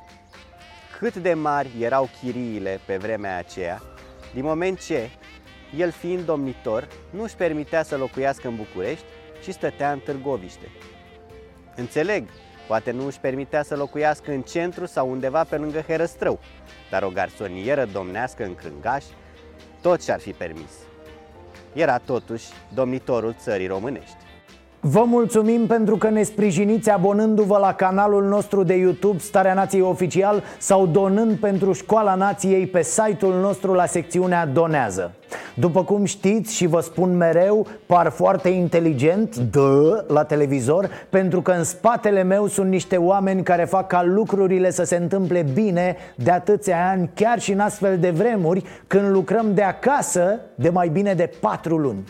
cât 0.98 1.16
de 1.16 1.34
mari 1.34 1.70
erau 1.80 2.10
chiriile 2.22 2.80
pe 2.86 2.98
vremea 2.98 3.38
aceea, 3.38 3.82
din 4.34 4.44
moment 4.44 4.86
ce, 4.86 5.10
el 5.78 5.92
fiind 5.92 6.26
domnitor, 6.26 6.88
nu 7.10 7.24
își 7.24 7.36
permitea 7.36 7.84
să 7.84 7.98
locuiască 7.98 8.48
în 8.48 8.56
București, 8.56 9.06
ci 9.44 9.50
stătea 9.50 9.92
în 9.92 10.00
Târgoviște. 10.00 10.70
Înțeleg, 11.76 12.30
poate 12.68 12.92
nu 12.92 13.06
își 13.06 13.20
permitea 13.20 13.64
să 13.64 13.76
locuiască 13.76 14.32
în 14.32 14.42
centru 14.42 14.86
sau 14.86 15.10
undeva 15.10 15.44
pe 15.44 15.58
lângă 15.58 15.82
Herăstrău, 15.82 16.40
dar 16.90 17.04
o 17.04 17.10
garsonieră 17.10 17.86
domnească 17.86 18.44
în 18.44 18.56
Crângaș, 18.56 19.04
tot 19.82 20.04
și-ar 20.04 20.20
fi 20.20 20.32
permis. 20.32 20.72
Era 21.74 21.98
totuși 21.98 22.46
domnitorul 22.74 23.36
țării 23.40 23.68
românești. 23.68 24.27
Vă 24.90 25.04
mulțumim 25.06 25.66
pentru 25.66 25.98
că 25.98 26.10
ne 26.10 26.24
sprijiniți 26.24 26.90
abonându-vă 26.90 27.58
la 27.58 27.74
canalul 27.74 28.24
nostru 28.24 28.64
de 28.64 28.74
YouTube 28.74 29.18
Starea 29.18 29.54
Nației 29.54 29.82
Oficial 29.82 30.44
sau 30.58 30.86
donând 30.86 31.38
pentru 31.38 31.74
Școala 31.74 32.16
Nației 32.16 32.68
pe 32.68 32.82
site-ul 32.84 33.34
nostru 33.34 33.74
la 33.74 33.86
secțiunea 33.86 34.46
Donează. 34.46 35.12
După 35.54 35.84
cum 35.84 36.06
știți 36.06 36.56
și 36.56 36.66
vă 36.66 36.80
spun 36.80 37.18
mereu, 37.18 37.68
par 37.86 38.10
foarte 38.10 38.50
inteligent, 38.50 39.36
dă, 39.36 40.06
la 40.08 40.24
televizor 40.24 40.90
Pentru 41.10 41.42
că 41.42 41.52
în 41.52 41.64
spatele 41.64 42.24
meu 42.24 42.48
sunt 42.48 42.70
niște 42.70 42.98
oameni 42.98 43.44
care 43.44 43.64
fac 43.64 43.88
ca 43.88 44.04
lucrurile 44.04 44.72
să 44.72 44.84
se 44.84 44.96
întâmple 44.96 45.46
bine 45.54 45.96
de 46.16 46.32
atâția 46.32 46.90
ani 46.90 47.10
Chiar 47.14 47.40
și 47.40 47.52
în 47.52 47.60
astfel 47.60 47.98
de 47.98 48.10
vremuri, 48.10 48.64
când 48.88 49.10
lucrăm 49.10 49.54
de 49.54 49.64
acasă 49.64 50.40
de 50.56 50.70
mai 50.70 50.88
bine 50.88 51.14
de 51.14 51.32
patru 51.40 51.78
luni. 51.78 52.04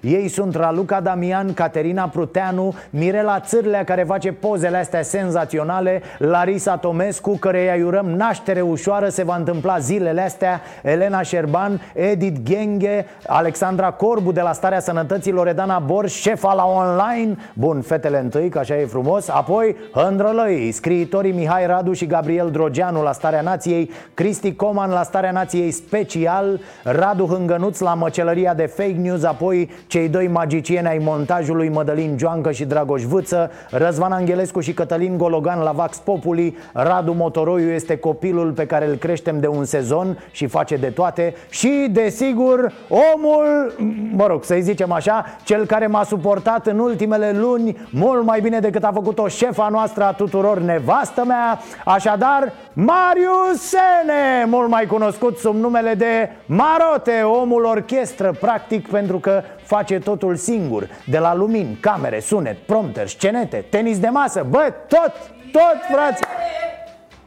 Ei 0.00 0.28
sunt 0.28 0.54
Raluca 0.54 1.00
Damian, 1.00 1.54
Caterina 1.54 2.08
Pruteanu, 2.08 2.74
Mirela 2.90 3.40
Țârlea 3.40 3.84
care 3.84 4.02
face 4.02 4.32
pozele 4.32 4.76
astea 4.76 5.02
senzaționale 5.02 6.02
Larisa 6.18 6.76
Tomescu, 6.76 7.36
căreia 7.36 7.74
îi 7.74 7.82
urăm 7.82 8.06
naștere 8.06 8.60
ușoară, 8.60 9.08
se 9.08 9.22
va 9.22 9.36
întâmpla 9.36 9.78
zilele 9.78 10.20
astea 10.20 10.60
Elena 10.82 11.22
Șerban, 11.22 11.80
Edith 11.94 12.40
Genghe, 12.42 12.62
Nație 12.74 13.06
Alexandra 13.26 13.90
Corbu 13.90 14.32
de 14.32 14.40
la 14.40 14.52
Starea 14.52 14.80
Sănătății 14.80 15.32
Loredana 15.32 15.78
Borș, 15.78 16.12
șefa 16.12 16.54
la 16.54 16.64
online. 16.64 17.36
Bun, 17.54 17.80
fetele 17.80 18.18
întâi, 18.18 18.48
că 18.48 18.58
așa 18.58 18.76
e 18.76 18.86
frumos. 18.86 19.28
Apoi 19.28 19.76
Hândrălăi, 19.92 20.72
scriitorii 20.72 21.32
Mihai 21.32 21.66
Radu 21.66 21.92
și 21.92 22.06
Gabriel 22.06 22.50
Drogeanu 22.50 23.02
la 23.02 23.12
Starea 23.12 23.40
Nației 23.40 23.90
Cristi 24.14 24.54
Coman 24.54 24.90
la 24.90 25.02
Starea 25.02 25.30
Nației 25.30 25.70
special 25.70 26.60
Radu 26.84 27.26
Hângănuț 27.26 27.78
la 27.78 27.94
măcelăria 27.94 28.54
de 28.54 28.66
fake 28.66 28.96
news 29.02 29.22
Apoi 29.22 29.70
cei 29.86 30.08
doi 30.08 30.28
magicieni 30.28 30.86
ai 30.86 30.98
montajului 30.98 31.68
Mădălin 31.68 32.16
Joancă 32.18 32.52
și 32.52 32.64
Dragoș 32.64 33.02
Vâță 33.02 33.50
Răzvan 33.70 34.12
Angelescu 34.12 34.60
și 34.60 34.72
Cătălin 34.74 35.16
Gologan 35.16 35.60
la 35.60 35.70
Vax 35.72 35.98
Populi 35.98 36.56
Radu 36.72 37.12
Motoroiu 37.12 37.70
este 37.70 37.96
copilul 37.96 38.52
pe 38.52 38.66
care 38.66 38.86
îl 38.86 38.94
creștem 38.94 39.40
de 39.40 39.46
un 39.46 39.64
sezon 39.64 40.18
și 40.30 40.46
face 40.46 40.76
de 40.76 40.86
toate 40.86 41.34
Și, 41.50 41.88
desigur, 41.92 42.53
omul, 42.88 43.74
mă 44.12 44.26
rog, 44.26 44.44
să-i 44.44 44.62
zicem 44.62 44.92
așa 44.92 45.24
Cel 45.42 45.66
care 45.66 45.86
m-a 45.86 46.04
suportat 46.04 46.66
în 46.66 46.78
ultimele 46.78 47.32
luni 47.32 47.76
Mult 47.90 48.24
mai 48.24 48.40
bine 48.40 48.58
decât 48.58 48.84
a 48.84 48.90
făcut-o 48.92 49.28
șefa 49.28 49.68
noastră 49.68 50.04
a 50.04 50.12
tuturor, 50.12 50.58
nevastă 50.58 51.24
mea. 51.24 51.60
Așadar, 51.84 52.52
Marius 52.72 53.60
Sene 53.60 54.44
Mult 54.46 54.68
mai 54.68 54.86
cunoscut 54.86 55.38
sub 55.38 55.54
numele 55.54 55.94
de 55.94 56.30
Marote 56.46 57.22
Omul 57.22 57.64
orchestră, 57.64 58.32
practic, 58.40 58.88
pentru 58.88 59.18
că 59.18 59.42
face 59.62 59.98
totul 59.98 60.36
singur. 60.36 60.88
De 61.06 61.18
la 61.18 61.34
lumini, 61.34 61.78
camere, 61.80 62.20
sunet, 62.20 62.56
prompter, 62.56 63.08
scenete, 63.08 63.64
tenis 63.70 63.98
de 63.98 64.08
masă 64.08 64.46
Bă, 64.50 64.72
tot, 64.88 65.12
tot, 65.52 65.78
frate 65.92 66.26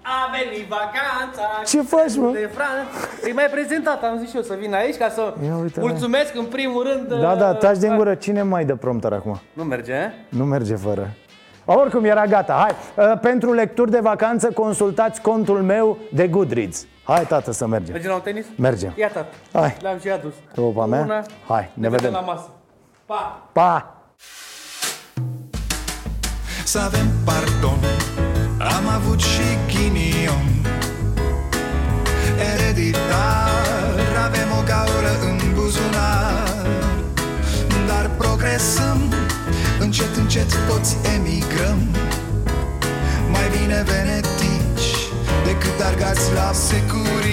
A 0.10 0.32
venit 0.32 0.68
vacanța 0.68 1.44
Ce 1.66 1.82
faci, 1.82 2.16
mă? 2.16 2.32
De 2.32 2.50
Franța 2.54 3.28
E 3.28 3.34
mai 3.34 3.46
prezentat, 3.52 4.04
am 4.04 4.18
zis 4.20 4.30
și 4.30 4.36
eu 4.36 4.42
să 4.42 4.56
vin 4.60 4.74
aici 4.74 4.98
ca 4.98 5.10
să 5.10 5.34
Ia 5.46 5.58
uite, 5.58 5.80
mulțumesc 5.80 6.36
în 6.36 6.46
primul 6.46 6.84
rând 6.84 7.22
Da, 7.22 7.36
da, 7.36 7.54
taci 7.54 7.78
din 7.78 7.90
uh, 7.90 7.96
gură, 7.96 8.16
cine 8.16 8.42
mai 8.42 8.66
dă 8.66 8.76
prompter 8.76 9.14
acum? 9.14 9.40
Nu 9.54 9.64
merge, 9.64 9.92
eh? 9.92 10.12
Nu 10.30 10.44
merge 10.44 10.76
fără 10.76 11.14
Oricum 11.66 12.04
era 12.04 12.26
gata, 12.26 12.54
hai 12.54 13.06
uh, 13.08 13.20
Pentru 13.20 13.54
lecturi 13.54 13.92
de 13.92 14.00
vacanță 14.00 14.52
consultați 14.52 15.22
contul 15.22 15.62
meu 15.62 15.98
de 16.14 16.28
Goodreads 16.28 16.86
Hai, 17.04 17.26
tată, 17.26 17.52
să 17.52 17.68
mergem 17.68 17.92
Mergem 17.94 18.10
la 18.10 18.16
un 18.16 18.22
tenis? 18.24 18.46
Mergem. 18.58 18.94
Iată, 18.96 19.26
Hai. 19.54 19.78
le-am 19.82 20.00
și 20.00 20.10
adus 20.10 20.34
Tropa 20.54 20.86
mea? 20.86 21.02
Una, 21.02 21.24
Hai, 21.48 21.70
ne 21.74 21.90
vedem 21.90 22.12
vedem 22.12 22.12
la 22.12 22.20
masă 22.20 22.50
Pa! 23.06 23.50
Pa! 23.52 24.02
Să 26.64 26.80
avem 26.80 27.06
pardon 27.26 27.80
Am 28.76 28.88
avut 28.88 29.20
și 29.20 29.48
ghinion. 29.68 30.48
Ereditar 32.54 33.48
Avem 34.26 34.50
o 34.60 34.64
gaură 34.66 35.14
în 35.30 35.54
buzunar. 35.54 36.66
Dar 37.88 38.10
progresăm 38.18 39.14
Încet, 39.80 40.16
încet 40.16 40.68
toți 40.68 40.98
emigrăm. 41.16 41.80
Mai 43.32 43.50
bine 43.60 43.84
venetici 43.84 44.90
Decât 45.46 45.86
argați 45.86 46.34
la 46.34 46.52
securici. 46.52 47.26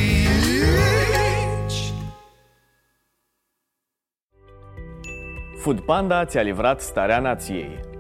Food 5.60 5.80
Panda 5.80 6.24
ți-a 6.24 6.42
livrat 6.42 6.80
starea 6.80 7.18
nației. 7.18 7.93